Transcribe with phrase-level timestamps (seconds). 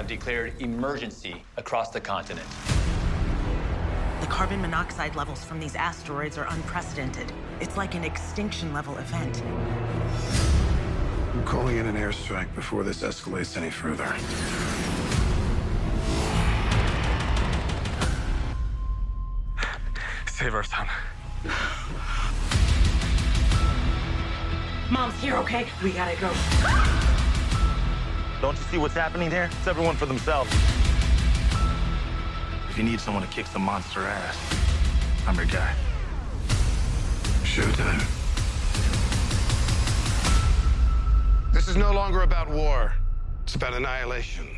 [0.00, 2.46] Have declared emergency across the continent.
[4.22, 7.30] The carbon monoxide levels from these asteroids are unprecedented.
[7.60, 9.42] It's like an extinction level event.
[11.34, 14.06] I'm calling in an airstrike before this escalates any further.
[20.26, 20.88] Save our son.
[24.90, 25.66] Mom's here, okay?
[25.82, 26.30] We gotta go.
[28.40, 29.50] Don't you see what's happening there?
[29.58, 30.50] It's everyone for themselves.
[32.70, 34.38] If you need someone to kick some monster ass,
[35.26, 35.74] I'm your guy.
[37.42, 38.00] Showtime.
[41.52, 42.94] This is no longer about war.
[43.42, 44.48] It's about annihilation.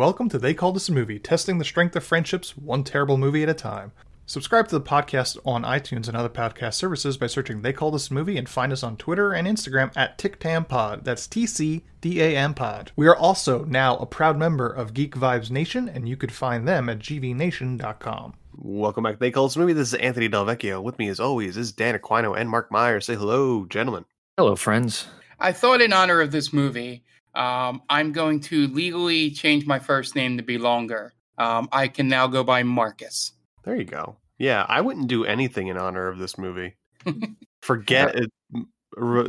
[0.00, 3.42] Welcome to They Called Us a Movie, testing the strength of friendships one terrible movie
[3.42, 3.92] at a time.
[4.24, 8.10] Subscribe to the podcast on iTunes and other podcast services by searching They Called Us
[8.10, 11.04] a Movie and find us on Twitter and Instagram at TicTamPod.
[11.04, 12.92] That's T C D A M Pod.
[12.96, 16.66] We are also now a proud member of Geek Vibes Nation, and you could find
[16.66, 18.32] them at gvnation.com.
[18.56, 19.74] Welcome back to They Call Us a Movie.
[19.74, 20.82] This is Anthony Delvecchio.
[20.82, 23.02] With me, as always, is Dan Aquino and Mark Meyer.
[23.02, 24.06] Say hello, gentlemen.
[24.38, 25.08] Hello, friends.
[25.38, 30.14] I thought in honor of this movie, um, I'm going to legally change my first
[30.16, 31.14] name to be longer.
[31.38, 33.32] Um, I can now go by Marcus.
[33.64, 34.16] There you go.
[34.38, 36.74] Yeah, I wouldn't do anything in honor of this movie.
[37.62, 38.30] forget it.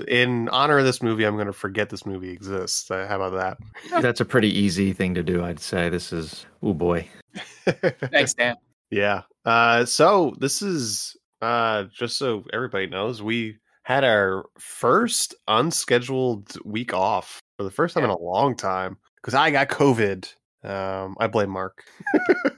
[0.07, 2.89] In honor of this movie, I'm going to forget this movie exists.
[2.89, 3.59] Uh, How about
[3.91, 4.01] that?
[4.01, 5.89] That's a pretty easy thing to do, I'd say.
[5.89, 7.07] This is, oh boy.
[7.65, 8.55] Thanks, Dan.
[8.89, 9.21] Yeah.
[9.45, 16.93] Uh, so this is uh, just so everybody knows, we had our first unscheduled week
[16.93, 20.33] off for the first time in a long time because I got COVID.
[20.63, 21.85] Um, I blame Mark.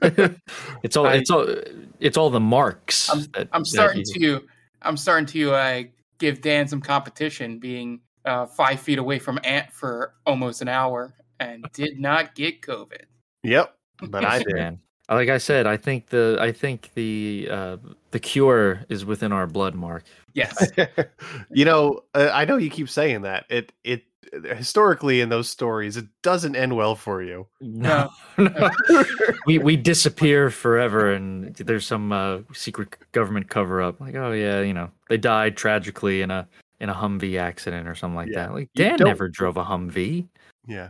[0.82, 1.46] It's all, I- it's all,
[2.00, 3.10] it's all the marks.
[3.10, 4.46] I'm, that- I'm that starting you- to,
[4.82, 5.82] I'm starting to uh,
[6.18, 11.14] give Dan some competition, being uh, five feet away from Ant for almost an hour,
[11.40, 13.04] and did not get COVID.
[13.42, 13.74] Yep,
[14.08, 14.54] but I did.
[14.54, 14.78] Man.
[15.08, 17.76] Like I said, I think the, I think the, uh,
[18.10, 20.04] the cure is within our blood, Mark.
[20.32, 20.70] Yes.
[21.50, 23.44] you know, uh, I know you keep saying that.
[23.50, 24.04] It it
[24.44, 27.46] historically in those stories, it doesn't end well for you.
[27.60, 28.08] No,
[29.46, 34.00] we we disappear forever, and there's some uh, secret government cover up.
[34.00, 36.46] Like, oh yeah, you know, they died tragically in a
[36.80, 38.46] in a Humvee accident or something like Yeah.
[38.46, 38.54] that.
[38.54, 40.26] Like Dan never drove a Humvee.
[40.66, 40.88] Yeah.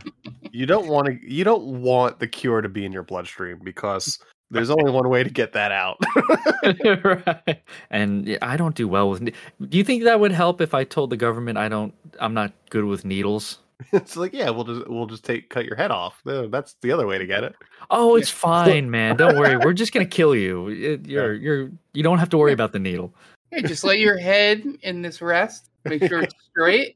[0.51, 4.19] You don't want to you don't want the cure to be in your bloodstream because
[4.51, 5.97] there's only one way to get that out.
[7.03, 7.61] right.
[7.89, 9.21] And I don't do well with.
[9.21, 9.33] ne-
[9.67, 11.93] Do you think that would help if I told the government I don't?
[12.19, 13.59] I'm not good with needles.
[13.91, 16.21] it's like, yeah, we'll just we'll just take cut your head off.
[16.25, 17.55] No, That's the other way to get it.
[17.89, 19.17] Oh, it's fine, man.
[19.17, 19.57] Don't worry.
[19.57, 20.69] We're just gonna kill you.
[20.69, 23.13] It- You're you're you don't have to worry about the needle.
[23.51, 25.69] Hey, just lay your head in this rest.
[25.85, 26.95] Make sure it's straight.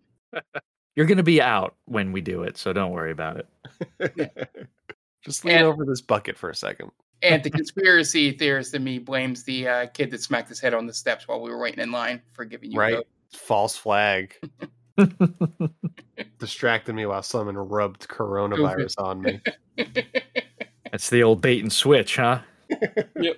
[0.96, 3.46] You're gonna be out when we do it, so don't worry about
[4.00, 4.51] it.
[5.24, 6.92] Just lean over this bucket for a second.
[7.21, 10.88] And the conspiracy theorist in me blames the uh, kid that smacked his head on
[10.88, 12.95] the steps while we were waiting in line for giving you right?
[12.95, 13.38] COVID.
[13.38, 14.36] False flag.
[16.39, 19.42] Distracted me while someone rubbed coronavirus on me.
[20.92, 22.39] That's the old bait and switch, huh?
[23.19, 23.38] yep.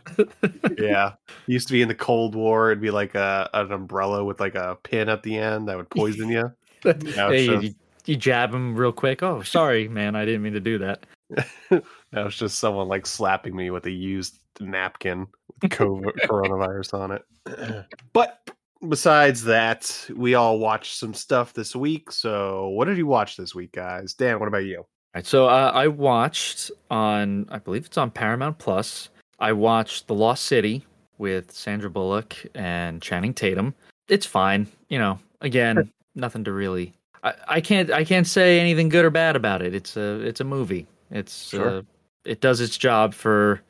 [0.77, 1.13] yeah.
[1.47, 4.55] Used to be in the Cold War, it'd be like a an umbrella with like
[4.55, 6.51] a pin at the end that would poison you.
[6.83, 7.73] hey, you,
[8.05, 9.23] you jab him real quick.
[9.23, 11.05] Oh, sorry, man, I didn't mean to do that.
[12.11, 15.27] That was just someone like slapping me with a used napkin
[15.61, 17.85] with COVID, coronavirus on it.
[18.13, 18.49] But
[18.87, 22.11] besides that, we all watched some stuff this week.
[22.11, 24.13] So, what did you watch this week, guys?
[24.13, 24.79] Dan, what about you?
[24.79, 24.85] All
[25.15, 29.09] right, so uh, I watched on, I believe it's on Paramount Plus.
[29.39, 30.85] I watched The Lost City
[31.17, 33.73] with Sandra Bullock and Channing Tatum.
[34.07, 35.19] It's fine, you know.
[35.41, 36.93] Again, nothing to really.
[37.23, 39.73] I, I can't I can't say anything good or bad about it.
[39.75, 40.87] It's a it's a movie.
[41.09, 41.79] It's Sure.
[41.79, 41.81] uh,
[42.25, 43.61] it does its job for.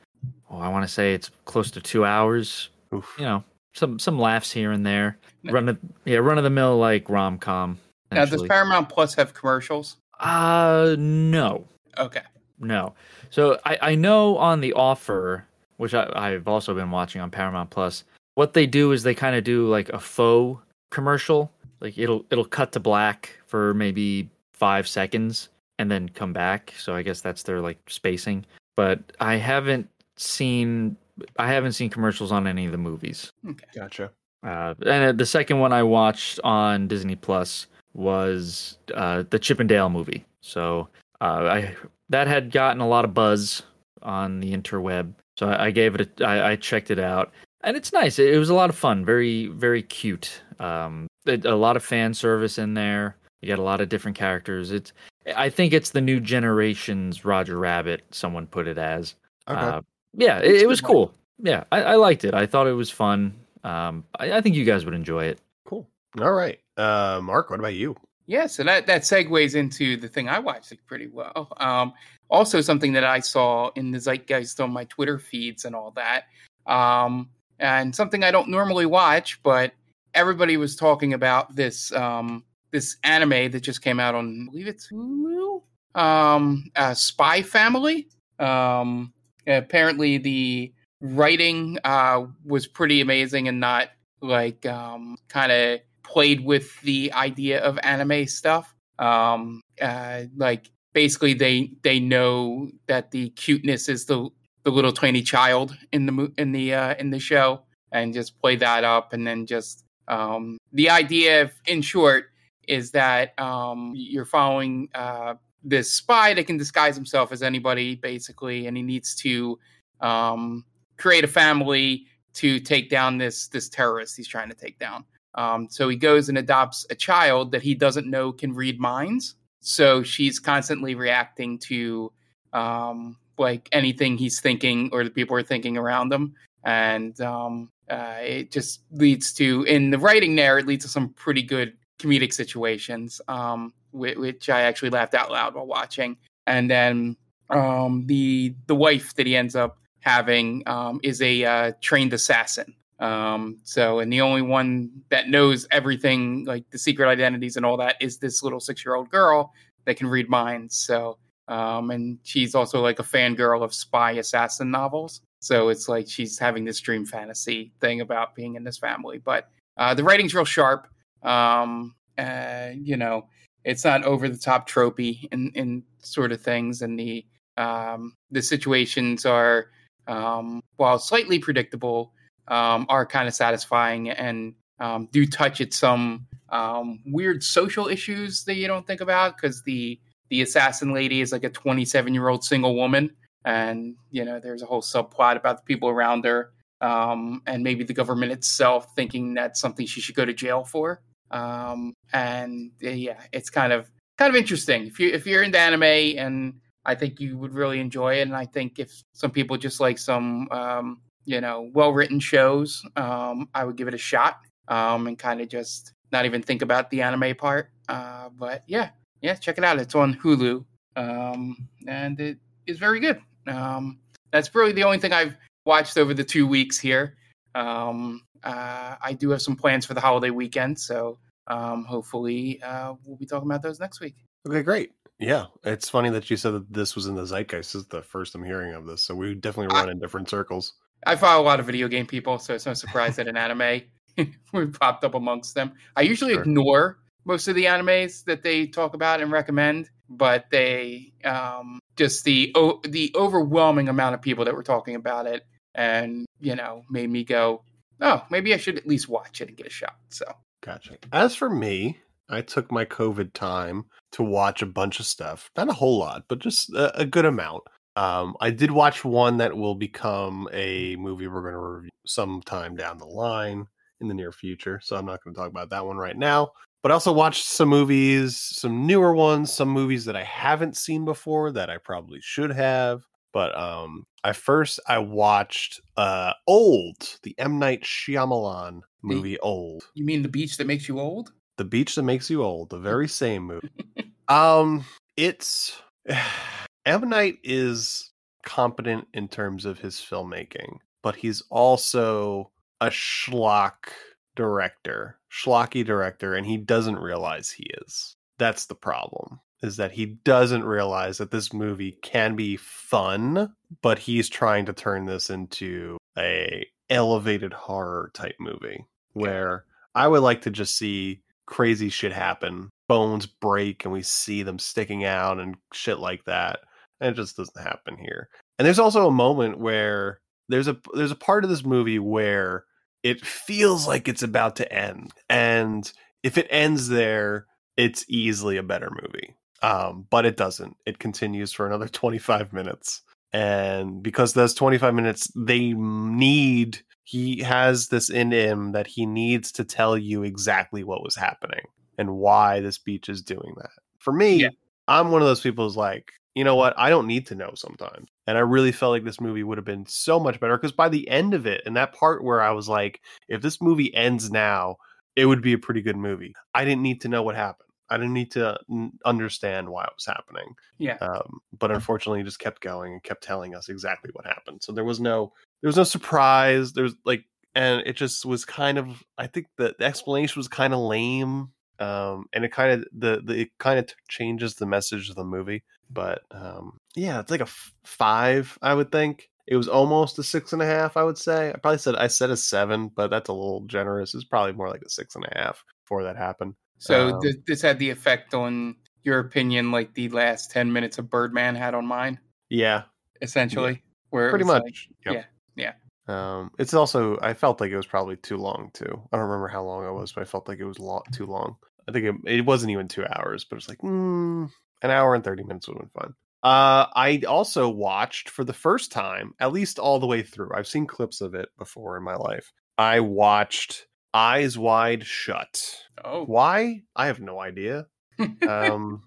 [0.50, 2.69] Oh, I want to say it's close to two hours.
[2.94, 3.15] Oof.
[3.18, 3.44] You know,
[3.74, 5.18] some some laughs here and there.
[5.45, 7.80] Run of yeah, run of the mill like rom com.
[8.12, 9.95] Now, does Paramount Plus have commercials?
[10.19, 11.65] Uh, no,
[11.98, 12.21] Okay.
[12.59, 12.94] no.
[13.30, 15.45] So I, I know on the offer,
[15.77, 18.03] which I, I've also been watching on Paramount Plus,
[18.36, 20.62] what they do is they kind of do like a faux
[20.92, 21.51] commercial.
[21.80, 25.50] Like it'll it'll cut to black for maybe five seconds
[25.81, 26.73] and then come back.
[26.77, 28.45] So I guess that's their like spacing.
[28.77, 30.95] But I haven't seen
[31.37, 33.31] I haven't seen commercials on any of the movies.
[33.47, 33.65] Okay.
[33.75, 34.11] Gotcha.
[34.43, 39.59] Uh, and uh, the second one I watched on Disney Plus was uh, the Chip
[39.59, 40.25] 'n Dale movie.
[40.41, 40.87] So
[41.19, 41.25] uh,
[41.57, 41.75] I
[42.09, 43.63] that had gotten a lot of buzz
[44.01, 45.13] on the interweb.
[45.37, 46.09] So I, I gave it.
[46.21, 47.31] A, I, I checked it out,
[47.63, 48.17] and it's nice.
[48.19, 49.05] It, it was a lot of fun.
[49.05, 50.41] Very very cute.
[50.59, 53.15] Um, it- a lot of fan service in there.
[53.41, 54.71] You got a lot of different characters.
[54.71, 54.93] It's.
[55.35, 58.03] I think it's the new generation's Roger Rabbit.
[58.12, 59.15] Someone put it as.
[59.47, 59.59] Okay.
[59.59, 59.81] Uh,
[60.13, 61.13] yeah, it, it was cool.
[61.38, 62.33] Yeah, I, I liked it.
[62.33, 63.33] I thought it was fun.
[63.63, 65.39] Um, I, I think you guys would enjoy it.
[65.65, 65.88] Cool.
[66.19, 66.59] All right.
[66.77, 67.95] Uh, Mark, what about you?
[68.27, 71.51] Yeah, so that that segues into the thing I watched like, pretty well.
[71.57, 71.94] Um,
[72.29, 76.25] also, something that I saw in the zeitgeist on my Twitter feeds and all that,
[76.65, 77.29] um,
[77.59, 79.74] and something I don't normally watch, but
[80.13, 84.68] everybody was talking about this um, this anime that just came out on, I believe
[84.68, 85.62] it's Hulu,
[85.95, 88.07] um, uh, Spy Family.
[88.39, 89.13] Um,
[89.47, 93.89] apparently, the writing uh, was pretty amazing and not
[94.21, 98.74] like um, kind of played with the idea of anime stuff.
[99.00, 104.29] Um, uh, like basically, they they know that the cuteness is the
[104.63, 108.56] the little tiny child in the in the uh, in the show, and just play
[108.56, 112.30] that up, and then just um, the idea, of, in short,
[112.67, 118.67] is that um, you're following uh, this spy that can disguise himself as anybody, basically,
[118.67, 119.59] and he needs to
[119.99, 120.65] um,
[120.97, 125.03] create a family to take down this this terrorist he's trying to take down.
[125.35, 129.35] Um, so he goes and adopts a child that he doesn't know can read minds.
[129.61, 132.11] So she's constantly reacting to
[132.53, 136.33] um, like anything he's thinking or the people are thinking around him,
[136.63, 141.09] and um, uh, it just leads to in the writing there it leads to some
[141.09, 146.18] pretty good comedic situations, um, which, which I actually laughed out loud while watching.
[146.48, 147.15] And then
[147.50, 152.74] um, the the wife that he ends up having um, is a uh, trained assassin.
[153.00, 157.77] Um, so, and the only one that knows everything, like the secret identities and all
[157.77, 159.53] that, is this little six year old girl
[159.86, 160.75] that can read minds.
[160.75, 161.18] So,
[161.48, 165.21] um, and she's also like a fangirl of spy assassin novels.
[165.39, 169.18] So it's like she's having this dream fantasy thing about being in this family.
[169.18, 170.88] But uh, the writing's real sharp.
[171.23, 173.27] Um, uh, you know,
[173.63, 177.25] it's not over the top tropey in, in sort of things, and the
[177.57, 179.67] um, the situations are
[180.07, 182.13] um, while slightly predictable,
[182.48, 188.43] um, are kind of satisfying and um, do touch at some um, weird social issues
[188.45, 192.29] that you don't think about because the the assassin lady is like a 27 year
[192.29, 193.12] old single woman,
[193.45, 197.84] and you know there's a whole subplot about the people around her, um, and maybe
[197.84, 201.01] the government itself thinking that's something she should go to jail for.
[201.31, 205.57] Um, and uh, yeah, it's kind of kind of interesting if you if you're into
[205.57, 206.53] anime and
[206.85, 208.21] I think you would really enjoy it.
[208.23, 212.83] And I think if some people just like some, um, you know, well written shows,
[212.95, 216.61] um, I would give it a shot um, and kind of just not even think
[216.61, 217.69] about the anime part.
[217.88, 218.89] Uh, but yeah,
[219.21, 219.79] yeah, check it out.
[219.79, 223.21] It's on Hulu um, and it is very good.
[223.47, 224.00] Um,
[224.31, 225.35] that's really the only thing I've
[225.65, 227.15] watched over the two weeks here.
[227.55, 230.79] Um, uh, I do have some plans for the holiday weekend.
[230.79, 234.15] So um, hopefully uh, we'll be talking about those next week.
[234.48, 234.91] Okay, great.
[235.19, 237.74] Yeah, it's funny that you said that this was in the zeitgeist.
[237.74, 240.74] This is the first I'm hearing of this, so we definitely run in different circles.
[241.05, 243.81] I follow a lot of video game people, so it's no surprise that an anime
[244.53, 245.74] we popped up amongst them.
[245.95, 246.41] I usually Sure.
[246.41, 252.24] ignore most of the animes that they talk about and recommend, but they um, just
[252.24, 255.45] the o- the overwhelming amount of people that were talking about it,
[255.75, 257.63] and you know, made me go,
[258.01, 259.96] oh, maybe I should at least watch it and get a shot.
[260.10, 260.25] So
[260.62, 260.98] Gotcha.
[261.12, 265.50] As for me, I took my COVID time to watch a bunch of stuff.
[265.58, 267.63] Not a whole lot, but just a, a good amount.
[267.96, 272.75] Um, I did watch one that will become a movie we're going to review sometime
[272.75, 273.65] down the line
[274.00, 274.79] in the near future.
[274.81, 276.51] So I'm not going to talk about that one right now.
[276.84, 281.05] But I also watched some movies, some newer ones, some movies that I haven't seen
[281.05, 283.03] before that I probably should have.
[283.33, 289.83] But um, I first I watched uh Old, the M Night Shyamalan movie Old.
[289.93, 291.31] You mean the beach that makes you old?
[291.57, 293.69] The Beach That Makes You Old, the very same movie.
[294.27, 294.83] um,
[295.17, 295.79] it's
[296.85, 298.11] M Night is
[298.43, 303.91] competent in terms of his filmmaking, but he's also a schlock
[304.35, 308.15] director, schlocky director, and he doesn't realize he is.
[308.39, 309.39] That's the problem.
[309.62, 314.74] Is that he doesn't realize that this movie can be fun, but he's trying to
[314.74, 319.65] turn this into a elevated horror type movie where
[319.96, 322.70] I would like to just see crazy shit happen.
[322.88, 326.60] Bones break and we see them sticking out and shit like that.
[327.00, 328.30] And it just doesn't happen here.
[328.58, 332.65] And there's also a moment where there's a there's a part of this movie where
[333.03, 335.12] it feels like it's about to end.
[335.30, 335.91] And
[336.24, 339.36] if it ends there, it's easily a better movie.
[339.62, 340.75] Um, but it doesn't.
[340.86, 343.01] It continues for another 25 minutes.
[343.34, 349.51] And because those 25 minutes, they need, he has this in him that he needs
[349.53, 351.65] to tell you exactly what was happening
[351.98, 353.70] and why this beach is doing that.
[354.00, 354.50] For me, yeah.
[354.88, 356.74] I'm one of those people who's like, you know what?
[356.77, 358.10] I don't need to know sometimes.
[358.27, 360.89] And I really felt like this movie would have been so much better because by
[360.89, 364.32] the end of it, and that part where I was like, if this movie ends
[364.32, 364.77] now,
[365.15, 366.34] it would be a pretty good movie.
[366.53, 367.70] I didn't need to know what happened.
[367.91, 368.57] I didn't need to
[369.05, 370.55] understand why it was happening.
[370.79, 370.98] Yeah.
[371.01, 374.63] Um, but unfortunately, he just kept going and kept telling us exactly what happened.
[374.63, 376.74] So there was no there was no surprise.
[376.74, 379.03] There was like, and it just was kind of.
[379.17, 381.50] I think the, the explanation was kind of lame.
[381.79, 385.24] Um, and it kind of the, the it kind of changes the message of the
[385.24, 385.63] movie.
[385.89, 389.29] But um, yeah, it's like a f- five, I would think.
[389.48, 391.50] It was almost a six and a half, I would say.
[391.50, 394.13] I probably said I said a seven, but that's a little generous.
[394.13, 396.53] It's probably more like a six and a half before that happened.
[396.81, 400.97] So um, th- this had the effect on your opinion, like the last ten minutes
[400.97, 402.19] of Birdman had on mine.
[402.50, 402.83] Yeah,
[403.21, 403.73] essentially.
[403.73, 403.77] Yeah.
[404.09, 404.89] Where pretty much.
[405.05, 405.25] Like, yep.
[405.55, 405.73] Yeah,
[406.07, 406.38] yeah.
[406.38, 409.00] Um, it's also I felt like it was probably too long too.
[409.11, 411.05] I don't remember how long it was, but I felt like it was a lot
[411.13, 411.57] too long.
[411.88, 414.50] I think it, it wasn't even two hours, but it's like mm,
[414.81, 416.15] an hour and thirty minutes would have been fun.
[416.41, 420.50] Uh, I also watched for the first time, at least all the way through.
[420.55, 422.51] I've seen clips of it before in my life.
[422.79, 425.63] I watched Eyes Wide Shut.
[426.03, 426.84] Oh, why?
[426.96, 427.88] I have no idea.
[428.48, 429.03] um,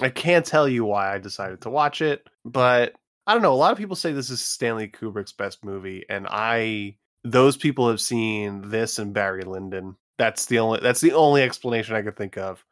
[0.00, 2.94] I can't tell you why I decided to watch it, but
[3.26, 3.52] I don't know.
[3.52, 7.88] A lot of people say this is Stanley Kubrick's best movie, and I those people
[7.88, 9.96] have seen this and Barry Lyndon.
[10.18, 12.64] That's the only that's the only explanation I could think of.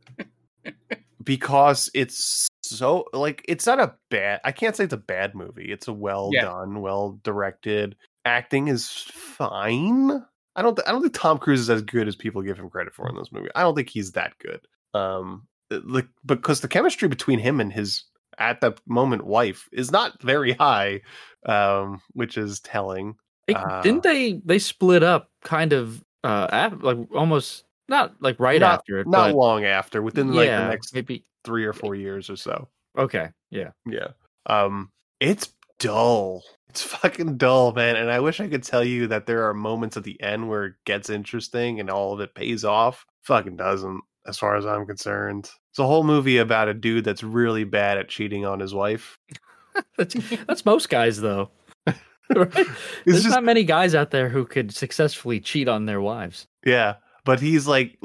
[1.23, 5.71] because it's so like it's not a bad I can't say it's a bad movie.
[5.73, 6.43] It's a well yeah.
[6.43, 7.97] done, well directed.
[8.25, 10.25] Acting is fine.
[10.56, 12.71] I don't th- I don't think Tom Cruise is as good as people give him
[12.71, 13.49] credit for in this movie.
[13.54, 14.61] I don't think he's that good.
[14.94, 18.04] Um like because the chemistry between him and his
[18.38, 21.00] at the moment wife is not very high
[21.47, 23.14] um which is telling.
[23.52, 28.61] Uh, didn't they they split up kind of uh after, like almost not like right
[28.61, 31.73] not, after it not but, long after within like yeah, the next maybe three or
[31.73, 34.09] four years or so okay yeah yeah
[34.47, 34.90] um
[35.21, 35.52] it's
[35.83, 39.55] dull it's fucking dull man and i wish i could tell you that there are
[39.55, 43.57] moments at the end where it gets interesting and all of it pays off fucking
[43.57, 47.65] doesn't as far as i'm concerned it's a whole movie about a dude that's really
[47.65, 49.19] bad at cheating on his wife
[49.99, 50.15] that's,
[50.47, 51.51] that's most guys though
[52.37, 52.67] right?
[53.05, 56.47] There's just, not many guys out there who could successfully cheat on their wives.
[56.65, 57.99] Yeah, but he's like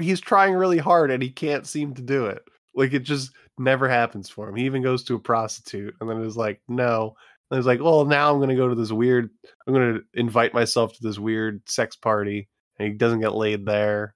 [0.00, 2.42] he's trying really hard and he can't seem to do it.
[2.74, 4.56] Like it just never happens for him.
[4.56, 7.16] He even goes to a prostitute and then is like, no.
[7.50, 9.30] And he's like, well, now I'm going to go to this weird.
[9.66, 12.48] I'm going to invite myself to this weird sex party,
[12.78, 14.14] and he doesn't get laid there.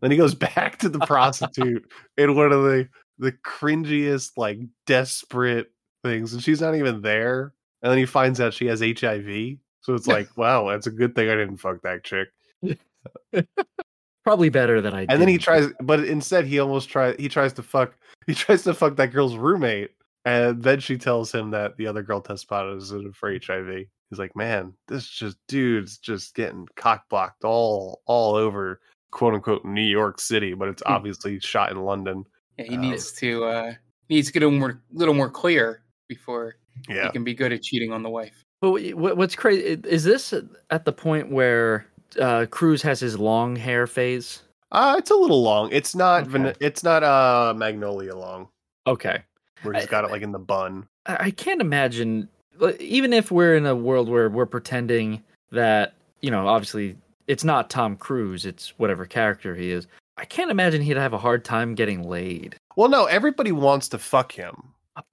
[0.00, 2.88] Then he goes back to the prostitute in one of the
[3.18, 5.68] the cringiest, like desperate
[6.04, 7.54] things, and she's not even there.
[7.82, 9.56] And then he finds out she has HIV.
[9.80, 12.28] So it's like, wow, that's a good thing I didn't fuck that chick.
[14.26, 15.06] Probably better than I.
[15.08, 17.14] And then he tries, but instead he almost tries.
[17.16, 17.96] He tries to fuck.
[18.26, 19.92] He tries to fuck that girl's roommate,
[20.24, 23.84] and then she tells him that the other girl test positive for HIV.
[24.10, 28.80] He's like, man, this just dude's just getting cock blocked all all over
[29.12, 32.24] quote unquote New York City, but it's obviously shot in London.
[32.58, 33.72] Yeah, he um, needs to uh
[34.10, 36.56] needs to get a more little more clear before
[36.88, 37.04] yeah.
[37.04, 38.42] he can be good at cheating on the wife.
[38.60, 40.34] But what's crazy is this
[40.70, 41.86] at the point where
[42.18, 44.42] uh, Cruise has his long hair phase.
[44.72, 45.70] Uh, it's a little long.
[45.72, 46.22] It's not.
[46.22, 46.30] Okay.
[46.32, 48.48] Van- it's not uh Magnolia long,
[48.86, 49.22] Okay.
[49.62, 50.86] where he's I- got it like in the bun.
[51.06, 52.28] I I can't imagine,
[52.80, 56.96] even if we're in a world where we're pretending that, you know, obviously
[57.28, 59.86] it's not Tom Cruise, it's whatever character he is.
[60.16, 62.56] I can't imagine he'd have a hard time getting laid.
[62.74, 64.54] Well, no, everybody wants to fuck him.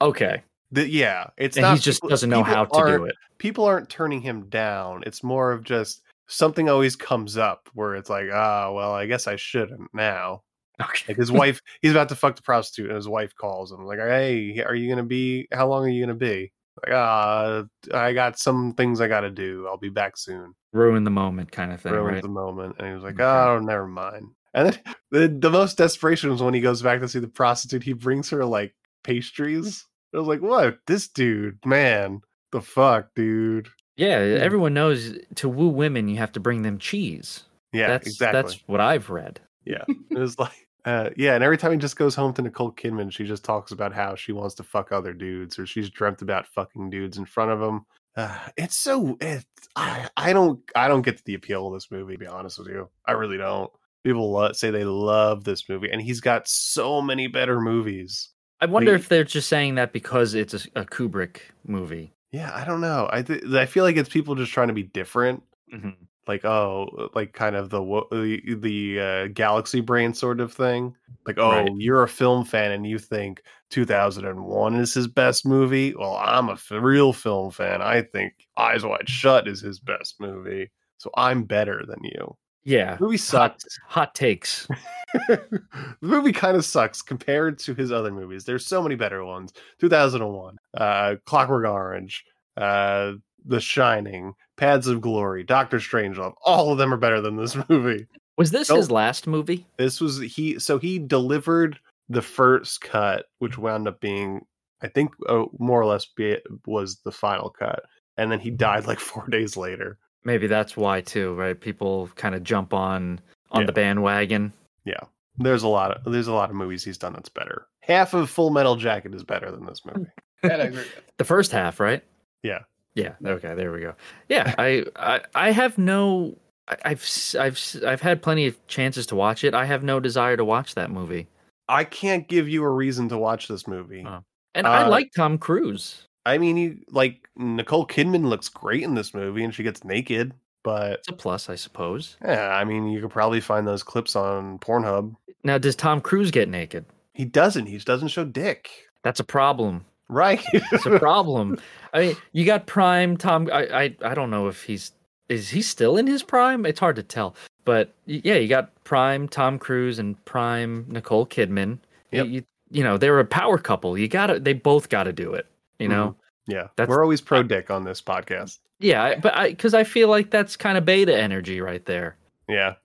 [0.02, 0.42] Okay.
[0.72, 1.74] The, yeah, it's And not.
[1.76, 3.16] he just people- doesn't know how to do it.
[3.38, 5.04] People aren't turning him down.
[5.06, 6.02] It's more of just
[6.34, 10.42] something always comes up where it's like, ah, well, I guess I shouldn't now.
[10.82, 11.06] Okay.
[11.10, 14.00] Like his wife, he's about to fuck the prostitute, and his wife calls him like,
[14.00, 15.48] "Hey, are you gonna be?
[15.54, 16.52] How long are you gonna be?"
[16.84, 17.64] Like, ah,
[17.94, 19.68] I got some things I gotta do.
[19.68, 20.54] I'll be back soon.
[20.74, 22.24] Ruin the moment kind of thing, Ruin right?
[22.24, 23.24] the moment, and he was like, Okay.
[23.24, 24.80] "Oh, never mind." And then
[25.12, 27.84] the the most desperation was when he goes back to see the prostitute.
[27.84, 28.74] He brings her like
[29.04, 29.86] pastries.
[30.14, 30.80] I was like, "What?
[30.88, 32.22] This dude, man,
[32.52, 37.44] the fuck, dude." Yeah, everyone knows to woo women you have to bring them cheese.
[37.72, 38.42] Yeah, that's, exactly.
[38.42, 39.40] That's what I've read.
[39.66, 42.72] Yeah, it was like, uh, yeah, and every time he just goes home to Nicole
[42.72, 46.22] Kidman, she just talks about how she wants to fuck other dudes, or she's dreamt
[46.22, 47.86] about fucking dudes in front of him.
[48.16, 49.46] Uh, it's so it.
[49.76, 52.14] I, I don't I don't get the appeal of this movie.
[52.14, 53.72] To be honest with you, I really don't.
[54.04, 58.30] People say they love this movie, and he's got so many better movies.
[58.60, 62.14] I wonder Like- if they're just saying that because it's a, a Kubrick movie.
[62.34, 63.08] Yeah, I don't know.
[63.12, 65.44] I th- I feel like it's people just trying to be different.
[65.74, 65.96] Mhm.
[66.28, 67.80] Like oh, like kind of the
[68.12, 70.96] the, the uh, galaxy brain sort of thing.
[71.28, 71.72] Like oh, Right.
[71.78, 75.94] you're a film fan and you think 2001 is his best movie.
[75.96, 77.82] Well, I'm a f- real film fan.
[77.82, 80.72] I think Eyes Wide Shut is his best movie.
[80.98, 82.36] So I'm better than you.
[82.66, 82.96] Yeah.
[82.96, 83.66] The movie sucks.
[83.88, 84.68] hot takes.
[85.28, 85.62] the
[86.02, 88.46] movie kind of sucks compared to his other movies.
[88.46, 89.54] There's so many better ones.
[89.80, 92.24] 2001, uh, Clockwork Orange,
[92.58, 93.14] uh,
[93.46, 96.34] The Shining, Paths of Glory, Doctor Strangelove.
[96.46, 98.08] All of them are better than this movie.
[98.38, 98.78] Was this Nope.
[98.78, 99.68] his last movie?
[99.78, 100.58] This was he.
[100.58, 101.78] So he delivered
[102.10, 104.42] the first cut, which wound up being,
[104.82, 107.84] I think, uh, more or less, be, was the final cut,
[108.18, 109.98] and then he died like four days later.
[110.26, 111.60] Maybe that's why too, right?
[111.60, 113.20] People kind of jump on
[113.52, 113.66] on Yeah.
[113.68, 114.54] the bandwagon.
[114.86, 115.00] Yeah,
[115.38, 117.68] there's a lot of there's a lot of movies he's done that's better.
[117.82, 120.10] Half of Full Metal Jacket is better than this movie.
[120.44, 120.84] That I agree.
[121.18, 122.04] The first half, right?
[122.42, 122.60] Yeah.
[122.96, 123.14] Yeah.
[123.26, 123.56] Okay.
[123.56, 123.96] There we go.
[124.28, 124.54] Yeah.
[124.58, 126.36] I I, I have no.
[126.68, 127.10] I- I've
[127.40, 127.58] I've
[127.88, 129.54] I've had plenty of chances to watch it.
[129.54, 131.28] I have no desire to watch that movie.
[131.70, 134.04] I can't give you a reason to watch this movie.
[134.06, 134.20] Oh.
[134.54, 136.08] And I Uh, like Tom Cruise.
[136.26, 140.34] I mean, he, like Nicole Kidman looks great in this movie, and she gets naked.
[140.64, 142.16] But It's a plus, I suppose.
[142.24, 145.14] yeah, I mean, you could probably find those clips on Pornhub.
[145.44, 146.86] Now, does Tom Cruise get naked?
[147.14, 147.66] He doesn't.
[147.66, 148.70] He doesn't show dick.
[149.04, 149.84] That's a problem.
[150.08, 150.42] Right.
[150.54, 151.58] It's a problem.
[151.94, 153.50] I mean, you got prime Tom.
[153.52, 154.92] I, I I don't know if he's
[155.30, 156.66] is he still in his prime.
[156.66, 157.36] It's hard to tell.
[157.66, 161.80] But yeah, you got prime Tom Cruise and prime Nicole Kidman.
[162.12, 162.28] Yep.
[162.28, 163.98] You, you know they're a power couple.
[163.98, 165.48] You got to They both got to do it.
[165.80, 166.16] You know.
[166.48, 166.68] yeah.
[166.76, 168.60] That's- We're always pro dick on this podcast.
[168.80, 172.18] Yeah, but I because I feel like that's kind of beta energy right there.
[172.50, 172.76] Yeah.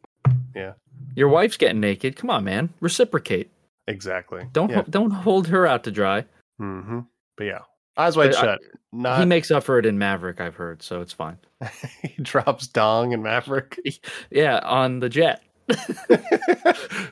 [0.54, 0.72] Yeah.
[1.16, 2.16] Your wife's getting naked.
[2.16, 2.70] Come on, man.
[2.80, 3.50] Reciprocate.
[3.88, 4.44] Exactly.
[4.52, 4.82] Don't Yeah.
[4.88, 6.24] don't hold her out to dry.
[6.58, 7.00] hmm
[7.36, 7.60] But yeah,
[7.96, 8.60] eyes wide But I- shut.
[8.92, 10.40] Not he makes up for it in Maverick.
[10.40, 11.36] I've heard, so it's fine.
[12.02, 13.78] he drops dong in Maverick.
[14.30, 15.42] Yeah, on the jet.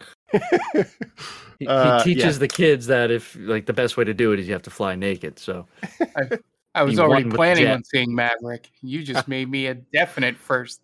[1.58, 2.40] He, Uh, he teaches yeah.
[2.40, 4.70] the kids that if like the best way to do it is you have to
[4.70, 5.38] fly naked.
[5.38, 5.66] So
[6.14, 6.38] I,
[6.74, 8.70] I was He already won with the planning on seeing Maverick.
[8.82, 10.82] You just made me a definite first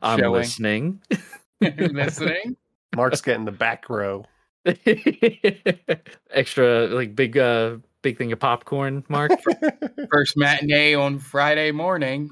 [0.00, 0.32] I'm Showing.
[0.32, 1.02] listening.
[1.60, 2.56] listening.
[2.94, 4.24] Mark's getting the back row.
[6.30, 9.32] Extra like big uh big thing of popcorn, Mark.
[10.12, 12.30] First matinee on Friday morning.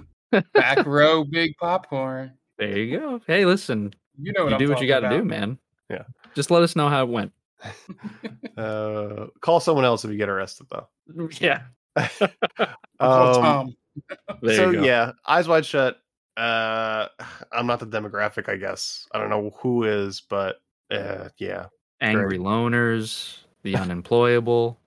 [0.55, 2.33] Back row, big popcorn.
[2.59, 3.21] there you go.
[3.27, 5.59] Hey, listen, You know what you I'm do what you got to do, man.
[5.91, 6.03] Yeah.
[6.37, 7.33] Just let us know how it went.
[8.57, 10.89] Uh, call someone else if you get arrested, though.
[11.41, 11.61] Yeah.
[12.99, 13.77] Call Um, Tom.
[14.41, 14.85] There so you go.
[14.85, 15.99] yeah, eyes wide shut.
[16.39, 17.09] Uh,
[17.53, 19.07] I'm not the demographic, I guess.
[19.13, 20.57] I don't know who is, but
[20.91, 21.67] uh, yeah.
[22.01, 24.81] Angry loners, the unemployable.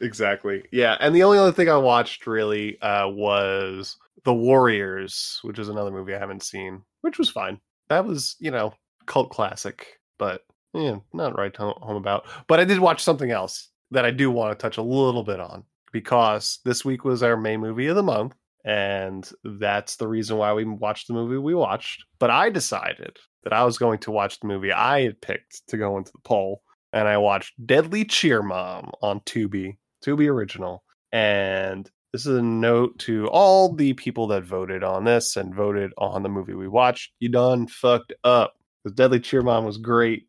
[0.00, 0.64] exactly.
[0.72, 5.68] Yeah, and the only other thing I watched really uh, was The Warriors, which is
[5.68, 7.60] another movie I haven't seen, which was fine.
[7.88, 8.74] That was, you know,
[9.06, 10.42] cult classic, but
[10.74, 12.26] yeah, not right home about.
[12.48, 15.40] But I did watch something else that I do want to touch a little bit
[15.40, 20.36] on because this week was our May movie of the month, and that's the reason
[20.36, 22.04] why we watched the movie we watched.
[22.18, 25.76] But I decided that I was going to watch the movie I had picked to
[25.76, 30.82] go into the poll, and I watched Deadly Cheer Mom on Tubi, Tubi original.
[31.12, 35.92] And this is a note to all the people that voted on this and voted
[35.98, 37.12] on the movie we watched.
[37.20, 38.54] You done fucked up.
[38.84, 40.26] The Deadly Cheer Mom was great.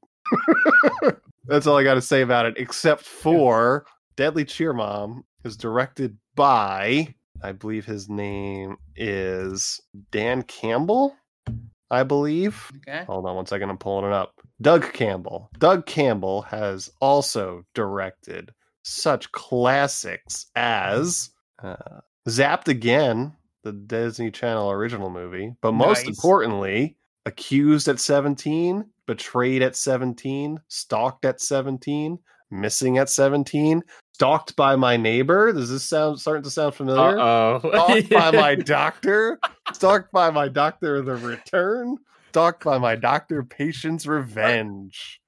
[1.45, 3.85] That's all I got to say about it, except for
[4.15, 9.79] Deadly Cheer Mom is directed by, I believe his name is
[10.11, 11.15] Dan Campbell.
[11.89, 12.69] I believe.
[12.87, 13.05] Okay.
[13.05, 13.69] Hold on one second.
[13.69, 14.33] I'm pulling it up.
[14.61, 15.49] Doug Campbell.
[15.57, 18.51] Doug Campbell has also directed
[18.83, 21.29] such classics as
[21.63, 21.75] uh,
[22.27, 26.15] Zapped Again, the Disney Channel original movie, but most Nice.
[26.15, 32.17] importantly, Accused at 17, Betrayed at 17, Stalked at 17,
[32.51, 33.81] Missing at 17,
[34.13, 35.51] Stalked by My Neighbor.
[35.51, 37.19] Does this sound starting to sound familiar?
[37.19, 37.59] Uh-oh.
[37.69, 39.39] Stalked by My Doctor,
[39.73, 41.97] Stalked by My Doctor The Return,
[42.29, 45.19] Stalked by My Doctor Patience Revenge.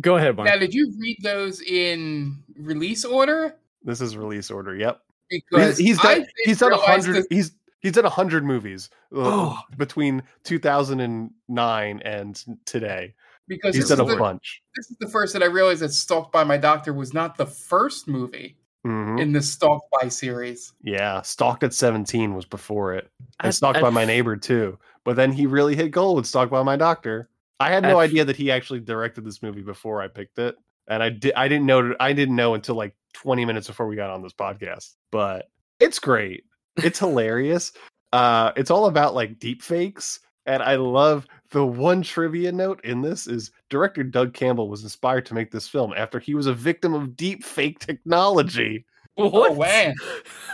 [0.00, 0.48] Go ahead, Mark.
[0.48, 3.56] Now, did you read those in release order?
[3.82, 4.76] This is release order.
[4.76, 5.00] Yep.
[5.30, 8.44] Because he's, he's done didn't he's done a hundred this- he's he's done a hundred
[8.44, 9.58] movies uh, Oh.
[9.76, 13.14] between 2009 and today.
[13.48, 14.62] Because he's done a the- bunch.
[14.74, 17.46] This is the first that I realized that Stalked by My Doctor was not the
[17.46, 19.20] first movie Mhm.
[19.20, 20.72] in the Stalked by series.
[20.82, 23.08] Yeah, Stalked at 17 was before it,
[23.40, 24.78] and At- Stalked at by My Neighbor too.
[25.04, 27.28] But then he really hit gold with Stalked by My Doctor.
[27.60, 30.56] I had no At idea that he actually directed this movie before I picked it,
[30.88, 31.32] and I did.
[31.36, 31.94] I didn't know.
[32.00, 34.94] I didn't know until like 20 minutes before we got on this podcast.
[35.10, 35.48] But
[35.80, 36.44] it's great.
[36.76, 37.72] It's hilarious.
[38.12, 43.00] Uh, it's all about like deep fakes, and I love the one trivia note in
[43.00, 46.54] this is director Doug Campbell was inspired to make this film after he was a
[46.54, 48.84] victim of deep fake technology.
[49.18, 49.94] Oh, man.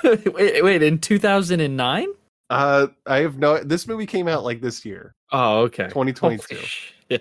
[0.04, 2.06] wait, wait, in 2009?
[2.50, 3.58] Uh, I have no.
[3.62, 5.88] This movie came out like this year, Oh, okay.
[5.88, 7.18] 2022.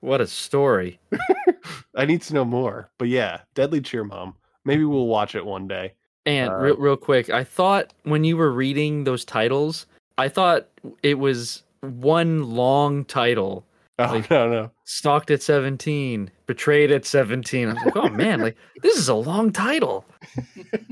[0.00, 1.00] What a story.
[1.96, 2.90] I need to know more.
[2.98, 4.34] But yeah, Deadly Cheer Mom.
[4.64, 5.94] Maybe we'll watch it one day.
[6.26, 10.68] And Uh, real, real quick, I thought when you were reading those titles, I thought
[11.02, 13.66] it was one long title.
[13.98, 14.70] Oh Like- no, no.
[14.84, 17.68] Stalked at 17, Betrayed at 17.
[17.68, 20.04] I was like, oh man, like this is a long title.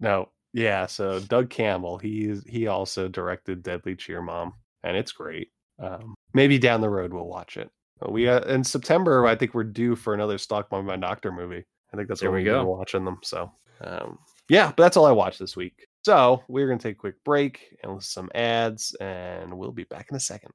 [0.00, 0.28] No.
[0.54, 5.48] Yeah, so Doug Campbell, he's he also directed Deadly Cheer Mom, and it's great.
[5.78, 7.70] Um, maybe down the road we'll watch it.
[8.00, 11.32] But we uh, in September, I think we're due for another Stalk by My Doctor
[11.32, 11.64] movie.
[11.92, 12.64] I think that's There what we we're go.
[12.64, 13.18] watching them.
[13.22, 13.50] So
[13.82, 15.86] um, yeah, but that's all I watched this week.
[16.04, 19.84] So we're gonna take a quick break and listen to some ads, and we'll be
[19.84, 20.52] back in a second.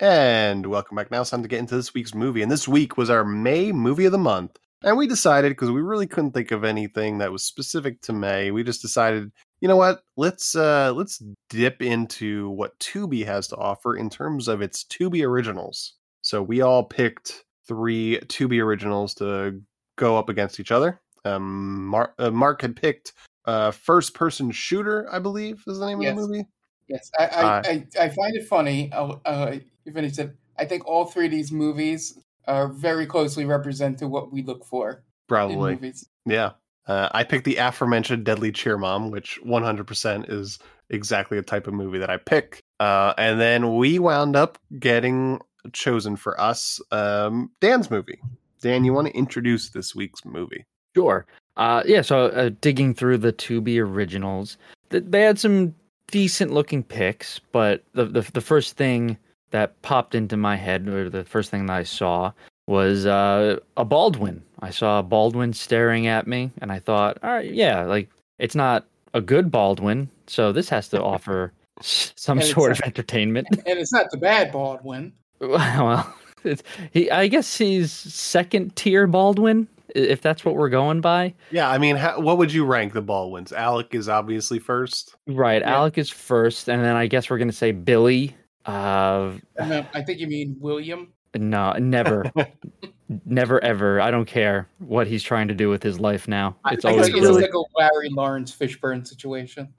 [0.00, 1.10] And welcome back.
[1.10, 2.42] Now it's time to get into this week's movie.
[2.42, 4.58] And this week was our May movie of the month.
[4.82, 8.50] And we decided because we really couldn't think of anything that was specific to May,
[8.50, 10.02] we just decided, you know what?
[10.16, 15.26] Let's uh let's dip into what Tubi has to offer in terms of its Tubi
[15.26, 15.94] originals.
[16.22, 19.60] So we all picked three Tubi originals to
[19.96, 21.00] go up against each other.
[21.24, 23.12] Um, Mark, uh, Mark had picked
[23.46, 26.10] uh, first person shooter, I believe, is the name Yes.
[26.12, 26.48] of the movie.
[26.88, 28.92] Yes, I I, Uh, I, I find it funny.
[28.92, 30.34] Uh, uh, you finished it.
[30.58, 34.64] I think all three of these movies are very closely represent to what we look
[34.66, 34.96] for in
[35.28, 35.74] Probably.
[35.74, 36.08] movies.
[36.26, 36.52] Yeah.
[36.86, 40.58] Uh, I picked the aforementioned Deadly Cheer Mom, which 100% is
[40.90, 42.60] exactly the type of movie that I pick.
[42.78, 45.40] Uh, and then we wound up getting
[45.72, 48.20] chosen for us um, Dan's movie.
[48.64, 50.64] Dan, you want to introduce this week's movie?
[50.96, 51.26] Sure.
[51.58, 54.56] Uh, yeah, so uh, digging through the Tubi originals,
[54.88, 55.74] they had some
[56.06, 59.18] decent looking picks, but the, the the first thing
[59.50, 62.32] that popped into my head, or the first thing that I saw,
[62.66, 64.42] was uh, a Baldwin.
[64.60, 68.54] I saw a Baldwin staring at me, and I thought, all right, yeah, like it's
[68.54, 73.46] not a good Baldwin, so this has to offer some And sort of entertainment.
[73.66, 75.12] And it's not the bad Baldwin.
[75.40, 81.34] well, it's, he, I guess he's second tier Baldwin, if that's what we're going by.
[81.50, 83.52] Yeah, I mean, how, what would you rank the Baldwins?
[83.52, 85.14] Alec is obviously first.
[85.26, 85.74] Right, Yeah.
[85.76, 88.36] Alec is first, and then I guess we're gonna say Billy.
[88.66, 91.12] Uh, No, I think you mean William.
[91.36, 92.30] no, never,
[93.26, 94.00] never, ever.
[94.00, 96.56] I don't care what he's trying to do with his life now.
[96.64, 99.68] I- It's I I always guess think it's really- like a Larry Lawrence Fishburne situation.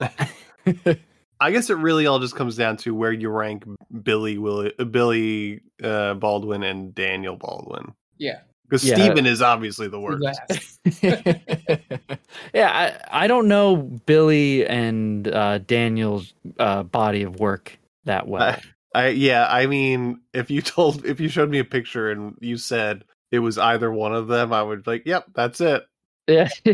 [1.40, 3.64] I guess it really all just comes down to where you rank
[4.02, 7.92] Billy Willi- uh, Billy uh, Baldwin and Daniel Baldwin.
[8.18, 8.40] Yeah.
[8.64, 8.96] Because Yeah.
[8.96, 10.22] Steven is obviously the worst.
[10.22, 10.80] Last.
[12.54, 18.42] yeah, I, I don't know Billy and uh, Daniel's uh, body of work that well.
[18.42, 18.62] I,
[18.94, 22.56] I yeah, I mean, if you told if you showed me a picture and you
[22.56, 25.84] said it was either one of them, I would be like, "Yep, that's it."
[26.26, 26.48] yeah,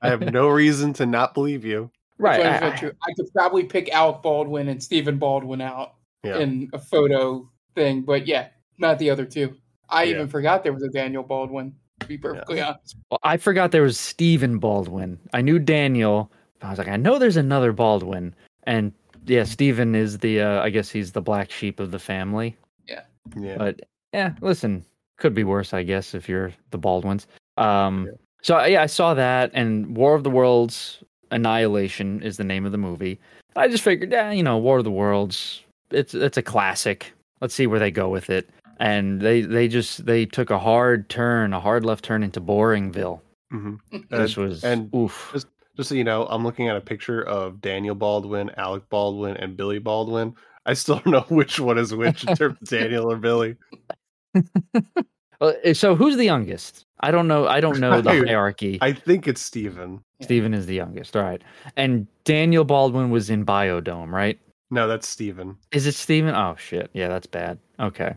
[0.00, 1.90] I have no reason to not believe you.
[2.18, 2.40] Right.
[2.40, 2.92] I- funny, true.
[3.06, 6.38] I could probably pick Alec Baldwin and Stephen Baldwin out Yeah.
[6.38, 8.48] in a photo thing, but yeah,
[8.78, 9.54] not the other two.
[9.88, 10.14] I Yeah.
[10.16, 11.74] even forgot there was a Daniel Baldwin.
[12.00, 15.18] To be perfectly honest, Well, I forgot there was Stephen Baldwin.
[15.32, 16.30] I knew Daniel.
[16.60, 18.92] I was like, I know there's another Baldwin, and
[19.26, 20.40] yeah, Stephen is the.
[20.40, 22.56] Uh, I guess he's the black sheep of the family.
[22.88, 23.02] Yeah.
[23.38, 23.56] Yeah.
[23.58, 23.80] But
[24.12, 24.84] yeah, listen,
[25.18, 27.26] could be worse, I guess, if you're the Baldwins.
[27.56, 28.10] Um,
[28.42, 32.72] so yeah, I saw that, and War of the Worlds Annihilation is the name of
[32.72, 33.18] the movie.
[33.56, 37.12] I just figured, yeah, you know, War of the Worlds, it's it's a classic.
[37.40, 38.48] Let's see where they go with it.
[38.80, 43.20] And they they just they took a hard turn, a hard left turn into Boringville.
[43.50, 43.74] hmm
[44.10, 45.30] This And- was and oof.
[45.32, 49.36] just just so you know, I'm looking at a picture of Daniel Baldwin, Alec Baldwin,
[49.36, 50.34] and Billy Baldwin.
[50.66, 53.56] I still don't know which one is which in terms of Daniel or Billy.
[55.40, 56.84] Uh, So who's the youngest?
[57.00, 57.46] I don't know.
[57.46, 58.78] I don't know the hierarchy.
[58.80, 60.02] I think it's Steven.
[60.22, 61.16] Steven is the youngest.
[61.16, 61.42] All right.
[61.76, 64.38] And Daniel Baldwin was in Biodome, right?
[64.70, 65.56] No, that's Steven.
[65.72, 66.34] Is it Steven?
[66.34, 66.90] Oh shit.
[66.94, 67.58] Yeah, that's bad.
[67.78, 68.14] Okay.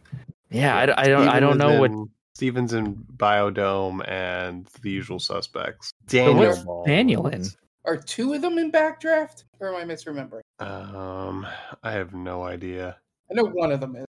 [0.50, 4.90] Yeah, I, I don't I don't is know what in- Steven's in Biodome and the
[4.92, 5.92] usual suspects.
[6.06, 6.96] Daniel what's Baldwin.
[6.96, 7.44] Daniel in.
[7.84, 10.42] Are two of them in Backdraft, or am I misremembering?
[10.60, 11.48] Um,
[11.84, 12.98] I have no idea.
[13.32, 14.06] I know one of them is.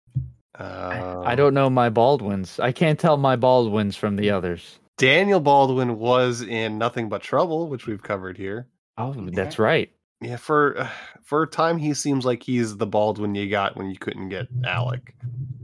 [0.58, 2.58] Um, I don't know my Baldwins.
[2.58, 4.78] I can't tell my Baldwins from the others.
[4.96, 8.66] Daniel Baldwin was in Nothing But Trouble, which we've covered here.
[8.96, 9.90] Oh, that's right.
[10.20, 10.88] Yeah, for
[11.22, 14.48] for a time, he seems like he's the Baldwin you got when you couldn't get
[14.64, 15.14] Alec.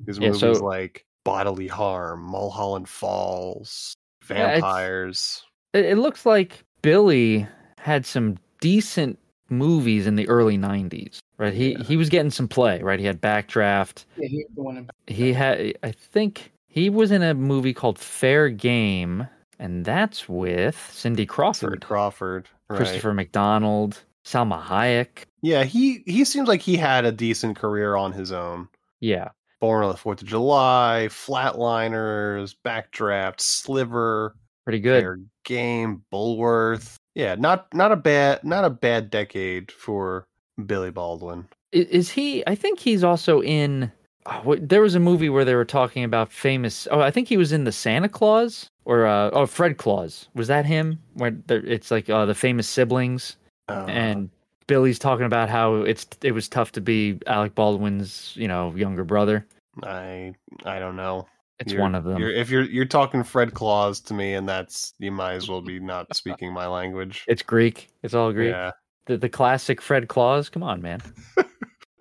[0.06, 3.94] His Yeah, movies so- like Bodily Harm, Mulholland Falls,
[4.30, 5.42] Yeah, Vampires.
[5.72, 11.54] It, it looks like Billy had some decent movies in the early '90s, right?
[11.54, 12.98] He he was getting some play, right?
[12.98, 14.04] He had Backdraft.
[14.16, 14.90] Yeah, one in.
[15.06, 19.28] He had, I think, he was in a movie called Fair Game,
[19.58, 22.76] and that's with Cindy Cindy Crawford, Crawford, right.
[22.76, 25.24] Christopher McDonald, Salma Hayek.
[25.42, 28.68] Yeah, he he seems like he had a decent career on his own.
[29.00, 29.28] Yeah,
[29.60, 35.02] Born on the Fourth of July, Flatliners, Backdraft, Sliver, pretty good.
[35.02, 36.96] Fair Game, Bulworth.
[37.14, 40.24] Yeah, not not a bad not a bad decade for
[40.66, 41.46] Billy Baldwin.
[41.72, 42.44] Is he?
[42.46, 43.90] I think he's also in.
[44.26, 46.86] oh, there was a movie where they were talking about famous.
[46.90, 50.28] Oh, I think he was in the Santa Claus or uh, oh Fred Claus.
[50.34, 50.98] Was that him?
[51.14, 53.36] Where it's like uh, the famous siblings
[53.68, 54.30] Uh, and
[54.66, 59.04] Billy's talking about how it's it was tough to be Alec Baldwin's you know younger
[59.04, 59.46] brother.
[59.82, 61.26] I I don't know.
[61.60, 62.18] It's You're- one of them.
[62.18, 65.60] You're, if you're you're talking Fred Claus to me, and that's you might as well
[65.60, 67.24] be not speaking my language.
[67.28, 67.88] It's Greek.
[68.02, 68.50] It's all Greek.
[68.50, 68.72] Yeah.
[69.06, 70.48] The the classic Fred Claus.
[70.48, 71.00] Come on, man.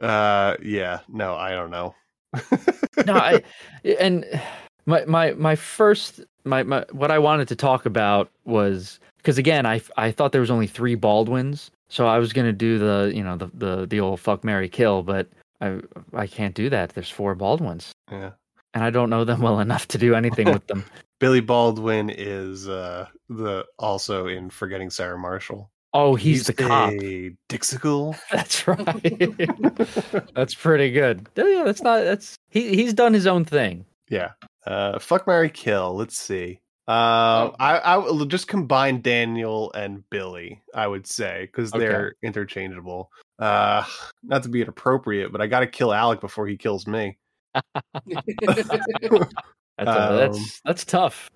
[0.01, 0.57] Uh.
[0.61, 0.99] Yeah.
[1.07, 1.95] No, I don't know.
[3.05, 3.41] no, I
[3.99, 4.25] and
[4.85, 9.65] my my my first my, my what I wanted to talk about was because again
[9.65, 13.23] I I thought there was only three Baldwins, so I was gonna do the you
[13.23, 15.29] know the the the old fuck Mary kill, but
[15.61, 15.79] I
[16.13, 16.89] I can't do that.
[16.89, 18.31] There's four Baldwins, Yeah.
[18.73, 20.85] And I don't know them well enough to do anything with them.
[21.19, 25.69] Billy Baldwin is uh the also in Forgetting Sarah Marshall.
[25.95, 26.91] Oh, he's the cop.
[26.91, 28.15] a Dixicle.
[28.31, 29.39] That's right.
[30.33, 31.27] that's pretty good.
[31.35, 32.03] Yeah, that's not.
[32.03, 32.75] That's he.
[32.75, 33.85] He's done his own thing.
[34.09, 34.31] Yeah.
[34.65, 35.95] Uh, fuck Mary Kill.
[35.95, 36.59] Let's see.
[36.87, 36.91] Uh,
[37.51, 37.55] Oh.
[37.59, 40.61] I I will just combine Daniel and Billy.
[40.73, 41.85] I would say because Okay.
[41.85, 43.11] they're interchangeable.
[43.39, 43.83] Uh,
[44.23, 47.17] not to be inappropriate, but I got to kill Alec before he kills me.
[49.77, 51.29] That's uh, Um, that's that's tough.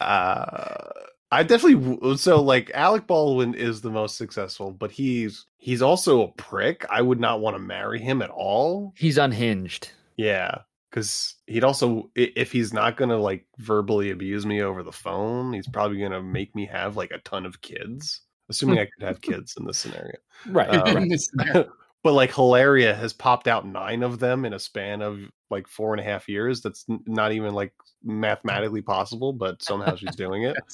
[0.00, 0.88] Uh,
[1.32, 6.32] I definitely so like Alec Baldwin is the most successful, but he's he's also a
[6.32, 6.86] prick.
[6.88, 8.92] I would not want to marry him at all.
[8.96, 9.90] He's unhinged.
[10.16, 10.58] Yeah,
[10.90, 15.66] because he'd also if he's not gonna like verbally abuse me over the phone, he's
[15.68, 18.20] probably gonna make me have like a ton of kids.
[18.48, 20.70] Assuming I could have kids in this scenario, Right.
[20.70, 21.08] Um, right.
[21.08, 21.68] This scenario.
[22.04, 25.18] but like Hilaria has popped out nine of them in a span of
[25.50, 26.60] like four and a half years.
[26.60, 27.72] That's n- not even like
[28.04, 30.56] mathematically possible, but somehow she's doing it.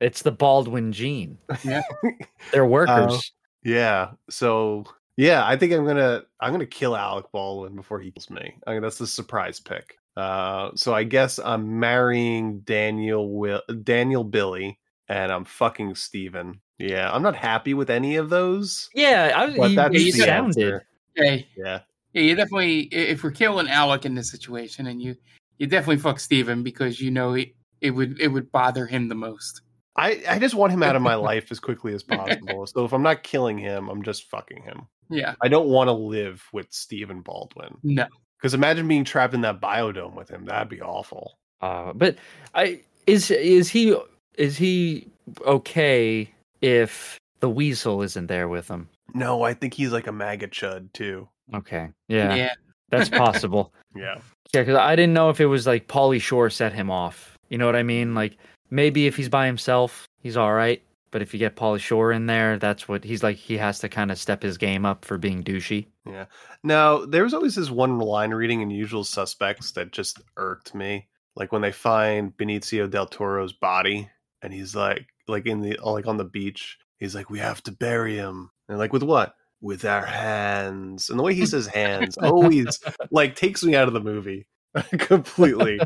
[0.00, 1.36] It's the Baldwin gene.
[1.62, 1.82] Yeah.
[2.52, 3.32] They're Uh, workers.
[3.62, 4.12] Yeah.
[4.30, 4.84] So
[5.18, 8.54] yeah, I think I'm gonna I'm gonna kill Alec Baldwin before he kills me.
[8.66, 9.98] I mean, that's the surprise pick.
[10.16, 14.78] Uh, so I guess I'm marrying Daniel Will Daniel Billy,
[15.10, 16.62] and I'm fucking Steven.
[16.78, 18.88] Yeah, I'm not happy with any of those.
[18.94, 20.64] yeah, I, But you, that's you the sounded.
[20.64, 20.86] answer.
[21.14, 21.80] Hey, Yeah.
[22.12, 22.80] Yeah, you definitely.
[22.92, 25.16] If we're killing Alec in this situation, and you,
[25.58, 29.14] you definitely fuck Steven because you know it, it would it would bother him the
[29.14, 29.62] most.
[29.96, 32.66] I, I just want him out of my life as quickly as possible.
[32.66, 34.86] So if I'm not killing him, I'm just fucking him.
[35.10, 35.34] Yeah.
[35.42, 37.76] I don't want to live with Stephen Baldwin.
[37.82, 38.06] No.
[38.38, 40.46] Because imagine being trapped in that biodome with him.
[40.46, 41.38] That'd be awful.
[41.60, 42.16] Uh, but
[42.54, 43.94] I is is he
[44.36, 45.08] is he
[45.44, 48.88] okay if the weasel isn't there with him?
[49.12, 51.28] No, I think he's like a maggot chud too.
[51.54, 52.52] Okay, yeah, Yeah.
[52.90, 53.72] that's possible.
[53.96, 54.20] Yeah.
[54.54, 57.36] Yeah, because I didn't know if it was like Pauly Shore set him off.
[57.48, 58.14] You know what I mean?
[58.14, 58.36] Like
[58.70, 60.80] maybe if he's by himself, he's all right.
[61.10, 63.36] But if you get Pauly Shore in there, that's what he's like.
[63.36, 65.86] He has to kind of step his game up for being douchey.
[66.06, 66.26] Yeah.
[66.62, 71.08] Now there was always this one line reading in Usual Suspects that just irked me.
[71.34, 74.08] Like when they find Benicio del Toro's body,
[74.42, 77.72] and he's like, like in the like on the beach, he's like, "We have to
[77.72, 79.34] bury him," and like with what?
[79.62, 81.10] With our hands.
[81.10, 82.78] And the way he says hands always
[83.10, 84.46] like takes me out of the movie
[84.98, 85.78] completely.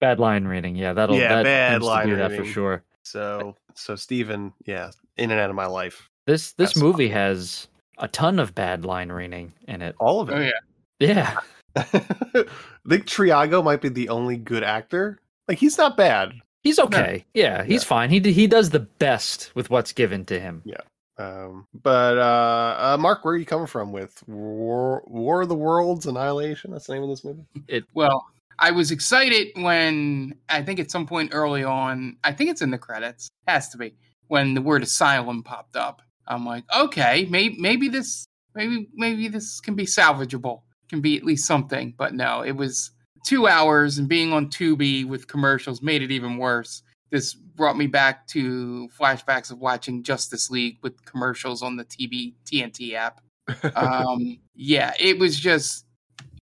[0.00, 2.82] Bad line reading, yeah, that'll yeah, that bad tends to line do that for sure.
[3.04, 6.08] So, so Steven, yeah, in and out of my life.
[6.26, 9.94] This this That's movie has a ton of bad line reading in it.
[9.98, 10.52] All of Oh it.
[11.00, 11.00] yeah.
[11.00, 11.38] Yeah,
[11.76, 11.82] I
[12.88, 15.18] think Triago might be the only good actor.
[15.48, 16.32] Like he's not bad.
[16.62, 17.24] he's okay.
[17.34, 17.88] Yeah, he's Yeah.
[17.88, 18.10] fine.
[18.10, 20.62] He d- he does the best with what's given to him.
[21.18, 25.54] Um, but uh, uh, Mark, where are you coming from with War, War of the
[25.54, 26.70] Worlds Annihilation?
[26.70, 27.44] That's the name of this movie.
[27.68, 28.24] It Well,
[28.58, 32.70] I was excited when I think at some point early on, I think it's in
[32.70, 33.94] the credits, has to be,
[34.28, 36.00] when the word asylum popped up.
[36.26, 41.24] I'm like, okay, maybe maybe this maybe maybe this can be salvageable, can be at
[41.24, 41.94] least something.
[41.96, 42.92] But no, it was
[43.26, 46.82] two hours, and being on Tubi with commercials made it even worse.
[47.12, 52.32] This brought me back to flashbacks of watching Justice League with commercials on the TV
[52.46, 53.20] TNT app.
[53.76, 55.84] Um, yeah, it was just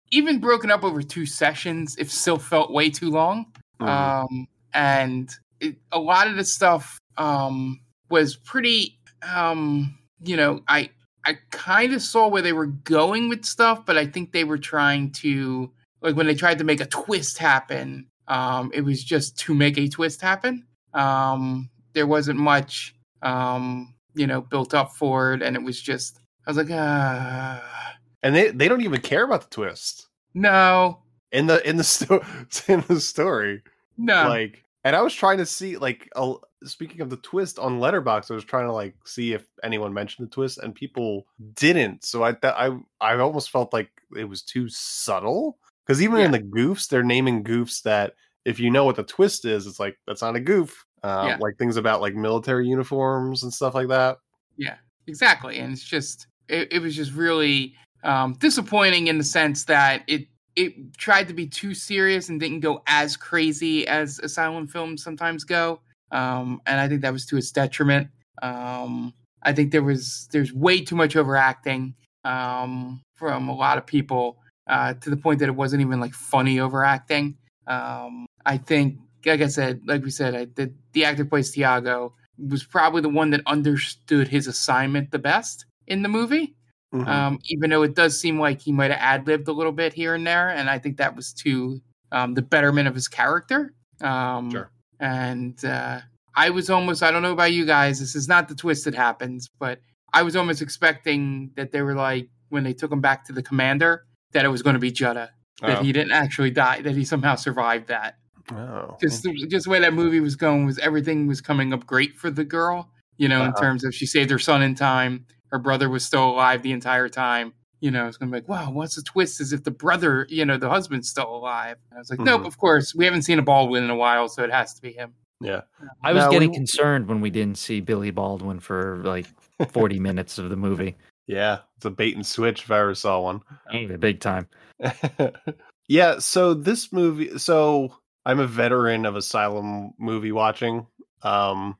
[0.09, 1.95] even broken up over two sessions.
[1.97, 3.45] It still felt way too long.
[3.79, 3.87] Mhm.
[3.87, 8.99] Um, and it, a lot of the stuff um, was pretty.
[9.21, 10.89] Um, you know, I
[11.25, 14.57] I kind of saw where they were going with stuff, but I think they were
[14.57, 18.07] trying to like when they tried to make a twist happen.
[18.27, 20.65] Um, it was just to make a twist happen.
[20.93, 26.19] Um, there wasn't much, um, you know, built up for it, and it was just.
[26.47, 30.99] I was like, ah, and they they don't even care about the twist no,
[31.31, 32.23] in the in the sto-
[32.67, 33.63] in the story.
[33.97, 34.27] no.
[34.27, 36.33] Like, and I was trying to see like a,
[36.65, 40.27] speaking of the twist on Letterboxd, I was trying to like see if anyone mentioned
[40.27, 42.03] the twist, and people didn't.
[42.03, 46.31] So I th- I I almost felt like it was too subtle because even in
[46.31, 48.13] the goofs, they're naming goofs that
[48.45, 50.85] if you know what the twist is, it's like that's not a goof.
[51.03, 51.37] Um, Yeah.
[51.39, 54.17] Like things about like military uniforms and stuff like that.
[54.57, 54.75] Yeah,
[55.07, 55.59] exactly.
[55.59, 60.27] And it's just it, it was just really um, disappointing in the sense that it
[60.55, 65.43] it tried to be too serious and didn't go as crazy as asylum films sometimes
[65.43, 65.81] go.
[66.11, 68.07] Um, and I think that was to its detriment.
[68.41, 71.93] Um, I think there was there's way too much overacting
[72.23, 76.13] um, from a lot of people uh, to the point that it wasn't even like
[76.13, 77.37] funny overacting.
[77.67, 82.13] Um, I think, like I said, like we said, I, the the actor plays Tiago
[82.37, 86.55] was probably the one that understood his assignment the best in the movie.
[86.93, 87.07] Mhm.
[87.07, 89.93] Um, even though it does seem like he might have ad libbed a little bit
[89.93, 93.73] here and there, and I think that was to um, the betterment of his character.
[94.01, 94.71] Um, Sure.
[94.99, 95.99] And uh,
[96.35, 98.95] I was almost, I don't know about you guys, this is not the twist that
[98.95, 99.79] happens, but
[100.13, 103.43] I was almost expecting that they were like, when they took him back to the
[103.43, 105.29] commander, that it was going to be Jutta,
[105.61, 105.83] that Oh.
[105.83, 108.15] he didn't actually die, that he somehow survived that
[108.51, 111.87] Oh, just the- just the way that movie was going was everything was coming up
[111.87, 113.59] great for the girl you know in Uh-huh.
[113.61, 117.09] terms of she saved her son in time her brother was still alive the entire
[117.09, 120.27] time you know it's gonna be like wow what's the twist as if the brother
[120.29, 122.45] you know the husband's still alive and i was like nope Mhm.
[122.45, 124.91] of course we haven't seen a baldwin in a while so it has to be
[124.91, 125.61] him yeah.
[126.03, 129.25] I was Now, getting when- concerned when we didn't see Billy Baldwin for like
[129.69, 130.95] 40 minutes of the movie.
[131.27, 133.41] Yeah, it's a bait and switch if I ever saw one.
[133.73, 134.47] Oh, big time.
[135.87, 140.87] yeah, so this movie so I'm a veteran of asylum movie watching.
[141.23, 141.77] Um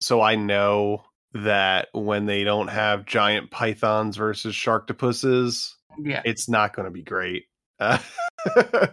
[0.00, 6.74] so I know that when they don't have giant pythons versus sharktopusses, yeah it's not
[6.74, 7.44] going to be great.
[7.82, 7.98] Uh,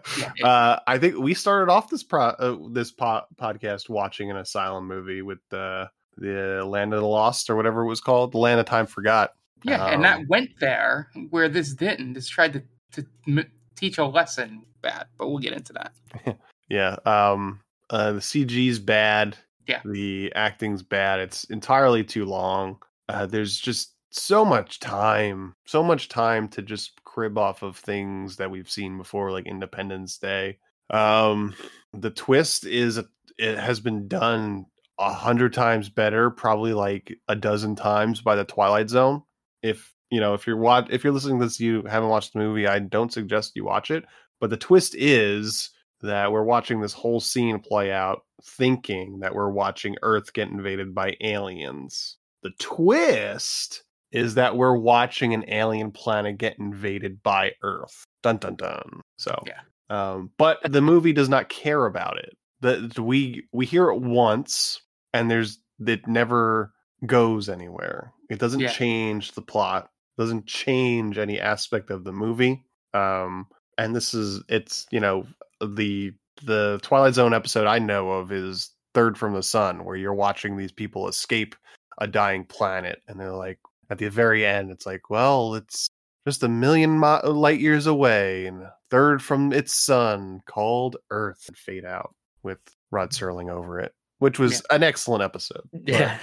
[0.43, 4.87] uh, I think we started off this pro- uh, this po- podcast watching an asylum
[4.87, 8.59] movie with the the Land of the Lost or whatever it was called, the Land
[8.59, 9.31] of Time Forgot.
[9.63, 13.97] Yeah and that Um, went there where this didn't this tried to, to m- teach
[13.97, 15.93] a lesson bad but we'll get into that
[16.69, 16.97] Yeah.
[17.05, 19.35] Um uh the CG's bad.
[19.67, 19.81] Yeah.
[19.83, 21.19] The acting's bad.
[21.19, 22.77] It's entirely too long.
[23.07, 25.53] Uh there's just so much time.
[25.65, 30.19] So much time to just crib off of things that we've seen before like Independence
[30.19, 30.59] Day.
[30.91, 31.55] Um
[31.93, 32.99] the twist is
[33.39, 34.67] it has been done
[34.99, 39.23] a hundred times better, probably like a dozen times by the Twilight Zone.
[39.61, 42.39] If you know, if you're watch if you're listening to this, you haven't watched the
[42.39, 44.05] movie, I don't suggest you watch it.
[44.39, 45.69] But the twist is
[46.01, 50.95] that we're watching this whole scene play out, thinking that we're watching Earth get invaded
[50.95, 52.17] by aliens.
[52.41, 58.05] The twist is that we're watching an alien planet get invaded by Earth.
[58.23, 59.01] Dun dun dun.
[59.17, 59.59] So Yeah.
[59.89, 62.35] um, but the movie does not care about it.
[62.61, 64.81] The we we hear it once,
[65.13, 66.73] and there's it never
[67.05, 68.13] goes anywhere.
[68.29, 68.69] It doesn't Yeah.
[68.71, 69.89] change the plot.
[70.17, 72.65] Doesn't change any aspect of the movie.
[72.93, 73.47] Um,
[73.77, 75.25] and this is it's you know
[75.61, 80.13] the the Twilight Zone episode I know of is Third from the Sun, where you're
[80.13, 81.55] watching these people escape
[81.99, 85.89] a dying planet, and they're like at the very end, it's like, well, it's
[86.27, 91.57] just a million mi- light years away, and third from its sun called Earth, and
[91.57, 92.59] fade out with
[92.91, 95.63] Rod Serling over it, which was an excellent episode.
[95.85, 96.17] Yeah,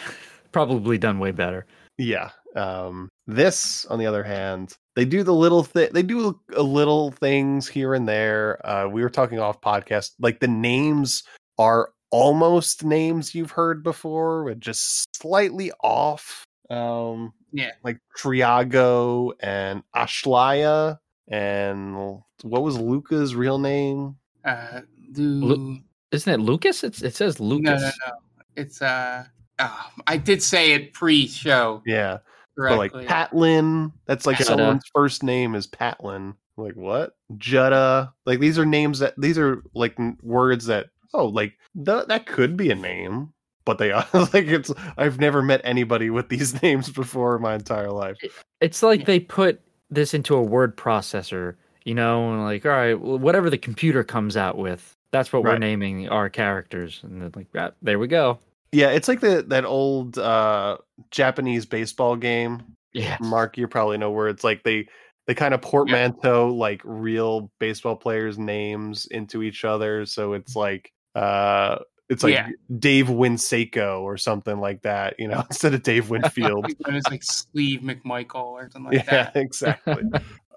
[0.56, 1.66] probably done way better.
[1.98, 2.30] Yeah.
[2.54, 5.90] Um, this, on the other hand, they do the little thing.
[5.92, 8.66] They do a little things here and there.
[8.66, 11.24] Uh, we were talking off podcast, like the names
[11.58, 16.42] are almost names you've heard before, but just slightly off.
[16.70, 17.72] Um, Yeah.
[17.84, 20.96] like Triago and Ashlaya,
[21.28, 21.94] and
[22.42, 24.16] what was Luca's real name?
[24.42, 24.80] Uh,
[25.16, 25.78] Lu- Lu-
[26.12, 26.82] Isn't it Lucas?
[26.82, 27.82] It's, it says Lucas.
[27.82, 28.12] no, no, no.
[28.56, 29.24] It's uh.
[29.58, 32.18] Oh, I did say it pre-show Yeah,
[32.56, 32.92] but like.
[32.92, 34.44] Patlin, that's like Jutta.
[34.44, 36.34] someone's first name is Patlin.
[36.56, 37.16] Like what?
[37.34, 38.12] Jutta.
[38.24, 41.54] Like these are names that these are like words that oh like
[41.84, 43.32] th- that could be a name,
[43.64, 44.72] but they are like it's.
[44.96, 48.16] I've never met anybody with these names before in my entire life.
[48.60, 52.98] It's like they put this into a word processor, you know, and like, all right,
[52.98, 57.00] whatever the computer comes out with, that's what we're naming our characters.
[57.02, 58.38] And then like, ah, there we go.
[58.76, 60.76] Yeah, it's like the that old uh
[61.10, 62.62] Japanese baseball game.
[62.92, 63.16] Yeah.
[63.22, 64.86] Mark, you probably know where it's like they
[65.26, 70.04] they kind of portmanteau like real baseball players' names into each other.
[70.04, 71.78] So it's like uh
[72.10, 72.48] it's like Yeah.
[72.78, 76.66] Dave Winseko or something like that, you know, instead of Dave Winfield.
[76.68, 79.36] It was like Sleeve McMichael or something like yeah, that.
[79.36, 80.02] exactly.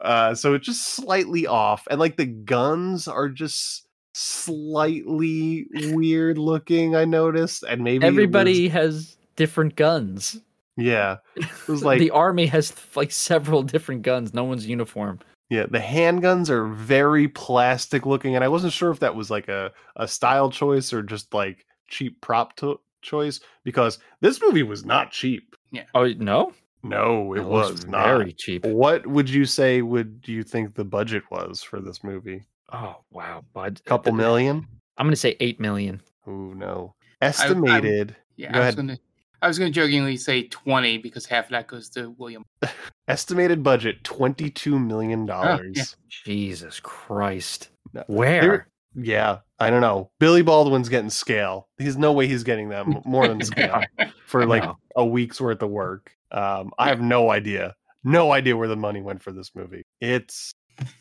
[0.01, 1.87] uh so it's just slightly off.
[1.89, 7.63] And like the guns are just slightly weird looking, I noticed.
[7.63, 10.39] And maybe it was- Everybody has different guns.
[10.77, 11.17] yeah.
[11.37, 14.33] It was like the army has like several different guns.
[14.33, 15.19] No one's uniform.
[15.49, 19.47] Yeah, the handguns are very plastic looking, and I wasn't sure if that was like
[19.47, 24.85] a, a style choice or just like cheap prop to- choice because this movie was
[24.85, 25.55] not cheap.
[25.71, 25.85] Yeah.
[25.95, 26.53] Oh no,
[26.83, 28.05] No, it, It was, was not.
[28.05, 28.65] very cheap.
[28.65, 32.43] What would you say would you think the budget was for this movie?
[32.71, 33.81] Oh wow, bud.
[33.85, 34.67] Couple million?
[34.97, 36.01] I'm gonna say eight million.
[36.27, 36.93] Oh no.
[37.21, 38.15] Estimated.
[38.37, 38.75] Yeah, Go I was ahead.
[38.75, 38.97] gonna
[39.41, 42.43] I was gonna jokingly say twenty because half of that goes to William.
[43.07, 45.95] Estimated budget twenty two million dollars.
[46.25, 47.69] Jesus Christ.
[47.93, 48.03] No.
[48.07, 48.41] Where?
[48.41, 50.09] There- Yeah, I don't know.
[50.19, 51.67] Billy Baldwin's getting scale.
[51.77, 53.81] There's no way he's getting them more than scale
[54.25, 54.77] for like No.
[54.95, 56.11] a week's worth of work.
[56.31, 59.83] Um, I have no idea, no idea where the money went for this movie.
[60.01, 60.51] It's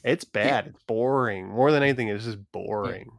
[0.05, 0.69] it's bad.
[0.69, 1.49] It's boring.
[1.49, 3.11] More than anything, it's just boring.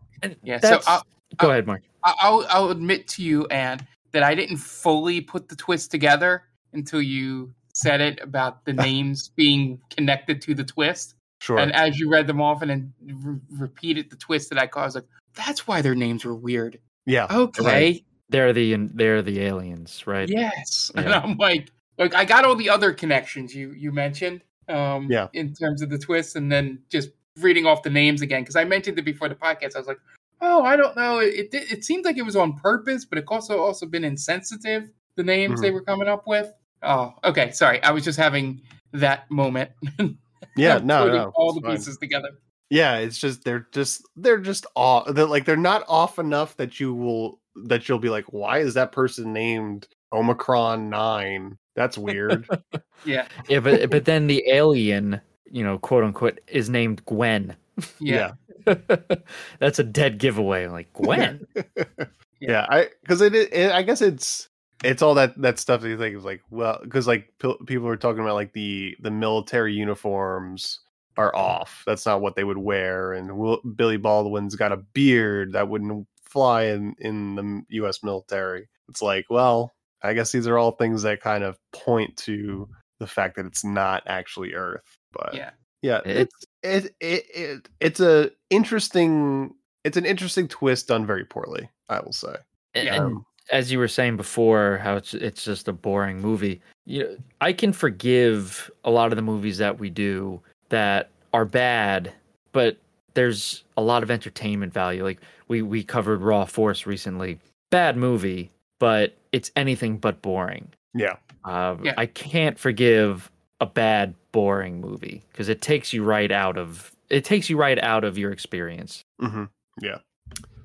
[0.43, 1.03] Yeah, That's- so I'll,
[1.37, 1.83] Go ahead, Mark.
[2.03, 3.79] I- I'll I'll admit to you, Anne,
[4.11, 6.43] that I didn't fully put the twist together
[6.73, 11.15] until you said it about the names being connected to the twist.
[11.41, 11.57] Sure.
[11.59, 14.81] And as you read them off and then re- repeated the twist that I caught,
[14.81, 16.79] I was like, that's why their names were weird.
[17.05, 17.27] yeah.
[17.29, 17.63] Okay.
[17.63, 18.05] Right.
[18.29, 20.27] They're the they're the aliens, right?
[20.27, 20.91] Yes.
[20.95, 24.41] And I'm like, like I got all the other connections you you mentioned.
[24.69, 25.27] Um Yeah.
[25.33, 27.09] in terms of the twists and then just
[27.39, 29.75] reading off the names again because I mentioned it before the podcast.
[29.75, 29.99] I was like,
[30.41, 31.19] oh, I don't know.
[31.19, 34.89] It it, it seemed like it was on purpose, but it also also been insensitive.
[35.15, 36.51] The names they were coming up with.
[36.83, 37.51] Oh, okay.
[37.51, 38.61] Sorry, I was just having
[38.93, 39.71] that moment.
[40.55, 40.79] Yeah.
[40.83, 41.07] No.
[41.07, 41.31] No.
[41.35, 41.75] all the fine.
[41.77, 42.29] pieces together.
[42.69, 42.97] Yeah.
[42.97, 45.07] It's just they're just they're just off.
[45.13, 48.73] They're like they're not off enough that you will that you'll be like, why is
[48.73, 51.57] that person named Omicron Nine?
[51.79, 52.45] That's weird.
[53.05, 57.55] Yeah, Yeah, but but then the alien, you know, quote unquote, is named Gwen.
[57.97, 58.31] yeah,
[59.59, 60.67] That's a dead giveaway.
[60.67, 61.47] Like Gwen.
[62.41, 64.47] yeah i because it, it i guess it's
[64.83, 67.85] it's all that that stuff that you think is like well because like p- people
[67.87, 70.79] are talking about like the the military uniforms
[71.17, 75.51] are off that's not what they would wear and Will, billy baldwin's got a beard
[75.51, 79.73] that wouldn't fly in in the us military it's like well
[80.03, 82.67] i guess these are all things that kind of point to
[82.99, 85.51] the fact that it's not actually earth but yeah.
[85.81, 86.27] yeah It's-
[86.63, 91.99] it's it, it, it it's a interesting it's an interesting twist done very poorly i
[91.99, 92.35] will say
[92.75, 92.95] And, Yeah.
[93.05, 93.21] and
[93.51, 96.61] as you were saying before, how it's it's just a boring movie.
[96.85, 100.39] You know, I can forgive a lot of the movies that we do
[100.69, 102.13] that are bad,
[102.51, 102.77] but
[103.15, 105.03] there's a lot of entertainment value.
[105.03, 107.39] Like we we covered Raw Force recently.
[107.71, 110.73] Bad movie, but it's anything but boring.
[110.93, 111.15] yeah
[111.45, 111.93] Um, Yeah.
[111.97, 117.25] I can't forgive a bad, boring movie because it takes you right out of it
[117.25, 119.03] takes you right out of your experience.
[119.19, 119.45] hmm
[119.81, 119.97] Yeah.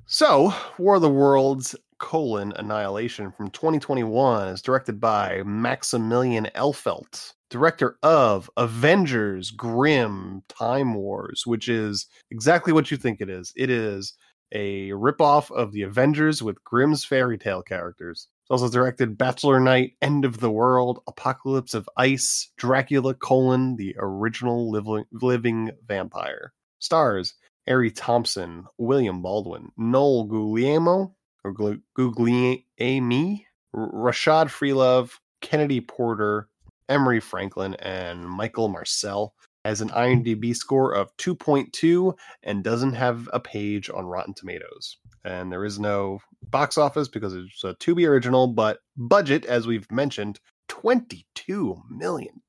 [0.06, 7.96] So, War of the Worlds colon Annihilation from 2021 is directed by Maximilian Elfeldt, director
[8.02, 13.52] of Avengers Grimm Time Wars, which is exactly what you think it is.
[13.56, 14.12] It is
[14.52, 18.28] a ripoff of the Avengers with Grimm's fairy tale characters.
[18.44, 23.96] It's also directed Bachelor Night, End of the World, Apocalypse of Ice, Dracula colon the
[23.98, 26.52] original living, living vampire.
[26.78, 27.34] Stars
[27.66, 31.54] Ari Thompson, William Baldwin, Noel Guglielmo or
[31.96, 36.48] Guglielmi, Rashad Freelove, Kennedy Porter,
[36.90, 39.34] Emery Franklin, and Michael Marcel
[39.64, 44.98] has an IMDb score of 2.2 and doesn't have a page on Rotten Tomatoes.
[45.24, 46.18] And there is no
[46.50, 52.40] box office because it's a Tubi original, but budget, as we've mentioned, $22 million.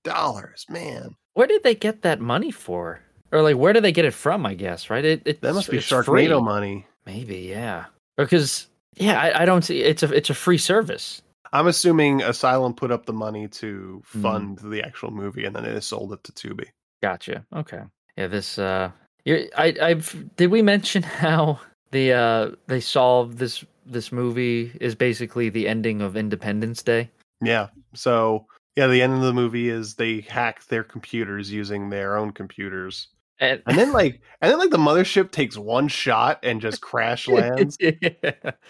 [0.69, 1.15] Man.
[1.33, 3.01] Where did they get that money for?
[3.31, 4.45] Or like, where do they get it from?
[4.45, 5.03] I guess right.
[5.03, 6.41] It, it that must be Sharknado free.
[6.41, 6.87] money.
[7.05, 7.85] Maybe, yeah.
[8.17, 11.21] Because yeah, I, I, don't see it's a it's a free service.
[11.51, 14.71] I'm assuming Asylum put up the money to fund mm.
[14.71, 16.67] the actual movie, and then they sold it to Tubi.
[17.01, 17.45] Gotcha.
[17.53, 17.81] Okay.
[18.17, 18.27] Yeah.
[18.27, 18.57] This.
[18.57, 18.91] uh
[19.27, 19.75] I.
[19.81, 20.35] I've.
[20.37, 21.59] Did we mention how
[21.91, 27.09] the uh they solved this this movie is basically the ending of Independence Day?
[27.41, 27.67] Yeah.
[27.93, 32.31] So yeah, the end of the movie is they hack their computers using their own
[32.31, 33.07] computers
[33.39, 37.27] and, and, then like and then like the mothership takes one shot and just crash
[37.29, 37.77] lands.
[37.79, 37.91] yeah.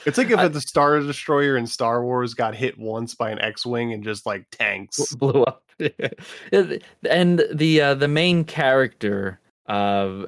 [0.05, 3.39] It's like if I, the Star Destroyer in Star Wars got hit once by an
[3.39, 5.63] X-wing and just like tanks blew up.
[6.51, 10.25] and the uh, the main character of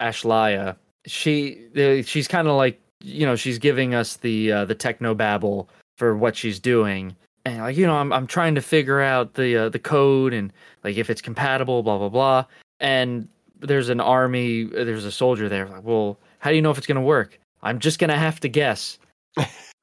[0.00, 0.76] Ashlaya,
[1.06, 5.68] she she's kind of like you know she's giving us the uh, the techno babble
[5.96, 7.14] for what she's doing.
[7.44, 10.52] And like you know, I'm I'm trying to figure out the uh, the code and
[10.84, 12.44] like if it's compatible, blah blah blah.
[12.80, 13.28] And
[13.60, 15.66] there's an army, there's a soldier there.
[15.66, 17.38] Like, well, how do you know if it's going to work?
[17.62, 18.98] I'm just going to have to guess.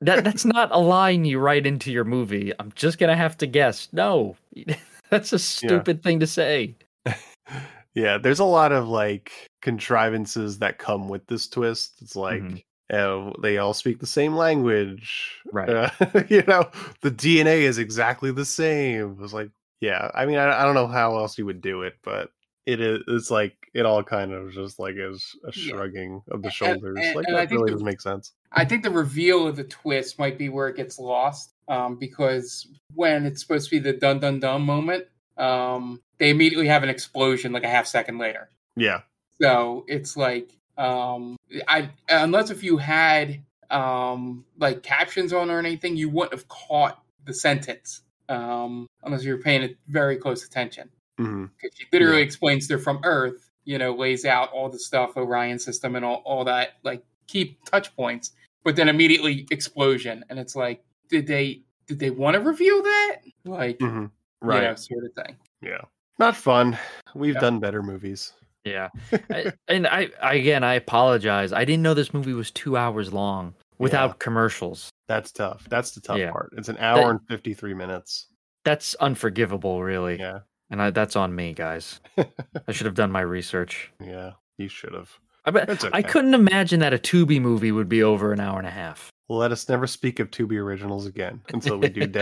[0.02, 2.54] that that's not a line you write into your movie.
[2.60, 3.90] I'm just going to have to guess.
[3.92, 4.36] No.
[5.10, 6.04] that's a stupid yeah.
[6.04, 6.76] thing to say.
[7.94, 11.94] yeah, there's a lot of like contrivances that come with this twist.
[12.02, 12.58] It's like mm-hmm.
[12.92, 15.42] Uh, they all speak the same language.
[15.52, 15.70] Right.
[15.70, 15.90] Uh,
[16.30, 16.70] you know,
[17.02, 19.12] the DNA is exactly the same.
[19.12, 19.50] It was like,
[19.82, 22.30] yeah, I mean, I, I don't know how else you would do it, but
[22.66, 26.34] it is it's like it all kind of just like is a shrugging yeah.
[26.34, 28.84] of the shoulders and, and, like and that really the, doesn't make sense i think
[28.84, 33.42] the reveal of the twist might be where it gets lost um, because when it's
[33.42, 35.06] supposed to be the dun dun dun moment
[35.38, 39.02] um, they immediately have an explosion like a half second later yeah
[39.42, 45.98] so it's like um, i unless if you had um, like captions on or anything
[45.98, 50.90] you wouldn't have caught the sentence um, unless you were paying it very close attention
[51.20, 51.46] Mm-hmm.
[51.74, 52.26] She literally yeah.
[52.26, 56.22] explains they're from Earth, you know, lays out all the stuff, Orion system and all,
[56.26, 60.26] all that, like key touch points, but then immediately explosion.
[60.30, 63.18] And it's like, did they did they want to reveal that?
[63.46, 64.06] Like mm-hmm.
[64.42, 64.64] right.
[64.64, 65.38] You know, sort of thing.
[65.62, 65.82] Yeah.
[66.20, 66.78] Not fun.
[67.14, 67.42] We've yeah.
[67.42, 68.34] done better movies.
[68.66, 68.90] Yeah.
[69.30, 71.54] I, and I, I again I apologize.
[71.54, 74.16] I didn't know this movie was two hours long without yeah.
[74.20, 74.90] commercials.
[75.08, 75.68] That's tough.
[75.70, 76.32] That's the tough yeah.
[76.32, 76.54] part.
[76.58, 78.28] It's an hour that, and fifty three minutes.
[78.64, 80.20] That's unforgivable, really.
[80.20, 80.40] Yeah.
[80.72, 82.02] And I, that's on me, guys.
[82.18, 83.92] I should have done my research.
[84.04, 85.12] Yeah, you should have.
[85.46, 85.90] I bet okay.
[85.94, 89.12] I couldn't imagine that a Tubi movie would be over an hour and a half.
[89.30, 92.22] Let us never speak of Tubi originals again until we do.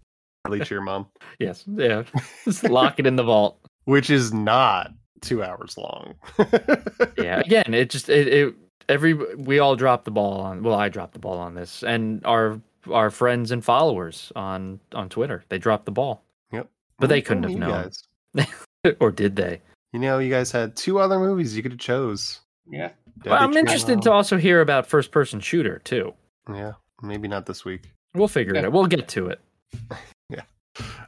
[0.45, 1.07] Really to your mom.
[1.39, 2.03] Yes, yeah.
[2.45, 3.57] Just lock it in the vault.
[3.85, 6.13] Which is not two hours long.
[7.17, 8.55] yeah, again, it just it, it
[8.87, 10.61] every we all dropped the ball on.
[10.61, 12.61] Well, I dropped the ball on this, and our
[12.91, 16.23] our friends and followers on on Twitter they dropped the ball.
[16.51, 16.69] Yep,
[16.99, 17.89] but they couldn't have you known,
[18.35, 18.47] guys.
[18.99, 19.61] or did they?
[19.93, 22.39] You know, you guys had two other movies you could have chose.
[22.69, 22.91] Yeah.
[23.25, 26.13] Well, I'm interested to also hear about first person shooter too.
[26.51, 27.89] Yeah, maybe not this week.
[28.13, 28.71] We'll figure it out.
[28.71, 29.39] We'll get to it.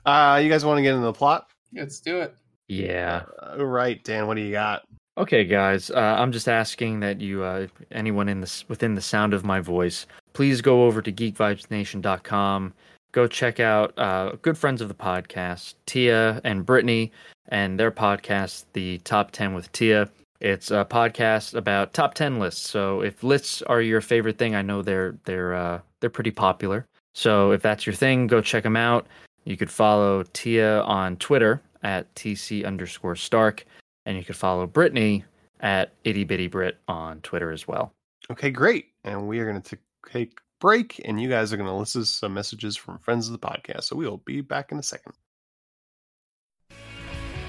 [0.06, 1.48] Uh, you guys want to get into the plot?
[1.74, 2.36] Let's do it.
[2.68, 3.24] Yeah.
[3.58, 4.28] All right, Dan.
[4.28, 4.84] What do you got?
[5.18, 5.92] Okay, guys.
[5.92, 9.60] Uh, I'm just asking that you, uh, anyone in this within the sound of my
[9.60, 12.74] voice, please go over to geekvibesnation.com.
[13.12, 17.12] Go check out uh, good friends of the podcast, Tia and Brittany,
[17.50, 20.10] and their podcast, the Top Ten with Tia.
[20.42, 22.68] It's a podcast about top ten lists.
[22.68, 26.86] So if lists are your favorite thing, I know they're they're uh, they're pretty popular.
[27.14, 29.06] So if that's your thing, go check them out.
[29.46, 33.66] You could follow Tia on Twitter at tc underscore Stark,
[34.06, 35.26] and you could follow Brittany
[35.60, 37.94] at itty bitty Brit on Twitter as well.
[38.32, 38.88] Okay, great.
[39.04, 39.78] And we are going to
[40.10, 43.28] take a break, and you guys are going to listen to some messages from friends
[43.28, 43.84] of the podcast.
[43.84, 45.14] So we will be back in a second.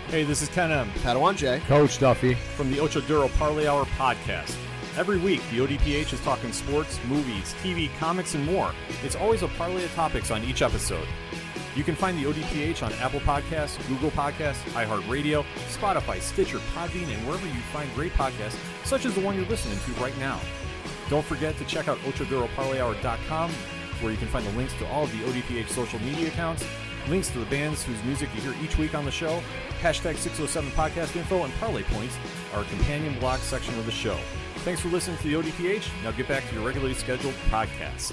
[0.08, 0.90] Hey, this is Ken M.
[1.02, 1.60] Padawan J.
[1.66, 2.34] Coach Duffy.
[2.56, 4.56] From the Ocho Duro Parlay Hour podcast.
[4.96, 8.72] Every week, the ODPH is talking sports, movies, TV, comics, and more.
[9.02, 11.06] It's always a parlay of topics on each episode.
[11.74, 17.26] You can find the ODPH on Apple Podcasts, Google Podcasts, iHeartRadio, Spotify, Stitcher, Podbean, and
[17.26, 20.40] wherever you find great podcasts, such as the one you're listening to right now.
[21.10, 23.50] Don't forget to check out OchoDuroParlayHour.com,
[24.00, 26.64] where you can find the links to all of the ODPH social media accounts,
[27.08, 29.42] links to the bands whose music you hear each week on the show,
[29.82, 32.16] hashtag 607 podcast info, and parlay points,
[32.54, 34.16] our companion blog section of the show.
[34.58, 35.88] Thanks for listening to the ODPH.
[36.04, 38.12] Now get back to your regularly scheduled podcast.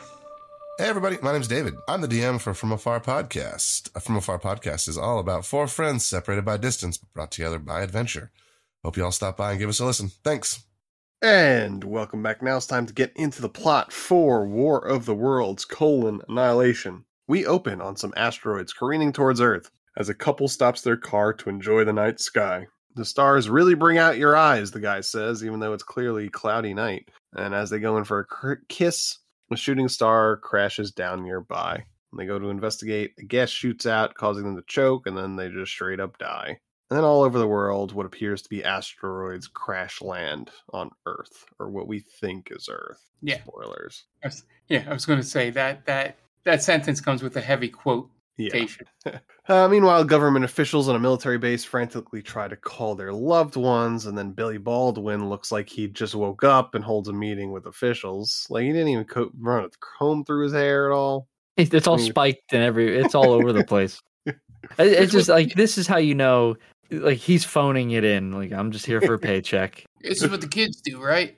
[0.81, 1.19] Hey, everybody.
[1.21, 1.75] My name's David.
[1.87, 3.91] I'm the DM for From Afar Podcast.
[3.93, 7.59] A From Afar Podcast is all about four friends separated by distance, but brought together
[7.59, 8.31] by adventure.
[8.83, 10.09] Hope you all stop by and give us a listen.
[10.23, 10.63] Thanks.
[11.21, 12.41] And welcome back.
[12.41, 17.05] Now it's time to get into the plot for War of the Worlds: colon Annihilation.
[17.27, 21.49] We open on some asteroids careening towards Earth as a couple stops their car to
[21.49, 22.65] enjoy the night sky.
[22.95, 26.73] The stars really bring out your eyes, the guy says, even though it's clearly cloudy
[26.73, 27.09] night.
[27.33, 29.19] And as they go in for a kiss,
[29.53, 31.83] a shooting star crashes down nearby.
[32.09, 35.35] When they go to investigate, a gas shoots out, causing them to choke, and then
[35.35, 36.57] they just straight up die.
[36.89, 41.45] And then all over the world, what appears to be asteroids crash land on Earth,
[41.57, 43.07] or what we think is Earth.
[43.21, 43.41] Yeah.
[43.43, 44.03] Spoilers.
[44.23, 47.41] I was, yeah, I was going to say that that that sentence comes with a
[47.41, 48.09] heavy quote.
[48.37, 48.65] Yeah.
[49.47, 54.05] Uh, meanwhile, government officials on a military base frantically try to call their loved ones,
[54.05, 57.65] and then Billy Baldwin looks like he just woke up and holds a meeting with
[57.65, 58.45] officials.
[58.49, 61.27] Like he didn't even co- run a comb through his hair at all.
[61.57, 62.97] It's all I mean- spiked and every.
[62.97, 63.99] It's all over the place.
[64.25, 64.37] It-
[64.77, 66.55] It's just like this is how you know,
[66.91, 68.31] like he's phoning it in.
[68.31, 69.83] Like I'm just here for a paycheck.
[70.01, 71.35] This is what the kids do, right?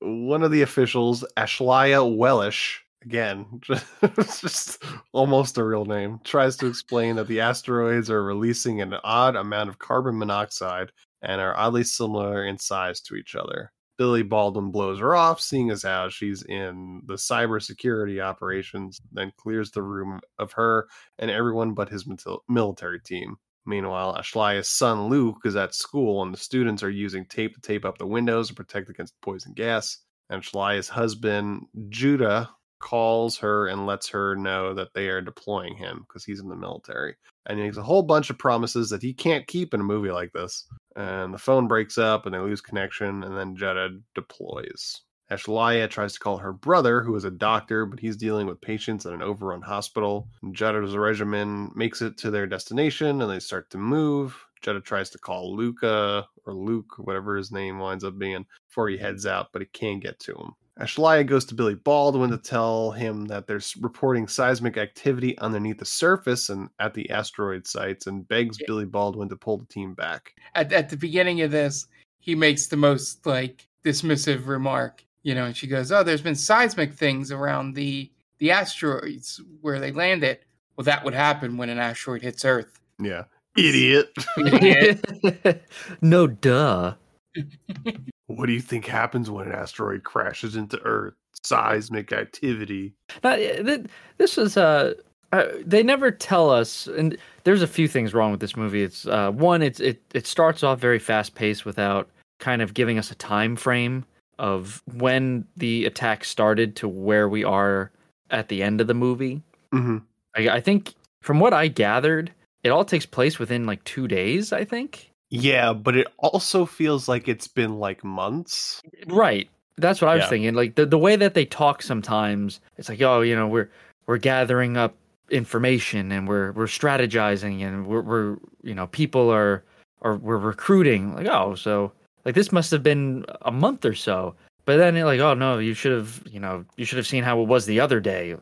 [0.00, 3.60] One of the officials, Ashlaya Wellish, again,
[4.02, 4.82] it's just
[5.12, 9.68] almost a real name, tries to explain that the asteroids are releasing an odd amount
[9.68, 10.90] of carbon monoxide
[11.22, 13.72] and are oddly similar in size to each other.
[13.98, 19.70] Billy Baldwin blows her off, seeing as how she's in the cybersecurity operations, then clears
[19.70, 20.88] the room of her
[21.18, 22.06] and everyone but his
[22.48, 23.36] military team.
[23.64, 27.84] Meanwhile, Ashlaya's son Luke is at school, and the students are using tape to tape
[27.84, 29.98] up the windows to protect against poison gas.
[30.30, 32.50] And Ashlaya's husband, Judah,
[32.82, 36.56] calls her and lets her know that they are deploying him because he's in the
[36.56, 37.14] military.
[37.46, 40.10] And he makes a whole bunch of promises that he can't keep in a movie
[40.10, 40.66] like this.
[40.94, 45.00] And the phone breaks up and they lose connection, and then Judah deploys.
[45.30, 49.06] Ashlaya tries to call her brother, who is a doctor, but he's dealing with patients
[49.06, 50.28] at an overrun hospital.
[50.52, 54.36] Judah's regimen makes it to their destination and they start to move.
[54.60, 58.98] Judah tries to call Luca or Luke, whatever his name winds up being, before he
[58.98, 60.52] heads out, but he can't get to him.
[60.80, 65.84] Ashlaya goes to Billy Baldwin to tell him that there's reporting seismic activity underneath the
[65.84, 70.32] surface and at the asteroid sites and begs Billy Baldwin to pull the team back.
[70.54, 71.86] At at the beginning of this,
[72.20, 76.34] he makes the most like dismissive remark, you know, and she goes, "Oh, there's been
[76.34, 80.38] seismic things around the the asteroids where they landed.
[80.76, 82.80] Well, that would happen when an asteroid hits Earth.
[82.98, 83.24] Yeah.
[83.56, 84.10] Idiot.
[84.36, 85.64] Idiot.
[86.00, 86.94] no, duh.
[88.26, 91.14] what do you think happens when an asteroid crashes into Earth?
[91.44, 92.94] Seismic activity.
[93.24, 93.78] Now, eh,
[94.18, 94.94] this is uh,
[95.32, 98.82] uh, they never tell us, and there's a few things wrong with this movie.
[98.82, 102.08] It's uh, one, it's it it starts off very fast paced without
[102.38, 104.04] kind of giving us a time frame
[104.38, 107.90] of when the attack started to where we are
[108.30, 109.42] at the end of the movie.
[109.72, 109.98] Mm-hmm.
[110.36, 114.52] I, I think from what I gathered, it all takes place within like two days.
[114.52, 115.11] I think.
[115.32, 118.82] Yeah, but it also feels like it's been like months.
[119.06, 119.48] Right.
[119.78, 120.28] That's what I was Yeah.
[120.28, 120.54] thinking.
[120.54, 123.70] Like the, the way that they talk sometimes, it's like, oh, you know, we're
[124.06, 124.94] we're gathering up
[125.30, 129.64] information and we're we're strategizing and we're we're you know, people are
[130.02, 131.14] are we're recruiting.
[131.14, 131.92] Like, oh, so
[132.26, 134.34] like this must have been a month or so.
[134.66, 137.40] But then like, oh no, you should have you know, you should have seen how
[137.40, 138.36] it was the other day.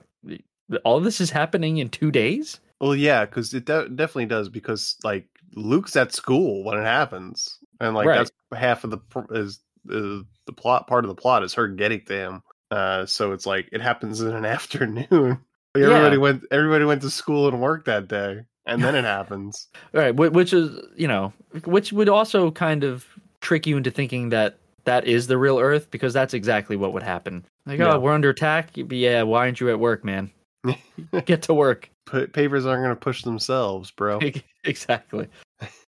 [0.85, 2.59] All this is happening in two days?
[2.81, 4.49] Well, yeah, because it de- definitely does.
[4.49, 8.17] Because like Luke's at school when it happens, and like Right.
[8.19, 8.31] that's
[8.61, 8.99] half of the
[9.31, 10.87] is uh, the plot.
[10.87, 12.43] Part of the plot is her getting to him.
[12.71, 15.39] Uh, so it's like it happens in an afternoon.
[15.75, 16.23] Like, everybody Yeah.
[16.23, 16.45] went.
[16.51, 19.69] Everybody went to school and work that day, and then it happens.
[19.93, 21.33] Right, which is you know,
[21.65, 23.07] which would also kind of
[23.41, 27.03] trick you into thinking that that is the real Earth because that's exactly what would
[27.03, 27.45] happen.
[27.67, 27.95] Like, Yeah.
[27.95, 28.71] oh, we're under attack.
[28.75, 30.31] Yeah, why aren't you at work, man?
[31.27, 31.91] Get to work.
[32.11, 34.21] Pa- papers aren't going to push themselves, bro.
[34.65, 35.29] exactly.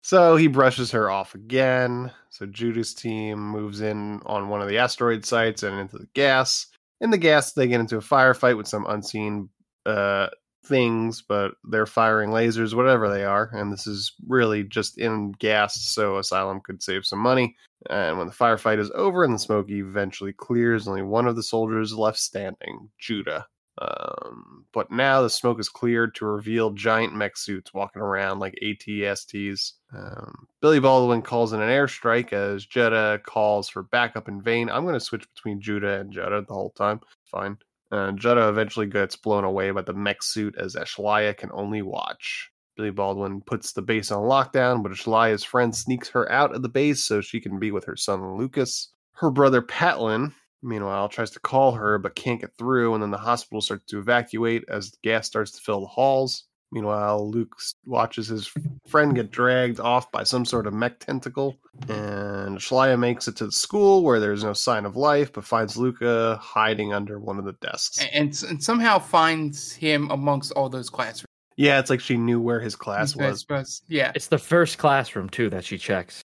[0.02, 2.12] So he brushes her off again.
[2.30, 6.68] So Judas' team moves in on one of the asteroid sites and into the gas.
[7.00, 9.50] In the gas, they get into a firefight with some unseen
[9.86, 10.28] uh,
[10.66, 13.50] things, but they're firing lasers, whatever they are.
[13.54, 17.56] And this is really just in gas, so Asylum could save some money.
[17.90, 21.44] And when the firefight is over and the smoke eventually clears, only one of the
[21.44, 23.46] soldiers left standing, Judah.
[23.82, 28.54] Um, but now the smoke is cleared to reveal giant mech suits walking around like
[28.62, 29.74] ATSTs.
[29.96, 34.70] Um, Billy Baldwin calls in an airstrike as Jeddah calls for backup in vain.
[34.70, 37.02] I'm going to switch between Judah and Jeddah the whole time.
[37.26, 37.58] Fine.
[37.92, 42.52] Uh, Jeddah eventually gets blown away by the mech suit as Ashlaya can only watch.
[42.76, 46.70] Billy Baldwin puts the base on lockdown, but Ashlaya's friend sneaks her out of the
[46.70, 48.90] base so she can be with her son Lucas.
[49.14, 53.18] Her brother Patlin, meanwhile, tries to call her but can't get through, and then the
[53.18, 56.46] hospital starts to evacuate as the gas starts to fill the halls.
[56.72, 57.56] Meanwhile, Luke
[57.86, 58.52] watches his
[58.88, 61.56] friend get dragged off by some sort of mech tentacle,
[61.88, 65.78] and Shlaya makes it to the school where there's no sign of life, but finds
[65.78, 68.00] Luca hiding under one of the desks.
[68.00, 71.28] and, and, and somehow finds him amongst all those classrooms.
[71.58, 73.46] Yeah, it's like she knew where his class was.
[73.88, 74.12] Yeah.
[74.16, 76.24] It's the first classroom too that she checks.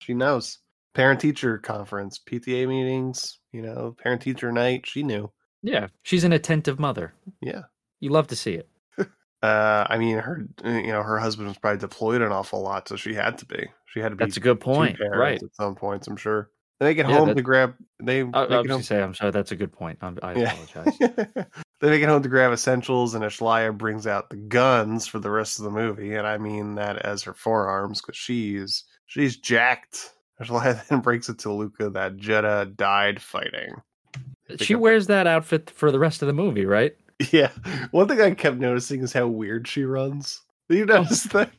[0.00, 0.58] She knows.
[0.94, 4.86] Parent teacher conference, PTA meetings, you know, parent teacher night.
[4.86, 5.30] She knew.
[5.62, 7.14] Yeah, she's an attentive mother.
[7.40, 7.62] Yeah.
[8.00, 8.68] You love to see it.
[9.40, 12.96] Uh, I mean, her, you know, her husband was probably deployed an awful lot, so
[12.96, 13.68] she had to be.
[13.86, 14.24] She had to be.
[14.24, 15.40] That's a good point, right.
[15.40, 16.50] At some points, I'm sure.
[16.80, 17.74] They make it Yeah, home that- to grab.
[18.02, 18.82] They I, I was home.
[18.82, 19.30] say, I'm sorry.
[19.30, 19.98] That's a good point.
[20.02, 20.54] I'm, I Yeah.
[20.72, 20.98] apologize.
[21.80, 25.30] they make it home to grab essentials, and Ashlaya brings out the guns for the
[25.30, 30.14] rest of the movie, and I mean that as her forearms because she's she's jacked.
[30.40, 33.74] Ashlaya then breaks it to Luca that Jeddah died fighting.
[34.60, 36.94] she wears that outfit for the rest of the movie, right?
[37.32, 37.50] Yeah.
[37.90, 40.40] One thing I kept noticing is how weird she runs.
[40.68, 41.50] You notice that?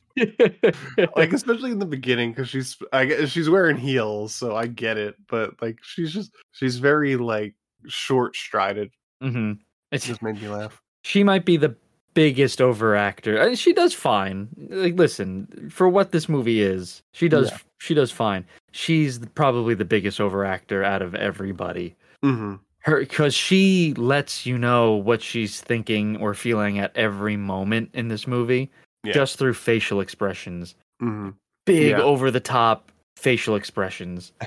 [1.17, 4.95] like especially in the beginning because she's I guess she's wearing heels, so I get
[4.97, 5.15] it.
[5.27, 7.55] But like she's just she's very like
[7.87, 8.91] short strided.
[9.21, 9.53] Mm-hmm.
[9.91, 10.81] It just made me laugh.
[11.03, 11.75] She might be the
[12.19, 13.39] biggest overactor.
[13.41, 14.49] I mean, she does fine.
[14.69, 17.57] Like, listen, for what this movie is, she does Yeah.
[17.77, 18.43] she does fine.
[18.73, 21.95] She's probably the biggest overactor out of everybody.
[22.21, 22.55] Mm-hmm.
[22.81, 28.09] Her because she lets you know what she's thinking or feeling at every moment in
[28.09, 28.69] this movie,
[29.05, 29.13] Yeah.
[29.13, 30.75] just through facial expressions.
[31.01, 31.29] Mm-hmm.
[31.65, 32.01] Big Yeah.
[32.01, 34.33] over the top facial expressions.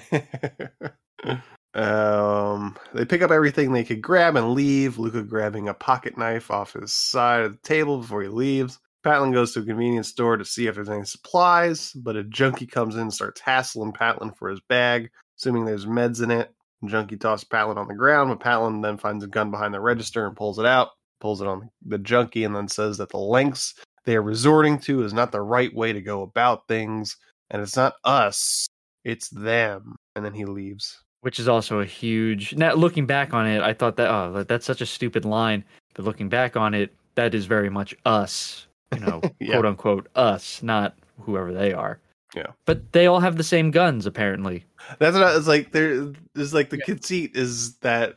[1.74, 4.98] Um, they pick up everything they could grab and leave.
[4.98, 8.78] Luca grabbing a pocket knife off his side of the table before he leaves.
[9.04, 12.66] Patlin goes to a convenience store to see if there's any supplies, but a junkie
[12.66, 16.54] comes in and starts hassling Patlin for his bag, assuming there's meds in it.
[16.84, 20.26] Junkie tosses Patlin on the ground, but Patlin then finds a gun behind the register
[20.26, 23.74] and pulls it out, pulls it on the junkie, and then says that the lengths
[24.04, 27.16] they are resorting to is not the right way to go about things,
[27.50, 28.66] and it's not us,
[29.04, 29.96] it's them.
[30.14, 31.02] And then he leaves.
[31.22, 32.54] Which is also a huge.
[32.54, 35.64] Now looking back on it, I thought that oh, that's such a stupid line.
[35.94, 39.52] But looking back on it, that is very much us, you know, Yeah.
[39.54, 41.98] quote unquote us, not whoever they are.
[42.34, 42.46] Yeah.
[42.64, 44.64] But they all have the same guns, apparently.
[44.98, 45.72] That's what I was like.
[45.72, 48.16] There is like the conceit is that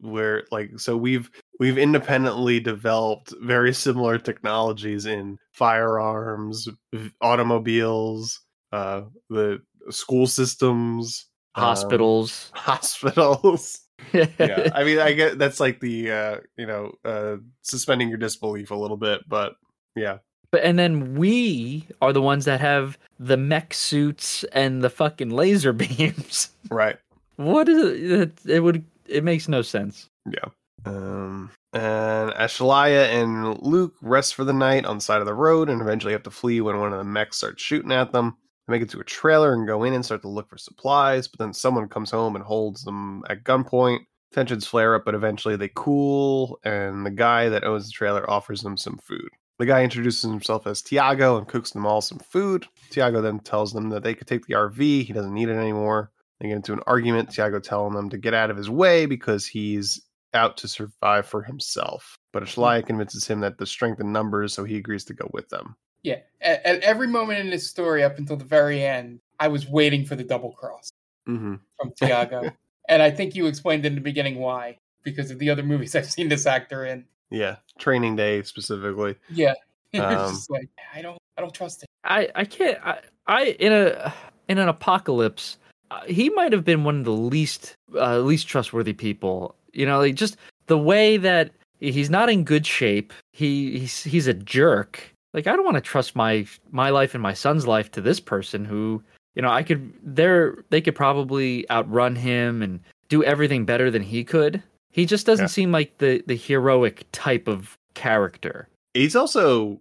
[0.00, 8.40] where like so we've we've independently developed very similar technologies in firearms, v- automobiles,
[8.72, 12.50] uh, the school systems, um, Hospitals.
[12.54, 13.80] hospitals.
[14.12, 18.70] yeah, I mean, I get that's like the uh, you know uh, suspending your disbelief
[18.70, 19.56] a little bit, but
[19.94, 20.18] yeah,
[20.52, 25.30] But and then we are the ones that have the mech suits and the fucking
[25.30, 26.50] laser beams.
[26.70, 26.96] right.
[27.36, 28.32] What is it?
[28.46, 28.84] It, would.
[29.06, 30.08] It makes no sense.
[30.30, 30.48] Yeah.
[30.86, 35.68] Um, and Ashlaya and Luke rest for the night on the side of the road
[35.68, 38.36] and eventually have to flee when one of the mechs starts shooting at them.
[38.66, 41.28] They make it to a trailer and go in and start to look for supplies,
[41.28, 44.00] but then someone comes home and holds them at gunpoint.
[44.32, 48.62] Tensions flare up, but eventually they cool, and the guy that owns the trailer offers
[48.62, 49.28] them some food.
[49.58, 52.66] The guy introduces himself as Tiago and cooks them all some food.
[52.90, 56.12] Tiago then tells them that they could take the RV, he doesn't need it anymore.
[56.40, 59.46] They get into an argument, Tiago telling them to get out of his way because
[59.46, 60.00] he's
[60.32, 62.16] out to survive for himself.
[62.32, 65.48] But Ashlaya convinces him that the strength in numbers, so he agrees to go with
[65.48, 65.76] them.
[66.02, 66.18] Yeah.
[66.40, 70.04] At, at every moment in this story, up until the very end, I was waiting
[70.04, 70.90] for the double cross
[71.28, 71.56] Mm-hmm.
[71.76, 72.50] from Tiago,
[72.88, 76.10] and I think you explained in the beginning why because of the other movies I've
[76.10, 77.04] seen this actor in.
[77.30, 79.16] Yeah, training day specifically.
[79.32, 79.54] Yeah.
[79.92, 81.88] Um, just like I don't, I don't trust it.
[82.04, 82.78] I I can't.
[82.86, 84.14] I, I in a
[84.48, 85.58] in an apocalypse,
[85.90, 89.56] uh, he might have been one of the least uh, least trustworthy people.
[89.72, 90.36] You know, like just
[90.68, 93.12] the way that he's not in good shape.
[93.32, 95.12] He he's he's a jerk.
[95.32, 98.20] Like I don't want to trust my my life and my son's life to this
[98.20, 99.02] person who
[99.34, 104.02] you know I could they're they could probably outrun him and do everything better than
[104.02, 104.62] he could.
[104.90, 105.48] He just doesn't Yeah.
[105.48, 108.68] seem like the the heroic type of character.
[108.94, 109.80] He's also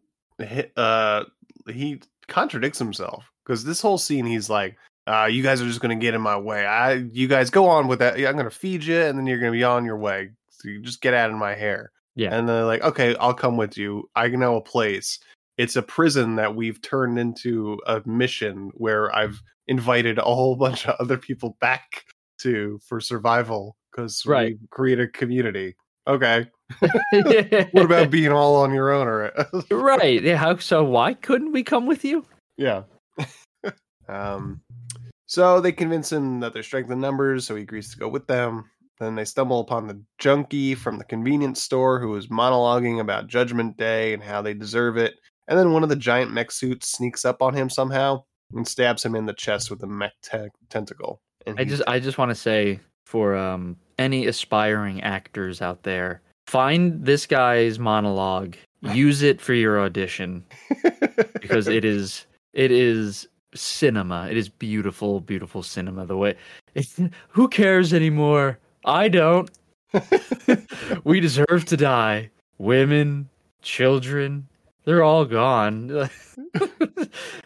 [0.78, 1.24] uh
[1.68, 4.78] he contradicts himself because this whole scene he's like
[5.08, 6.66] uh you guys are just going to get in my way.
[6.66, 8.16] I you guys go on with that.
[8.16, 10.30] I'm going to feed you and then you're going to be on your way.
[10.52, 11.92] So you just get out of my hair.
[12.16, 12.36] Yeah.
[12.38, 14.10] And they're like, "Okay, I'll come with you.
[14.16, 15.20] I know a place.
[15.60, 20.88] It's a prison that we've turned into a mission where I've invited a whole bunch
[20.88, 22.06] of other people back
[22.40, 24.58] to for survival because Right.
[24.62, 25.76] we create a community."
[26.08, 26.48] Okay.
[27.72, 29.06] what about being all on your own?
[29.08, 29.32] Or
[29.70, 30.24] right?
[30.24, 30.38] Yeah.
[30.38, 30.82] How so?
[30.84, 32.26] Why couldn't we come with you?
[32.56, 32.84] Yeah.
[34.08, 34.62] um,
[35.26, 38.28] so they convince him that there's strength in numbers, so he agrees to go with
[38.28, 38.64] them.
[39.00, 43.78] Then they stumble upon the junkie from the convenience store who is monologuing about Judgment
[43.78, 45.16] Day and how they deserve it.
[45.50, 48.24] And then one of the giant mech suits sneaks up on him somehow
[48.54, 51.22] and stabs him in the chest with a mech te- tentacle.
[51.46, 56.22] And I just I just want to say for um any aspiring actors out there,
[56.48, 58.56] find this guy's monologue,
[58.94, 60.46] use it for your audition
[61.42, 64.28] because it is it is cinema.
[64.30, 66.06] It is beautiful, beautiful cinema.
[66.06, 66.36] The way
[66.76, 68.60] it's, who cares anymore?
[68.86, 69.50] I don't.
[71.04, 72.30] we deserve to die.
[72.60, 73.30] Women,
[73.62, 74.48] children,
[74.90, 75.90] they're all gone.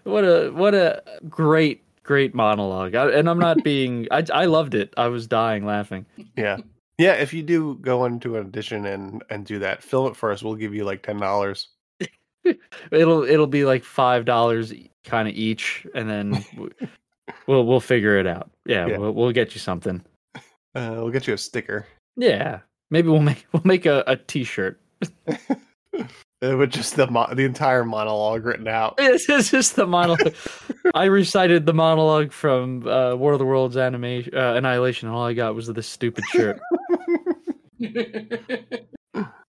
[0.03, 2.95] what a what a great great monologue.
[2.95, 4.93] I, and I'm not being I I loved it.
[4.95, 6.05] I was dying laughing.
[6.37, 6.59] Yeah.
[6.97, 10.31] Yeah, if you do go into an audition and and do that, film it for
[10.31, 10.41] us.
[10.41, 11.67] We'll give you like ten dollars.
[12.91, 14.71] It'll it'll be like five dollars
[15.03, 16.45] kind of each, and then
[17.45, 18.51] we'll we'll figure it out.
[18.65, 18.97] Yeah, Yeah.
[18.99, 20.01] We'll, we'll get you something.
[20.75, 21.85] Uh, we'll get you a sticker
[22.15, 24.79] Yeah, maybe we'll make we'll make a, a t-shirt.
[26.57, 28.95] with just the mo- the entire monologue written out.
[28.97, 30.33] It's, is just the monologue.
[30.93, 35.25] I recited the monologue from uh, War of the Worlds animation uh, Annihilation, and all
[35.25, 36.59] I got was this stupid shirt.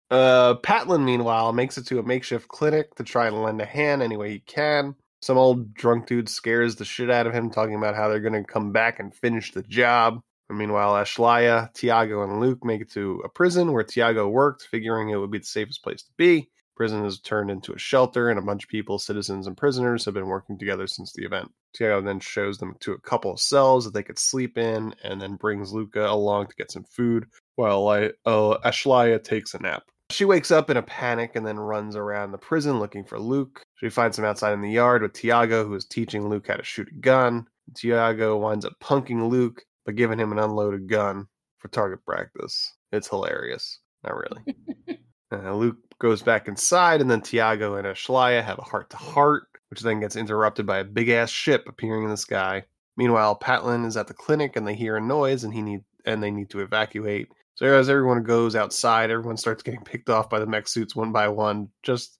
[0.09, 4.01] Uh, Patlin, meanwhile, makes it to a makeshift clinic to try and lend a hand
[4.01, 4.93] any way he can.
[5.21, 8.33] Some old drunk dude scares the shit out of him, talking about how they're going
[8.33, 10.19] to come back and finish the job.
[10.49, 15.11] And meanwhile, Ashlaya, Tiago, and Luke make it to a prison where Tiago worked, figuring
[15.11, 16.50] it would be the safest place to be.
[16.75, 20.13] Prison has turned into a shelter, and a bunch of people, citizens and prisoners, have
[20.13, 21.51] been working together since the event.
[21.73, 25.21] Tiago then shows them to a couple of cells that they could sleep in, and
[25.21, 29.83] then brings Luca along to get some food, while I, uh, Ashlaya takes a nap.
[30.11, 33.63] She wakes up in a panic and then runs around the prison looking for Luke.
[33.75, 36.63] She finds him outside in the yard with Tiago, who is teaching Luke how to
[36.63, 37.47] shoot a gun.
[37.75, 41.27] Tiago winds up punking Luke by giving him an unloaded gun
[41.59, 42.73] for target practice.
[42.91, 43.79] It's hilarious.
[44.03, 44.97] Not really.
[45.31, 49.43] Uh, Luke goes back inside, and then Tiago and Ashlaya have a heart to heart,
[49.69, 52.63] which then gets interrupted by a big ass ship appearing in the sky.
[52.97, 56.21] Meanwhile, Patlin is at the clinic, and they hear a noise, and he need and
[56.21, 57.29] they need to evacuate.
[57.55, 61.11] So as everyone goes outside, everyone starts getting picked off by the mech suits one
[61.11, 62.17] by one, just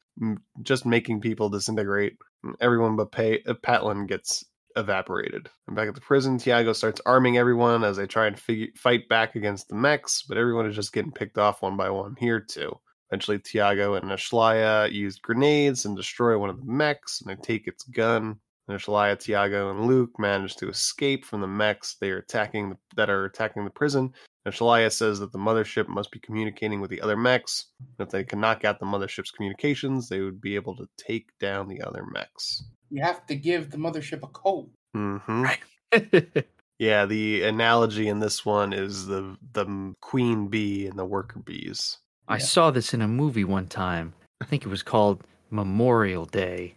[0.61, 2.17] just making people disintegrate.
[2.59, 4.45] Everyone but Pay, uh, Patlin gets
[4.75, 5.49] evaporated.
[5.67, 9.09] And back at the prison, Tiago starts arming everyone as they try and figure, fight
[9.09, 12.39] back against the mechs, but everyone is just getting picked off one by one here
[12.39, 12.79] too.
[13.11, 17.67] Eventually, Tiago and Ashlaya use grenades and destroy one of the mechs, and they take
[17.67, 18.37] its gun.
[18.67, 22.77] And Ashlaya, Tiago, and Luke manage to escape from the mechs they are attacking the,
[22.95, 24.13] that are attacking the prison.
[24.45, 27.67] And Shalaya says that the mothership must be communicating with the other mechs.
[27.79, 31.37] And if they can knock out the mothership's communications, they would be able to take
[31.39, 32.63] down the other mechs.
[32.89, 34.69] You have to give the mothership a code.
[34.95, 36.39] Mm-hmm.
[36.79, 41.97] yeah, the analogy in this one is the the queen bee and the worker bees.
[42.31, 44.13] I saw this in a movie one time.
[44.41, 46.75] I think it was called Memorial Day.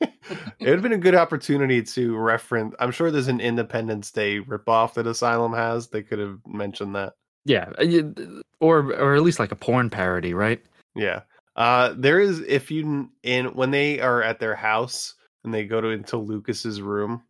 [0.00, 0.12] it
[0.60, 2.74] would have been a good opportunity to reference.
[2.78, 5.88] I'm sure there's an Independence Day ripoff that Asylum has.
[5.88, 7.14] They could have mentioned that.
[7.44, 10.62] Yeah, uh, or or at least like a porn parody, right?
[10.94, 11.22] Yeah.
[11.56, 15.80] Uh, there is if you in when they are at their house and they go
[15.80, 17.22] to into Lucas's room,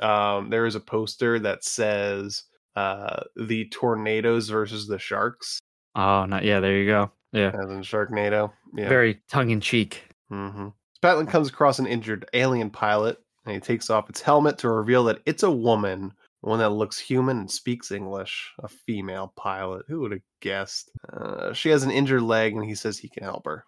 [0.00, 2.44] um, there is a poster that says
[2.76, 5.60] uh, the tornadoes versus the sharks.
[5.94, 6.60] Oh, not yeah.
[6.60, 7.10] There you go.
[7.32, 8.52] Yeah, as in Sharknado.
[8.74, 10.04] Yeah, very tongue in cheek.
[10.30, 10.68] Mm-hmm.
[11.02, 15.04] Spatlin comes across an injured alien pilot, and he takes off its helmet to reveal
[15.04, 19.84] that it's a woman, one that looks human and speaks English, a female pilot.
[19.88, 20.90] Who would have guessed?
[21.12, 23.64] Uh, she has an injured leg, and he says he can help her.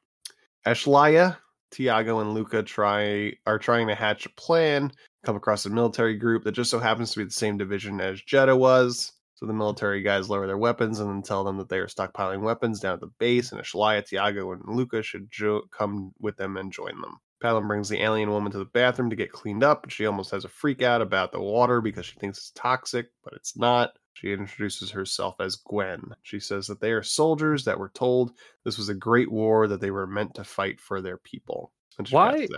[0.67, 1.37] Ashlaya,
[1.71, 4.93] Tiago, and Luca try are trying to hatch a plan.
[5.25, 8.23] Come across a military group that just so happens to be the same division as
[8.23, 9.13] Judah was.
[9.37, 12.41] So the military guys lower their weapons and then tell them that they are stockpiling
[12.41, 16.57] weapons down at the base, and Ashlaya, Tiago, and Luca should jo- come with them
[16.57, 17.19] and join them.
[17.43, 20.31] Patlin brings the alien woman to the bathroom to get cleaned up, and she almost
[20.31, 23.93] has a freak out about the water because she thinks it's toxic, but it's not.
[24.15, 26.03] She introduces herself as Gwen.
[26.23, 28.33] She says that they are soldiers that were told
[28.65, 31.73] this was a great war that they were meant to fight for their people.
[32.11, 32.49] why?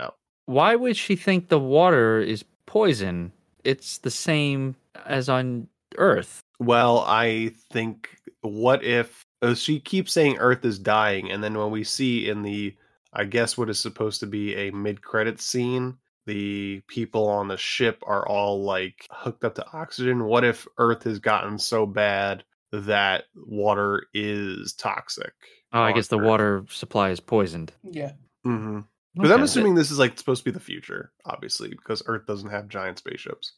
[0.45, 3.33] Why would she think the water is poison?
[3.65, 5.67] It's the same as on
[5.97, 6.41] Earth.
[6.59, 8.09] Well, I think
[8.41, 12.41] what if uh, she keeps saying Earth is dying, and then when we see in
[12.43, 12.75] the,
[13.13, 18.03] I guess what is supposed to be a mid-credit scene, the people on the ship
[18.05, 20.25] are all like hooked up to oxygen.
[20.25, 25.33] What if Earth has gotten so bad that water is toxic?
[25.71, 27.71] Oh, I guess the water supply is poisoned.
[27.83, 28.11] Yeah.
[28.45, 28.81] Mm-hmm.
[29.15, 32.49] But I'm assuming this is like supposed to be the future, obviously, because Earth doesn't
[32.49, 33.53] have giant spaceships.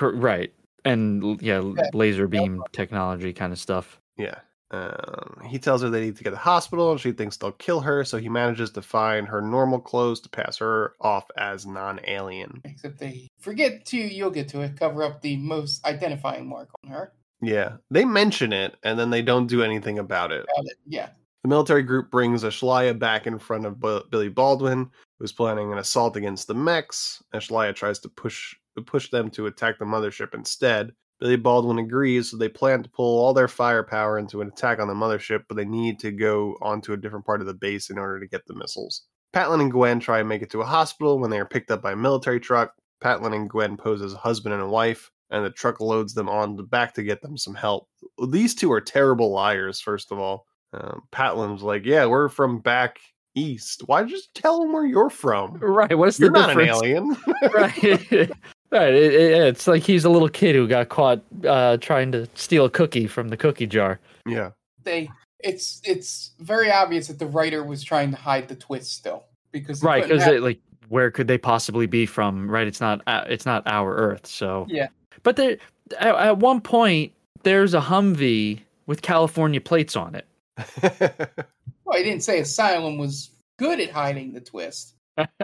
[0.00, 0.52] Right
[0.84, 1.60] and yeah,
[1.92, 4.00] laser beam technology kind of stuff.
[4.16, 4.36] Yeah.
[4.70, 7.52] Um, he tells her they need to get to the hospital, and she thinks they'll
[7.52, 8.04] kill her.
[8.04, 12.60] So he manages to find her normal clothes to pass her off as non-alien.
[12.64, 16.90] Except they forget to, you'll get to it, cover up the most identifying mark on
[16.90, 17.12] her.
[17.40, 20.44] Yeah, they mention it, and then they don't do anything about it.
[20.54, 20.76] About it.
[20.86, 21.10] Yeah.
[21.44, 25.78] The military group brings Ashlaya back in front of B- Billy Baldwin, who's planning an
[25.78, 27.22] assault against the mechs.
[27.32, 30.92] Ashlaya tries to push push them to attack the mothership instead.
[31.20, 34.86] Billy Baldwin agrees, so they plan to pull all their firepower into an attack on
[34.86, 37.98] the mothership, but they need to go onto a different part of the base in
[37.98, 39.02] order to get the missiles.
[39.34, 41.82] Patlin and Gwen try and make it to a hospital when they are picked up
[41.82, 42.72] by a military truck.
[43.02, 46.28] Patlin and Gwen pose as a husband and a wife, and the truck loads them
[46.28, 47.88] on the back to get them some help.
[48.28, 50.46] These two are terrible liars, first of all.
[50.72, 52.98] Um, Patlin's like, Yeah, we're from back
[53.34, 53.82] east.
[53.86, 55.54] Why just tell them where you're from?
[55.54, 55.96] Right.
[55.96, 56.80] What's you're the not difference?
[56.82, 57.16] an alien.
[57.54, 58.30] right.
[58.70, 62.28] Right, it, it, it's like he's a little kid who got caught uh, trying to
[62.34, 63.98] steal a cookie from the cookie jar.
[64.26, 64.50] Yeah,
[64.82, 65.10] they.
[65.40, 69.82] It's it's very obvious that the writer was trying to hide the twist still because
[69.82, 70.42] right because have...
[70.42, 72.50] like where could they possibly be from?
[72.50, 74.88] Right, it's not uh, it's not our Earth, so yeah.
[75.22, 75.56] But there,
[75.98, 77.12] at, at one point,
[77.44, 80.26] there's a Humvee with California plates on it.
[81.84, 84.94] well, I didn't say Asylum was good at hiding the twist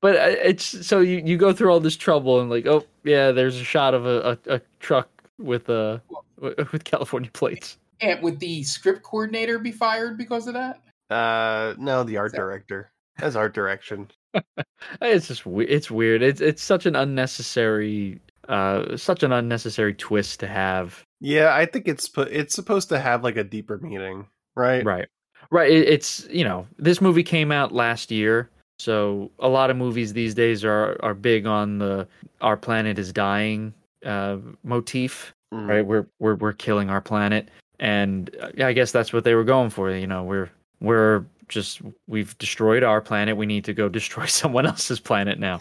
[0.00, 3.32] but uh, it's so you, you go through all this trouble and like oh yeah
[3.32, 5.08] there's a shot of a, a, a truck
[5.38, 5.98] with uh
[6.72, 7.78] with California plates.
[8.00, 10.80] And would the script coordinator be fired because of that?
[11.10, 12.92] Uh no, the art director.
[13.20, 14.08] As art direction.
[15.02, 16.22] it's just it's weird.
[16.22, 21.04] It's it's such an unnecessary uh such an unnecessary twist to have.
[21.20, 24.84] Yeah, I think it's it's supposed to have like a deeper meaning, right?
[24.84, 25.08] Right.
[25.50, 25.70] Right.
[25.70, 30.12] It, it's you know this movie came out last year so a lot of movies
[30.12, 32.06] these days are are big on the
[32.40, 33.74] our planet is dying
[34.04, 35.68] uh, motif, mm.
[35.68, 35.84] right?
[35.84, 37.48] We're we're we're killing our planet,
[37.80, 39.90] and uh, I guess that's what they were going for.
[39.90, 40.50] You know, we're
[40.80, 43.36] we're just we've destroyed our planet.
[43.36, 45.58] We need to go destroy someone else's planet now.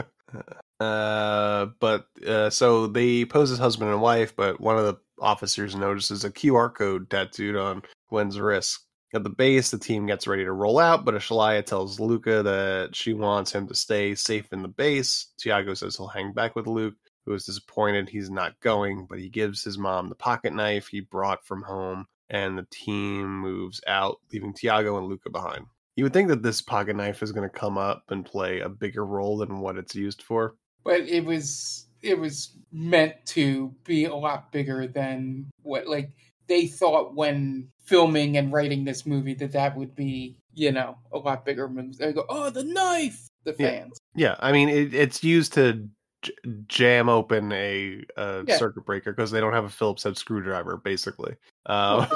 [0.80, 5.76] uh, but uh, so they pose as husband and wife, but one of the officers
[5.76, 8.80] notices a QR code tattooed on Gwen's wrist
[9.14, 12.96] At the base, the team gets ready to roll out, but Ashlaya tells Luca that
[12.96, 15.26] she wants him to stay safe in the base.
[15.38, 16.94] Tiago says he'll hang back with Luke,
[17.26, 21.00] who is disappointed he's not going, but he gives his mom the pocket knife he
[21.00, 25.66] brought from home, and the team moves out, leaving Tiago and Luca behind.
[25.94, 28.68] You would think that this pocket knife is going to come up and play a
[28.68, 30.54] bigger role than what it's used for.
[30.84, 36.10] But it was it was meant to be a lot bigger than what like
[36.48, 41.18] they thought when filming and writing this movie that that would be you know a
[41.18, 41.98] lot bigger movies.
[41.98, 43.28] They go, oh, the knife.
[43.44, 43.98] The fans.
[44.14, 45.88] Yeah, I mean it, it's used to
[46.22, 46.32] j-
[46.68, 48.56] jam open a, a Yeah.
[48.56, 51.34] circuit breaker because they don't have a Phillips head screwdriver, basically.
[51.66, 52.06] Uh,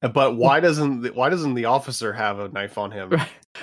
[0.14, 3.12] but why doesn't the, why doesn't the officer have a knife on him?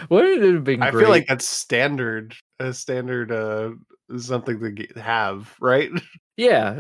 [0.10, 1.04] Wouldn't it have been I great?
[1.04, 3.72] feel like that's standard, a standard uh,
[4.18, 5.92] something to get, have, right?
[6.38, 6.72] Yeah,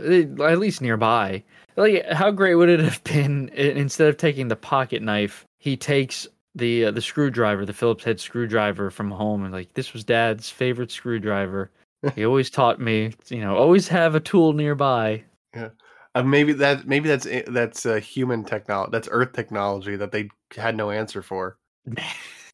[0.43, 1.41] at least nearby.
[1.75, 6.27] Like, how great would it have been instead of taking the pocket knife, he takes
[6.55, 10.49] the uh, the screwdriver, the Phillips head screwdriver from home, and like this was Dad's
[10.49, 11.71] favorite screwdriver.
[12.15, 15.23] He always taught me, you know, always have a tool nearby.
[15.55, 15.69] Yeah.
[16.13, 18.91] Uh, maybe that maybe that's i- that's uh, human technology.
[18.91, 21.57] That's Earth technology that they had no answer for.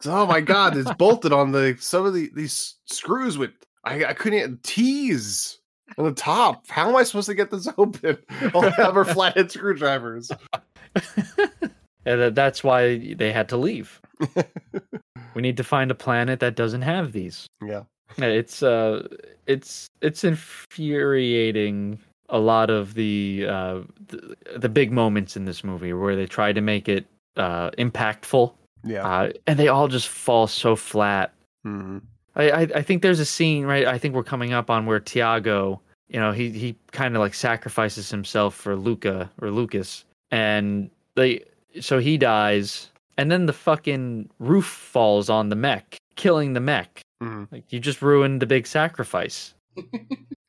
[0.03, 0.75] Oh my God!
[0.75, 3.51] It's bolted on the some of the these screws with
[3.83, 5.59] I, I couldn't tease
[5.97, 6.67] on the top.
[6.67, 8.17] How am I supposed to get this open?
[8.53, 10.31] All I have are flathead screwdrivers.
[12.05, 14.01] And that's why they had to leave.
[15.35, 17.47] we need to find a planet that doesn't have these.
[17.63, 17.83] Yeah.
[18.17, 19.07] It's uh
[19.45, 25.93] it's it's infuriating a lot of the uh the, the big moments in this movie
[25.93, 27.05] where they try to make it
[27.37, 28.53] uh impactful.
[28.83, 29.07] Yeah.
[29.07, 31.33] Uh, and they all just fall so flat.
[31.63, 31.99] hmm
[32.35, 33.85] I, I I think there's a scene right.
[33.85, 37.33] I think we're coming up on where Tiago, you know, he he kind of like
[37.33, 41.43] sacrifices himself for Luca or Lucas, and they
[41.79, 47.01] so he dies, and then the fucking roof falls on the mech, killing the mech.
[47.21, 47.47] Mhm.
[47.51, 49.53] Like you just ruined the big sacrifice.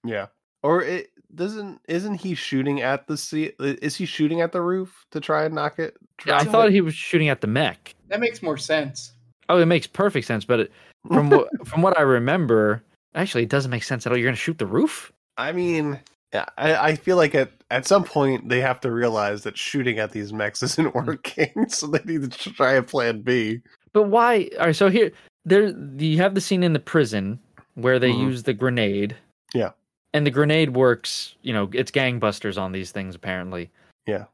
[0.04, 0.26] Yeah.
[0.62, 3.52] Or it doesn't isn't he shooting at the sea?
[3.60, 5.96] Is he shooting at the roof to try and knock it?
[6.26, 7.94] Yeah, I thought he was shooting at the mech.
[8.08, 9.12] That makes more sense.
[9.48, 10.72] Oh, it makes perfect sense, but it,
[11.08, 12.82] from what from what I remember,
[13.14, 14.18] actually, it doesn't make sense at all.
[14.18, 15.12] You're gonna shoot the roof?
[15.36, 15.98] I mean,
[16.32, 19.98] yeah, I, I feel like at at some point they have to realize that shooting
[19.98, 23.60] at these mechs isn't working, so they need to try a plan B.
[23.92, 24.48] But why?
[24.58, 25.12] All right, so here,
[25.44, 27.38] there, you have the scene in the prison
[27.74, 28.20] where they Mhm.
[28.20, 29.16] use the grenade,
[29.54, 29.70] Yeah,
[30.14, 31.34] and the grenade works.
[31.42, 33.70] You know, it's gangbusters on these things apparently.
[34.06, 34.24] yeah.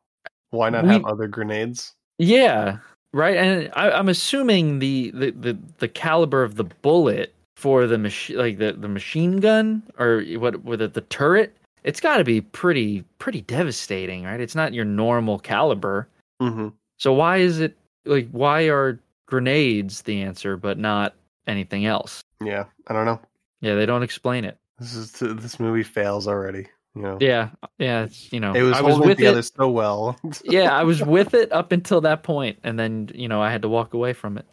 [0.51, 1.95] Why not We- have other grenades?
[2.19, 2.79] Yeah,
[3.13, 3.37] right.
[3.37, 8.37] And I, I'm assuming the, the the the caliber of the bullet for the machine,
[8.37, 12.41] like the the machine gun or what with it, the turret, it's got to be
[12.41, 14.41] pretty pretty devastating, right?
[14.41, 16.09] It's not your normal caliber.
[16.41, 16.69] Mm-hmm.
[16.99, 21.15] So why is it like why are grenades the answer but not
[21.47, 22.23] anything else?
[22.43, 23.21] Yeah, I don't know.
[23.61, 24.57] Yeah, they don't explain it.
[24.79, 26.69] This is this movie fails already.
[26.95, 29.53] You know, Yeah, yeah, it's, you know, it was I was holding with together it.
[29.57, 30.17] so well.
[30.45, 33.63] yeah, I was with it up until that point, and then you know I had
[33.63, 34.47] to walk away from it.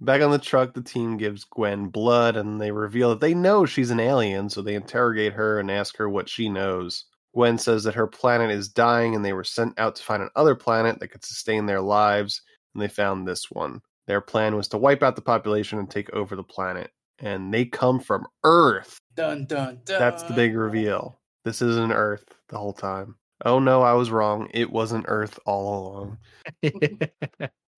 [0.00, 3.64] Back on the truck, the team gives Gwen blood and they reveal that they know
[3.64, 7.06] she's an alien, so they interrogate her and ask her what she knows.
[7.34, 10.54] Gwen says that her planet is dying and they were sent out to find another
[10.54, 12.42] planet that could sustain their lives,
[12.74, 13.80] and they found this one.
[14.06, 16.90] Their plan was to wipe out the population and take over the planet.
[17.20, 18.98] And they come from Earth.
[19.14, 19.98] Dun dun dun.
[19.98, 21.18] That's the big reveal.
[21.44, 23.16] This isn't Earth the whole time.
[23.44, 24.48] Oh no, I was wrong.
[24.54, 26.18] It wasn't Earth all along.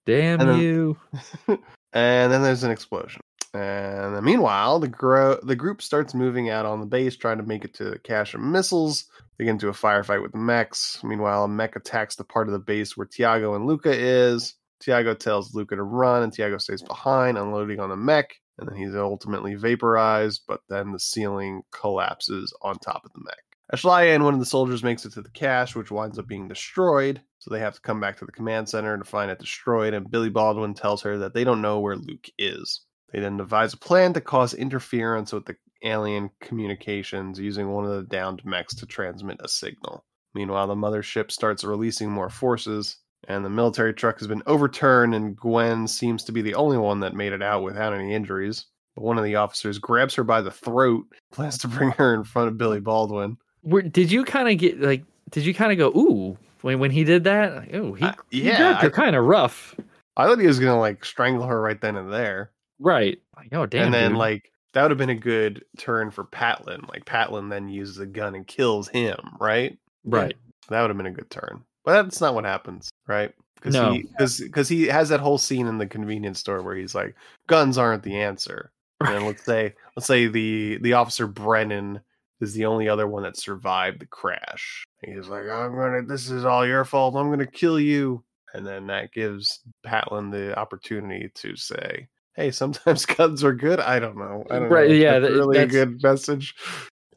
[0.07, 0.97] Damn And then- you!
[1.93, 3.21] and then there's an explosion.
[3.55, 7.65] And meanwhile, the gro- the group starts moving out on the base, trying to make
[7.65, 9.07] it to the cache of missiles.
[9.39, 11.03] They get into a firefight with the mechs.
[11.03, 14.55] Meanwhile, a mech attacks the part of the base where Tiago and Luca is.
[14.81, 18.37] Tiago tells Luca to run, and Tiago stays behind, unloading on the mech.
[18.59, 23.43] And then he's ultimately vaporized, but then the ceiling collapses on top of the mech.
[23.75, 26.47] Ashlaya and one of the soldiers makes it to the cache, which winds up being
[26.47, 27.21] destroyed.
[27.39, 29.93] So they have to come back to the command center to find it destroyed.
[29.93, 32.83] And Billy Baldwin tells her that they don't know where Luke is.
[33.13, 37.91] They then devise a plan to cause interference with the alien communications using one of
[37.91, 40.05] the downed mechs to transmit a signal.
[40.35, 45.37] Meanwhile, the mothership starts releasing more forces, and the military truck has been overturned, and
[45.37, 48.67] Gwen seems to be the only one that made it out without any injuries.
[48.95, 52.25] But one of the officers grabs her by the throat, plans to bring her in
[52.25, 53.39] front of Billy Baldwin.
[53.67, 55.05] Were, did you kind of get like?
[55.31, 57.55] Did you kind of go ooh when when he did that?
[57.57, 59.75] Like, ooh, he, uh, he yeah, her I- kind of rough,
[60.17, 62.53] I thought he was gonna like strangle her right then and there.
[62.79, 63.19] right?
[63.37, 64.19] Like, oh damn, and then dude.
[64.19, 66.89] like that would have been a good turn for Patlin.
[66.89, 69.77] Like Patlin then uses a gun and kills him, right?
[70.05, 70.37] Right.
[70.69, 71.63] That would have been a good turn.
[71.85, 73.33] But that's not what happens, right?
[73.57, 73.93] Because No.
[73.93, 77.15] he, cause, 'cause he has that whole scene in the convenience store where he's like,
[77.49, 78.71] guns aren't the answer.
[79.01, 82.01] And let's say let's say the the officer Brennan
[82.41, 84.85] is the only other one that survived the crash.
[85.05, 88.23] He's like, I'm gonna this is all your fault, I'm gonna kill you.
[88.55, 93.81] And then that gives Patlin the opportunity to say, Hey, sometimes guns are good.
[93.81, 94.45] I don't know.
[94.51, 94.95] I don't Right, know.
[94.95, 96.55] yeah, that's that- really a that's- good message.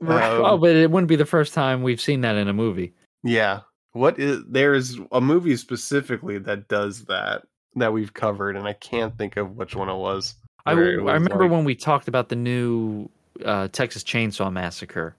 [0.02, 0.24] Right.
[0.32, 2.94] Um, oh, but it wouldn't be the first time we've seen that in a movie.
[3.22, 3.60] Yeah.
[3.92, 7.42] What is there is a movie specifically that does that
[7.76, 10.36] that we've covered, and I can't think of which one it was.
[10.66, 13.10] I, I remember like- when we talked about the new
[13.46, 15.16] uh, Texas Chainsaw Massacre.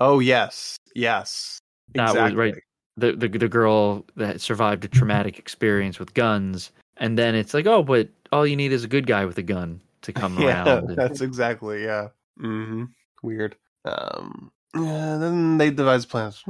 [0.00, 1.58] Oh yes, yes,
[1.94, 2.36] That was exactly.
[2.36, 2.54] right.
[2.98, 7.66] The, the the girl that survived a traumatic experience with guns, and then it's like,
[7.66, 10.64] oh, but all you need is a good guy with a gun to come Yeah,
[10.64, 10.88] around.
[10.90, 12.08] and- that's exactly yeah.
[12.40, 12.84] Mm-hmm.
[13.22, 13.56] Weird.
[13.84, 14.50] Um.
[14.74, 16.42] Yeah, then they devise plans.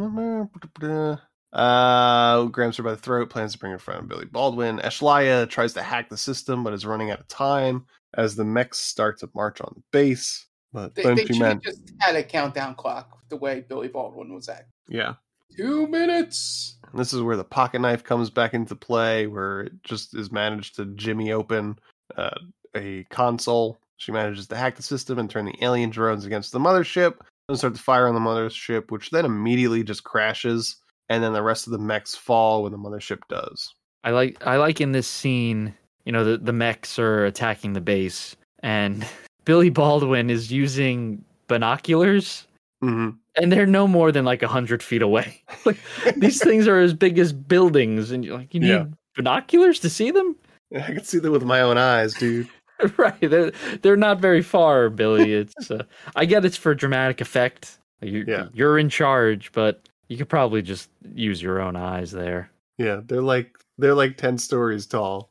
[1.52, 4.78] Uh, grabs her by the throat, plans to bring her friend Billy Baldwin.
[4.78, 7.84] Ashlaya tries to hack the system, but is running out of time
[8.14, 10.46] as the mechs start to march on the base.
[10.72, 13.88] But They, then they she should man- just had a countdown clock the way Billy
[13.88, 14.66] Baldwin was at.
[14.88, 15.14] yeah.
[15.54, 16.78] Two minutes.
[16.90, 20.32] And this is where the pocket knife comes back into play, where it just is
[20.32, 21.78] managed to jimmy open
[22.16, 22.30] uh,
[22.74, 23.78] a console.
[23.98, 27.16] She manages to hack the system and turn the alien drones against the mothership
[27.50, 30.76] and start to fire on the mothership, which then immediately just crashes.
[31.10, 33.74] And then the rest of the mechs fall when the mothership does.
[34.04, 35.74] I like I like in this scene,
[36.06, 39.06] you know, the the mechs are attacking the base, and
[39.44, 42.46] Billy Baldwin is using binoculars,
[42.82, 43.16] Mhm.
[43.36, 45.42] and they're no more than like a hundred feet away.
[45.64, 45.76] Like
[46.16, 48.86] these things are as big as buildings, and you're like, you need Yeah.
[49.16, 50.36] binoculars to see them.
[50.74, 52.48] I can see them with my own eyes, dude.
[52.96, 53.52] right, they're
[53.82, 55.32] they're not very far, Billy.
[55.34, 55.84] It's uh,
[56.16, 57.78] I get it's for dramatic effect.
[58.00, 58.46] You, Yeah.
[58.52, 62.50] you're in charge, but you could probably just use your own eyes there.
[62.78, 65.28] Yeah, they're like they're like ten stories tall.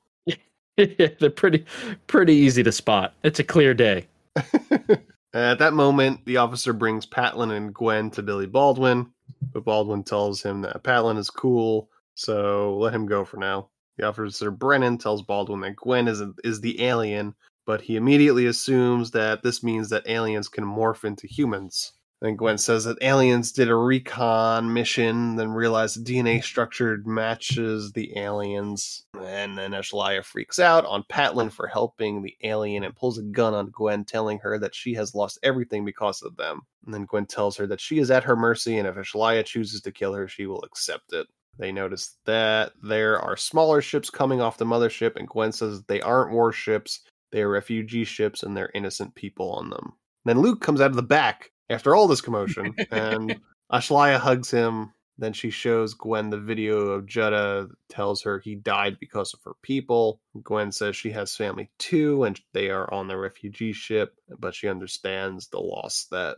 [1.20, 1.66] they're pretty
[2.08, 3.14] pretty easy to spot.
[3.24, 4.08] It's a clear day.
[5.34, 9.12] At that moment, the officer brings Patlin and Gwen to Billy Baldwin,
[9.53, 13.70] but Baldwin tells him that Patlin is cool, so let him go for now.
[13.98, 17.36] The officer Brennan tells Baldwin that Gwen is is the alien,
[17.66, 21.94] but he immediately assumes that this means that aliens can morph into humans.
[22.22, 26.43] Then Gwen says that aliens did a recon mission, then realized the DNA mm.
[26.43, 29.06] structure matches the aliens.
[29.19, 33.56] And then Ashlaya freaks out on Patlin for helping the alien and pulls a gun
[33.56, 36.61] on Gwen, telling her that she has lost everything because of them.
[36.85, 39.81] And then Gwen tells her that she is at her mercy, and if Ashlaya chooses
[39.81, 41.26] to kill her, she will accept it.
[41.57, 45.88] They notice that there are smaller ships coming off the mothership, and Gwen says that
[45.88, 49.93] they aren't warships, they are refugee ships, and they're innocent people on them.
[50.23, 53.39] Then Luke comes out of the back after all this commotion, and
[53.72, 54.93] Ashlaya hugs him.
[55.18, 59.53] Then she shows Gwen the video of Judah, tells her he died because of her
[59.61, 60.19] people.
[60.41, 64.68] Gwen says she has family too, and they are on the refugee ship, but she
[64.68, 66.38] understands the loss that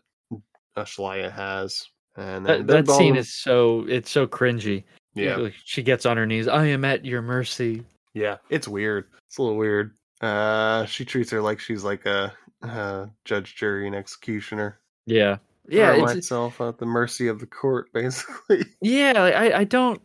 [0.76, 1.88] Ashlaya has.
[2.18, 4.84] And That, that scene is so it's so cringy.
[5.16, 5.50] Yeah.
[5.64, 6.48] She gets on her knees.
[6.48, 7.86] I am at your mercy.
[8.14, 9.06] Yeah, it's weird.
[9.28, 9.96] It's a little weird.
[10.22, 14.80] Uh, she treats her like she's like a uh, judge, jury, and executioner.
[15.06, 15.96] Yeah, yeah.
[15.96, 18.66] Throw It's, myself at the mercy of the court, basically.
[18.82, 20.02] yeah, like, I I don't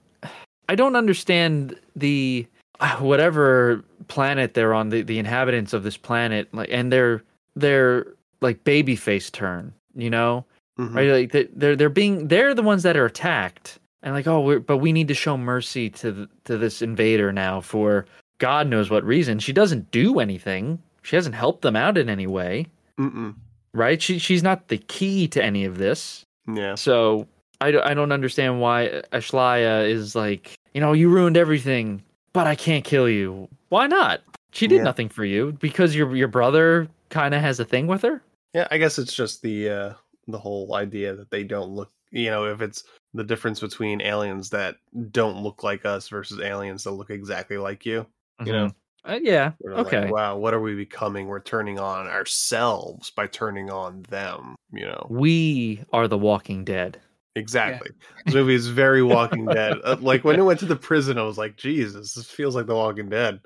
[0.68, 2.46] I don't understand the
[2.80, 4.88] uh, whatever planet they're on.
[4.90, 7.22] The the inhabitants of this planet, like, and their
[7.56, 8.06] their
[8.40, 9.72] like baby face turn.
[9.94, 10.44] You know,
[10.78, 10.94] Mhm.
[10.94, 11.10] right?
[11.10, 14.60] Like they- they're they're being they're the ones that are attacked, and like oh, we're,
[14.60, 18.06] but we need to show mercy to the, to this invader now for
[18.38, 19.40] God knows what reason.
[19.40, 20.78] She doesn't do anything.
[21.02, 22.66] She hasn't helped them out in any way.
[23.00, 23.34] Mm-mm.
[23.72, 24.00] Right?
[24.00, 26.24] She she's not the key to any of this.
[26.52, 26.74] Yeah.
[26.74, 27.26] So
[27.60, 32.54] I, I don't understand why Ashlaya is like, you know, you ruined everything, but I
[32.54, 33.48] can't kill you.
[33.68, 34.20] Why not?
[34.52, 34.84] She did Yeah.
[34.84, 38.22] nothing for you because your your brother kind of has a thing with her.
[38.54, 39.92] Yeah, I guess it's just the uh
[40.26, 44.48] the whole idea that they don't look you know, if it's the difference between aliens
[44.50, 44.76] that
[45.10, 48.06] don't look like us versus aliens that look exactly like you.
[48.46, 48.70] You know?
[49.09, 49.52] Uh, yeah.
[49.60, 50.10] We're like, Okay.
[50.10, 51.26] wow, what are we becoming?
[51.26, 55.06] We're turning on ourselves by turning on them, you know.
[55.09, 57.01] We are the Walking Dead.
[57.35, 57.90] Exactly.
[58.26, 59.78] This movie is very Walking Dead.
[59.85, 62.66] Uh, like when it went to the prison, I was like, Jesus, this feels like
[62.66, 63.40] The Walking Dead.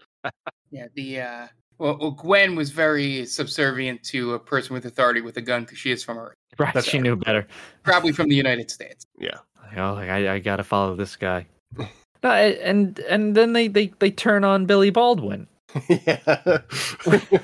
[0.70, 1.46] Yeah, the uh,
[1.78, 5.78] well, well, Gwen was very subservient to a person with authority with a gun because
[5.78, 6.82] she is from Earth, Right.
[6.84, 7.46] She knew better.
[7.82, 9.04] probably from the United States.
[9.18, 9.38] Yeah.
[9.62, 11.46] Like, oh, like, I I gotta follow this guy.
[12.22, 15.46] no, and and then they they they turn on Billy Baldwin.
[15.88, 16.58] Yeah.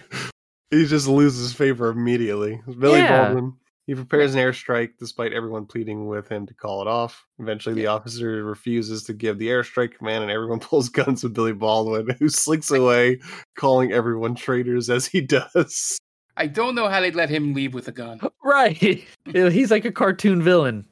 [0.70, 2.60] he just loses favor immediately.
[2.78, 3.26] Billy Yeah.
[3.26, 3.54] Baldwin.
[3.86, 7.24] He prepares an airstrike despite everyone pleading with him to call it off.
[7.38, 11.54] Eventually, the officer refuses to give the airstrike command, and everyone pulls guns with Billy
[11.54, 13.18] Baldwin, who slinks away,
[13.56, 15.98] calling everyone traitors as he does.
[16.36, 18.20] I don't know how they'd let him leave with a gun.
[18.44, 19.04] Right.
[19.26, 20.86] He's like a cartoon villain.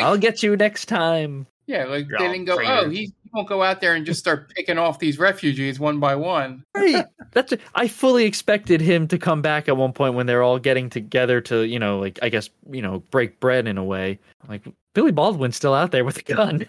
[0.00, 1.46] I'll get you next time.
[1.66, 2.54] Yeah, like they didn't go.
[2.54, 2.84] Oh, traitors.
[2.84, 6.00] Oh, he, he won't go out there and just start picking off these refugees one
[6.00, 6.64] by one.
[6.74, 7.04] Right.
[7.32, 10.88] That's I fully expected him to come back at one point when they're all getting
[10.88, 14.18] together to, you know, like I guess, you know, break bread in a way.
[14.48, 14.64] Like
[14.94, 16.66] Billy Baldwin's still out there with a gun.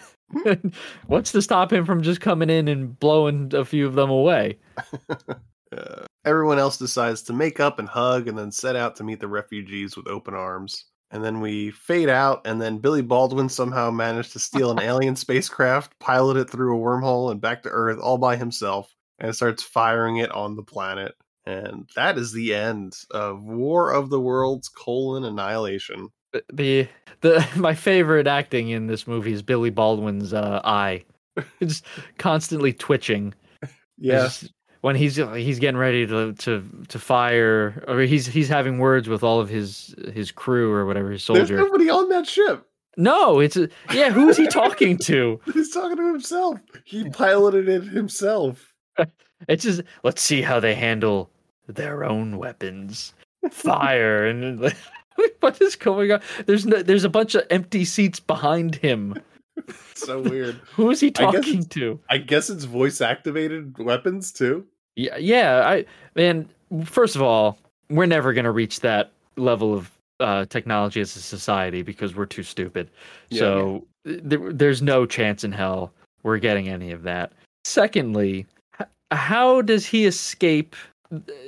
[1.06, 4.58] What's to stop him from just coming in and blowing a few of them away?
[5.76, 9.20] Uh, everyone else decides to make up and hug and then set out to meet
[9.20, 10.86] the refugees with open arms.
[11.10, 15.16] And then we fade out, and then Billy Baldwin somehow managed to steal an alien
[15.16, 19.62] spacecraft, pilot it through a wormhole and back to Earth all by himself, and starts
[19.62, 21.14] firing it on the planet.
[21.46, 26.10] And that is the end of War of the Worlds: colon Annihilation.
[26.52, 26.88] The
[27.22, 31.04] the my favorite acting in this movie is Billy Baldwin's uh, eye.
[31.60, 31.82] It's
[32.18, 33.32] constantly twitching.
[33.96, 34.28] Yeah.
[34.80, 39.22] When he's he's getting ready to to to fire or he's he's having words with
[39.22, 41.56] all of his his crew or whatever his soldier.
[41.56, 42.64] There's nobody on that ship.
[42.96, 44.10] No, it's a, yeah.
[44.10, 45.40] Who is he talking to?
[45.54, 46.58] He's talking to himself.
[46.84, 48.74] He piloted it himself.
[49.46, 51.30] It's just let's see how they handle
[51.68, 53.14] their own weapons,
[53.52, 54.76] fire, and like,
[55.40, 56.20] what is going on?
[56.46, 59.14] There's no, there's a bunch of empty seats behind him.
[59.94, 60.60] so weird.
[60.74, 61.98] Who is he talking it's- to?
[62.10, 64.66] I guess it's voice activated weapons too.
[64.96, 65.62] Yeah, yeah.
[65.66, 65.84] I
[66.16, 66.48] man,
[66.84, 67.58] first of all,
[67.90, 69.90] we're never gonna reach that level of
[70.20, 72.90] uh, technology as a society because we're too stupid.
[73.30, 73.38] Yeah.
[73.38, 75.92] so there, there's no chance in hell
[76.24, 77.32] we're getting any of that.
[77.64, 78.44] Secondly,
[78.80, 80.74] h- how does he escape?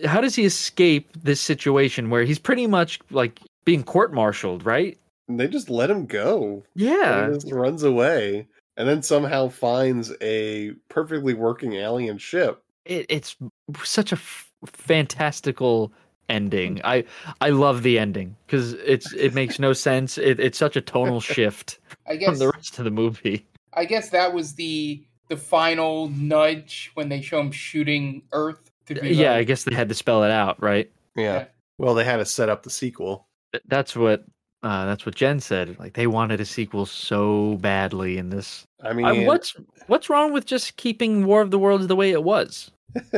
[0.04, 4.96] How does he escape this situation where he's pretty much like being court-martialed, right?
[5.30, 6.64] And they just let him go.
[6.74, 7.24] Yeah.
[7.24, 12.62] And he just runs away, and then somehow finds a perfectly working alien ship.
[12.84, 13.36] it, it's
[13.84, 15.92] such a f- fantastical
[16.28, 16.80] ending.
[16.84, 17.04] I
[17.40, 20.18] I love the ending because it's it makes no sense.
[20.18, 23.46] It, it's such a tonal shift I from guess the rest of the movie.
[23.74, 28.70] I guess that was the the final nudge when they show him shooting Earth.
[28.86, 30.90] To uh, be Yeah, I guess they had to spell it out, right?
[31.14, 31.44] Yeah.
[31.78, 33.28] Well, they had to set up the sequel.
[33.66, 34.24] That's what
[34.62, 35.78] uh, that's what Jen said.
[35.78, 38.66] Like they wanted a sequel so badly in this.
[38.82, 39.54] I Uh, mean, what's
[39.86, 42.70] what's wrong with just keeping War of the Worlds the way it was?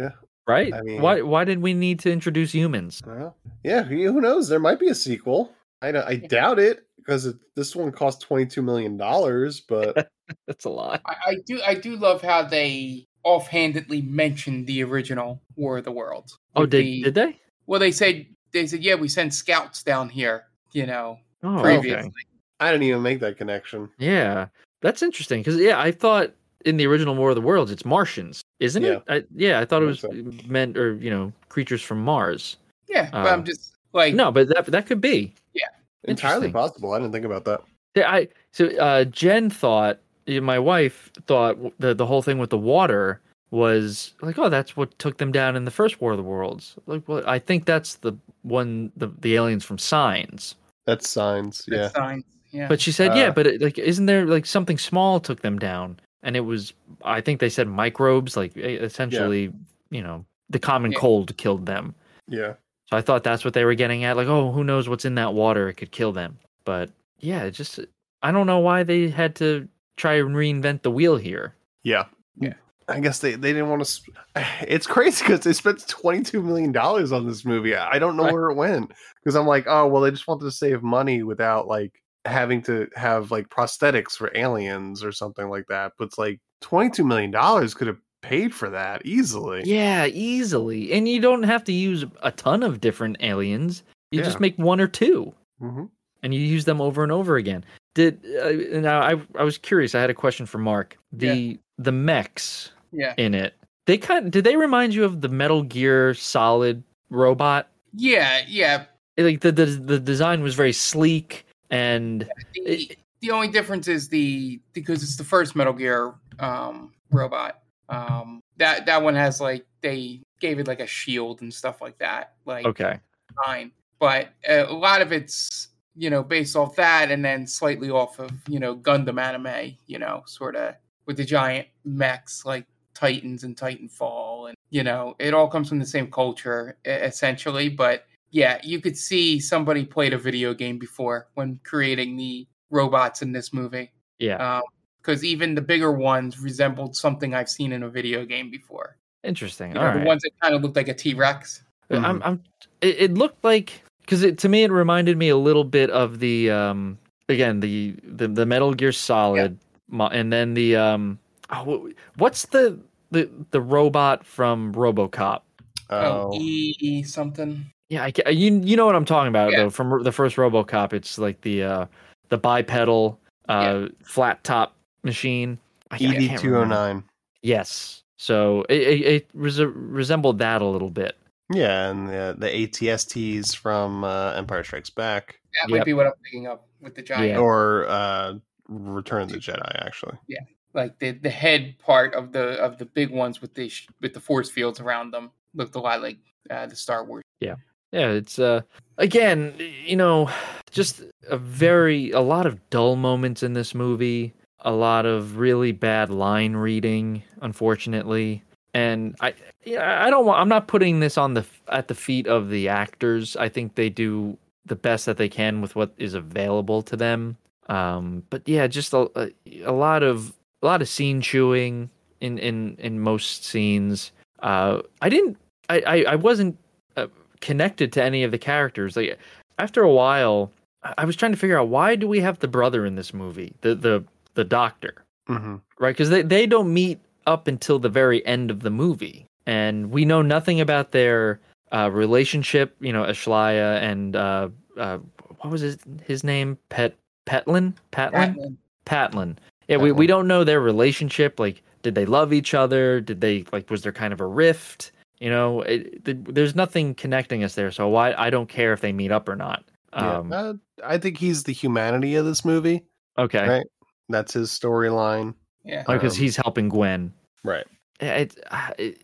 [0.00, 0.10] Yeah.
[0.46, 0.74] Right?
[0.74, 3.00] I mean- why why did we need to introduce humans?
[3.06, 4.48] Well, yeah, who knows?
[4.48, 5.52] There might be a sequel.
[5.82, 9.60] I I doubt it because it, this one cost twenty two million dollars.
[9.60, 10.10] But
[10.48, 11.00] That's a lot.
[11.06, 15.92] I, I do I do love how they offhandedly mentioned the original War of the
[15.92, 16.38] Worlds.
[16.56, 17.38] Oh, with did the- did they?
[17.66, 20.44] Well, they said they said yeah, we sent scouts down here.
[20.74, 22.08] You know, Oh, previously.
[22.08, 22.12] okay.
[22.60, 23.88] I didn't even make that connection.
[23.98, 24.46] Yeah,
[24.80, 26.32] that's interesting because yeah, I thought
[26.64, 29.02] in the original War of the Worlds it's Martians, isn't it?
[29.08, 32.56] I, yeah, I thought it was think meant or you know creatures from Mars.
[32.88, 35.32] Yeah, but Uh, I'm just like No, but that that could be.
[35.52, 35.68] Yeah,
[36.04, 36.92] Entirely possible.
[36.92, 37.60] I didn't think about that.
[37.94, 42.58] Yeah, I so uh, Jen thought my wife thought the the whole thing with the
[42.58, 43.20] water
[43.50, 46.76] was like oh that's what took them down in the first War of the Worlds.
[46.86, 50.54] Like well I think that's the one the the aliens from Signs.
[50.86, 51.64] That's signs.
[51.66, 51.88] Yeah.
[51.88, 52.24] signs.
[52.50, 55.40] Yeah, But she said, yeah, Uh, but it, like, isn't there like something small took
[55.42, 55.98] them down?
[56.22, 56.72] And it was,
[57.04, 59.52] I think they said microbes, like essentially,
[59.90, 60.98] you know, the common Yeah.
[60.98, 61.94] cold killed them.
[62.28, 62.54] Yeah.
[62.90, 64.16] So I thought that's what they were getting at.
[64.16, 65.68] Like, oh, who knows what's in that water?
[65.68, 66.38] It could kill them.
[66.64, 67.80] But yeah, it just,
[68.22, 71.54] I don't know why they had to try and reinvent the wheel here.
[71.82, 72.04] Yeah.
[72.38, 72.54] Yeah.
[72.88, 73.86] I guess they, they didn't want to.
[73.90, 74.12] Sp-
[74.68, 77.74] it's crazy because they spent twenty two million dollars on this movie.
[77.74, 78.32] I don't know Right.
[78.32, 78.92] where it went
[79.22, 81.92] because I'm like, oh well, they just wanted to save money without like
[82.26, 85.92] having to have like prosthetics for aliens or something like that.
[85.98, 89.62] But it's like twenty two million dollars could have paid for that easily.
[89.66, 90.92] Yeah, easily.
[90.92, 93.82] And you don't have to use a ton of different aliens.
[94.10, 94.24] You Yeah.
[94.24, 95.32] just make one or two.
[95.60, 95.84] hmm
[96.22, 97.62] and you use them over and over again.
[97.94, 99.94] Did uh, now I I was curious.
[99.94, 100.96] I had a question for Mark.
[101.12, 103.54] The the mechs yeah, in it.
[103.86, 107.68] They kind did they remind you of the Metal Gear Solid robot?
[107.96, 108.84] yeah, yeah.
[109.16, 114.60] Like the the, the design was very sleek and The, the only difference is the
[114.72, 117.60] because it's the first Metal Gear um, robot.
[117.88, 121.98] Um, that that one has like they gave it like a shield and stuff like
[121.98, 122.34] that.
[122.44, 123.00] Like okay.
[123.44, 127.90] fine, but uh, a lot of it's you know based off that, and then slightly
[127.90, 129.76] off of you know Gundam anime.
[129.86, 130.74] You know, sort of
[131.06, 135.78] with the giant mechs like Titans and Titanfall, and you know it all comes from
[135.78, 137.68] the same culture essentially.
[137.68, 143.22] But yeah, you could see somebody played a video game before when creating the robots
[143.22, 143.92] in this movie.
[144.18, 144.60] Yeah.
[145.00, 148.96] Because even the bigger ones resembled something I've seen in a video game before.
[149.22, 149.72] Interesting.
[149.72, 150.06] You All know, the right.
[150.06, 151.62] ones that kind of looked like a T Rex.
[151.90, 152.42] I'm, I'm.
[152.80, 156.18] It, it looked like because it to me it reminded me a little bit of
[156.18, 156.98] the um
[157.28, 159.58] again the the, the Metal Gear Solid,
[159.88, 161.18] mo- and then the um
[161.54, 162.78] oh, what's the
[163.10, 165.42] the the robot from RoboCop?
[165.90, 167.66] Oh, E something.
[167.88, 169.64] Yeah, I, you you know what I'm talking about Yeah.
[169.64, 169.70] though.
[169.70, 171.86] From the first RoboCop, it's like the uh
[172.30, 175.58] the bipedal uh flat top machine.
[175.90, 176.40] I, I can't ED remember.
[176.42, 177.04] two oh nine.
[177.42, 178.02] Yes.
[178.16, 181.16] So it it, it res- resembled that a little bit.
[181.52, 185.38] Yeah, and the the ATSTs from uh, Empire Strikes Back.
[185.60, 187.38] That might be what I'm thinking of with the giant.
[187.38, 188.34] Or uh,
[188.68, 190.16] Return of the Jedi, actually.
[190.26, 190.40] Yeah,
[190.74, 194.20] like the the head part of the of the big ones with the with the
[194.20, 196.18] force fields around them looked a lot like
[196.50, 197.22] uh, the Star Wars.
[197.40, 197.56] Yeah.
[197.92, 198.62] Yeah, it's uh
[198.98, 200.28] again, you know,
[200.72, 205.70] just a very a lot of dull moments in this movie, a lot of really
[205.70, 208.42] bad line reading, unfortunately.
[208.74, 209.34] And I
[209.78, 213.36] I don't want I'm not putting this on the at the feet of the actors.
[213.36, 214.36] I think they do
[214.66, 217.36] the best that they can with what is available to them.
[217.68, 219.32] Um but yeah, just a,
[219.64, 220.34] a lot of
[220.64, 224.10] a lot of scene chewing in in in most scenes.
[224.40, 225.36] Uh I didn't
[225.68, 226.58] I I, I wasn't
[226.96, 227.06] uh,
[227.40, 228.96] connected to any of the characters.
[228.96, 229.18] Like
[229.58, 230.50] after a while,
[230.82, 233.12] I I was trying to figure out why do we have the brother in this
[233.14, 234.04] movie, the the
[234.34, 235.56] the doctor, Mm-hmm.
[235.78, 235.94] right?
[235.94, 240.04] Because they they don't meet up until the very end of the movie, and we
[240.04, 241.40] know nothing about their
[241.72, 242.76] uh, relationship.
[242.80, 244.98] You know, Ashlaya and uh, uh,
[245.40, 246.58] what was his his name?
[246.68, 246.94] Pet
[247.26, 248.56] Petlin Patlin Patlin.
[248.84, 249.36] Patlin.
[249.68, 251.38] Yeah, we, we don't know their relationship.
[251.40, 253.00] Like, did they love each other?
[253.00, 253.70] Did they like?
[253.70, 254.92] Was there kind of a rift?
[255.20, 257.70] You know, it, th- there's nothing connecting us there.
[257.70, 259.64] So why I don't care if they meet up or not.
[259.94, 260.52] Yeah, Um, uh,
[260.84, 262.82] I think he's the humanity of this movie.
[263.16, 263.66] okay, Right.
[264.08, 265.34] That's his storyline.
[265.64, 265.84] Yeah.
[265.86, 267.12] because Um, he's helping Gwen.
[267.42, 267.64] Right.
[268.00, 268.98] It, uh, it,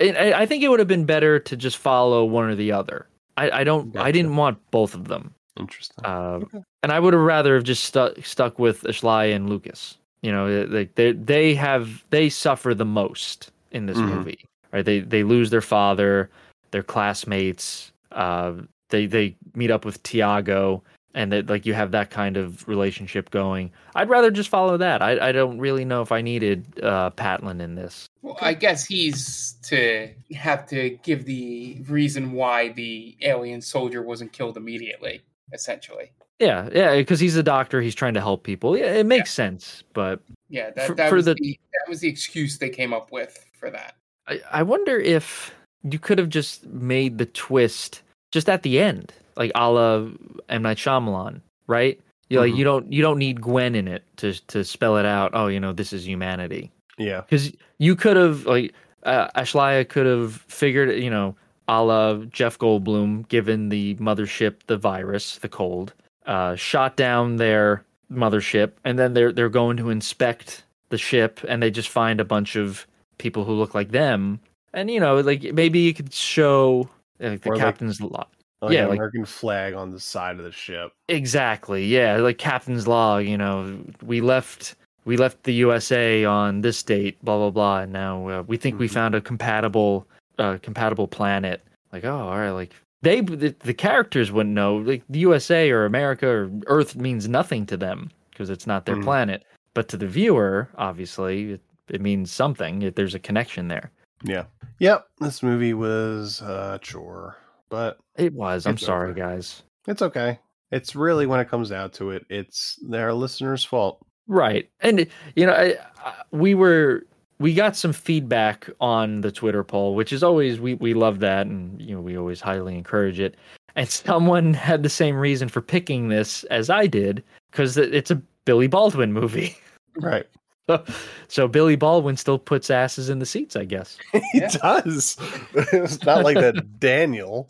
[0.00, 2.72] it, I I think it would have been better to just follow one or the
[2.72, 3.06] other.
[3.36, 3.96] I, I don't.
[3.96, 5.34] I didn't want both of them.
[5.58, 6.04] Interesting.
[6.04, 6.40] Uh,
[6.82, 9.98] and I would have rather have just stuck stuck with Ashley and Lucas.
[10.22, 14.08] You know, like they they have they suffer the most in this Mhm.
[14.08, 14.84] movie, right?
[14.84, 16.30] They they lose their father,
[16.70, 17.92] their classmates.
[18.12, 18.52] Uh,
[18.90, 20.82] they they meet up with Tiago,
[21.14, 23.70] and that like you have that kind of relationship going.
[23.94, 25.02] I'd rather just follow that.
[25.02, 28.06] I I don't really know if I needed uh, Patlin in this.
[28.22, 34.32] Well, I guess he's to have to give the reason why the alien soldier wasn't
[34.32, 35.20] killed immediately,
[35.52, 36.12] essentially.
[36.38, 37.80] Yeah, yeah, because he's a doctor.
[37.80, 38.76] He's trying to help people.
[38.76, 39.84] Yeah, it makes sense.
[39.92, 41.58] But Yeah, that, For- that for was the- the...
[41.72, 43.94] that was the excuse they came up with for that.
[44.26, 45.54] I, I wonder if
[45.84, 48.02] you could have just made the twist
[48.32, 50.08] just at the end, like a la
[50.48, 52.00] M Night Shyamalan, right?
[52.28, 52.56] You like Mhm.
[52.56, 55.32] you don't you don't need Gwen in it to to spell it out.
[55.34, 56.70] Oh, you know this is humanity.
[56.98, 57.20] Yeah.
[57.22, 58.72] Because you could have like
[59.02, 61.36] uh, Ashlaya could have figured you know
[61.68, 65.92] a la Jeff Goldblum given the mothership the virus the cold
[66.26, 71.62] uh, shot down their mothership and then they're they're going to inspect the ship and
[71.62, 72.86] they just find a bunch of
[73.18, 74.38] people who look like them
[74.74, 76.88] and you know like maybe you could show
[77.20, 78.26] like, the Or, like, captain's log
[78.60, 80.92] Like yeah like American flag on the side of the ship.
[81.08, 81.84] Exactly.
[81.86, 83.24] Yeah, like captain's log.
[83.24, 84.74] You know, we left
[85.04, 87.22] we left the USA on this date.
[87.24, 87.78] Blah blah blah.
[87.80, 90.06] And now uh, we think we found a compatible
[90.42, 91.62] uh, compatible planet.
[91.92, 92.50] Like, oh, all right.
[92.50, 94.76] Like they the, the characters wouldn't know.
[94.76, 98.96] Like the USA or America or Earth means nothing to them because it's not their
[98.96, 99.04] Mhm.
[99.04, 99.44] planet.
[99.74, 102.82] But to the viewer, obviously, it, it means something.
[102.82, 103.90] If there's a connection there.
[104.24, 104.44] Yeah.
[104.78, 105.06] Yep.
[105.20, 107.36] This movie was a chore,
[107.70, 108.66] but It was.
[108.66, 109.18] I'm sorry, over.
[109.18, 109.62] guys.
[109.86, 110.38] it's okay.
[110.70, 113.98] It's really when it comes down to it, it's their listeners' fault.
[114.28, 114.70] Right.
[114.80, 115.06] And
[115.36, 117.04] you know, I, I, we were
[117.42, 121.46] we got some feedback on the Twitter poll, which is always we we love that
[121.46, 123.36] and you know, we always highly encourage it.
[123.74, 128.22] And someone had the same reason for picking this as I did cuz it's a
[128.46, 129.56] Billy Baldwin movie.
[129.96, 130.24] Right.
[130.70, 130.82] So,
[131.28, 133.98] so Billy Baldwin still puts asses in the seats, I guess.
[134.32, 135.18] He does.
[135.52, 137.46] it's not like that Daniel.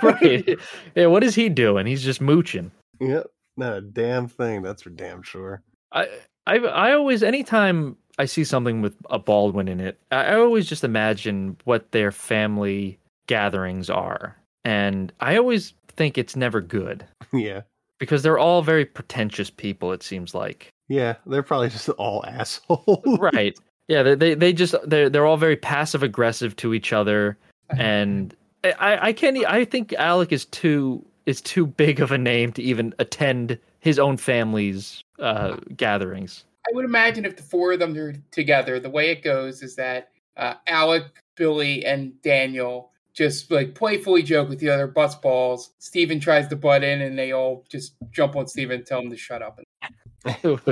[0.00, 0.56] right.
[0.94, 1.86] Yeah, what is he doing?
[1.86, 2.70] He's just mooching.
[3.00, 3.26] Yep.
[3.56, 4.62] Not a damn thing.
[4.62, 5.64] That's for damn sure.
[5.90, 6.06] I
[6.46, 10.84] I I always anytime I see something with a Baldwin in it, I, always just
[10.84, 17.62] imagine what their family gatherings are, and I always think it's never good Yeah.
[17.98, 19.92] because they're all very pretentious people.
[19.92, 21.14] It seems like Yeah.
[21.26, 23.18] They're probably just all assholes.
[23.18, 23.58] right.
[23.88, 27.36] Yeah, they they, they just they're they're all very passive aggressive to each other,
[27.76, 29.36] and I, I can't.
[29.46, 33.98] I think Alec is too is too big of a name to even attend his
[33.98, 36.44] own family's uh, gatherings.
[36.66, 39.76] I would imagine if the four of them are together, the way it goes is
[39.76, 41.04] that uh, Alec,
[41.36, 45.72] Billy, and Daniel just like playfully joke with the other bus balls.
[45.78, 49.10] Stephen tries to butt in, and they all just jump on Stephen and tell him
[49.10, 49.60] to shut up.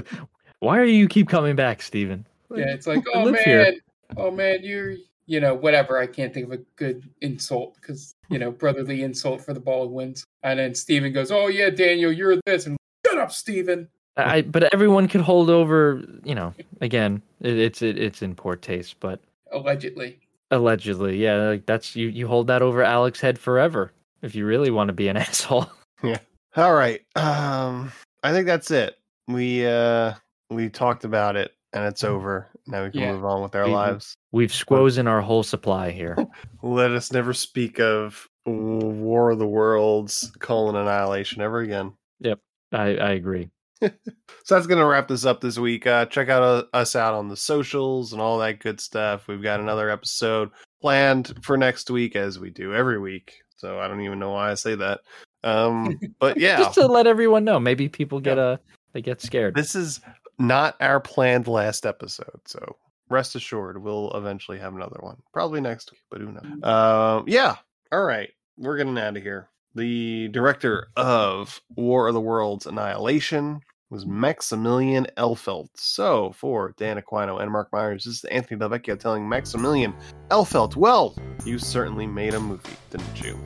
[0.61, 2.27] Why are you keep coming back, Stephen?
[2.55, 3.75] Yeah, it's like, oh man, here."
[4.17, 4.95] oh man, you're,
[5.27, 5.99] you know, whatever.
[5.99, 10.25] I can't think of a good insult because you know, brotherly insult for the Baldwins.
[10.43, 13.89] And then Stephen goes, oh yeah, Daniel, you're this, and shut up, Stephen.
[14.19, 16.03] I, but everyone could hold over.
[16.25, 19.21] You know, again, it, it's it, it's in poor taste, but
[19.53, 20.19] Allegedly.
[20.51, 22.09] allegedly, yeah, like that's you.
[22.09, 23.93] You hold that over Alec's head forever
[24.23, 25.71] if you really want to be an asshole.
[26.03, 26.19] Yeah.
[26.57, 27.01] All right.
[27.17, 27.93] Um,
[28.23, 28.97] I think that's it.
[29.29, 30.15] We uh
[30.51, 32.49] we talked about it and it's over.
[32.67, 33.13] Now we can Yeah.
[33.13, 34.15] move on with our We- lives.
[34.33, 36.17] We've squozen our whole supply here.
[36.63, 41.93] Let us never speak of War of the Worlds colon annihilation ever again.
[42.21, 42.39] Yep,
[42.73, 43.49] I, I agree.
[43.81, 45.87] So that's going to wrap this up this week.
[45.87, 49.29] Uh, check out uh, us out on the socials and all that good stuff.
[49.29, 50.51] We've got another episode
[50.81, 53.43] planned for next week, as we do every week.
[53.57, 55.01] So I don't even know why I say that.
[55.45, 58.59] Um, but yeah, Just to let everyone know, maybe people get a
[58.93, 59.55] they get scared.
[59.55, 60.01] this is
[60.39, 62.41] not our planned last episode.
[62.47, 62.77] So
[63.11, 66.63] rest assured, we'll eventually have another one, probably next week, but who knows?
[66.63, 67.57] Um, yeah.
[67.93, 69.49] All right, we're getting out of here.
[69.75, 75.69] The director of War of the Worlds Annihilation was Maximilian Elfeldt.
[75.75, 79.95] So for Dan Aquino and Mark Myers, this is Anthony Delvecchio telling Maximilian
[80.31, 81.15] Elfeldt, well,
[81.45, 83.39] you certainly made a movie, didn't you?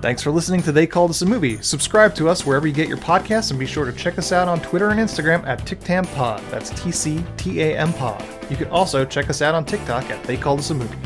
[0.00, 1.62] Thanks for listening to They Called Us a Movie.
[1.62, 4.48] Subscribe to us wherever you get your podcasts and be sure to check us out
[4.48, 6.50] on Twitter and Instagram at TicTamPod.
[6.50, 8.24] That's T C T A M Pod.
[8.50, 10.98] You can also check us out on TikTok at They Called Us a Movie.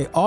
[0.00, 0.19] Enjoy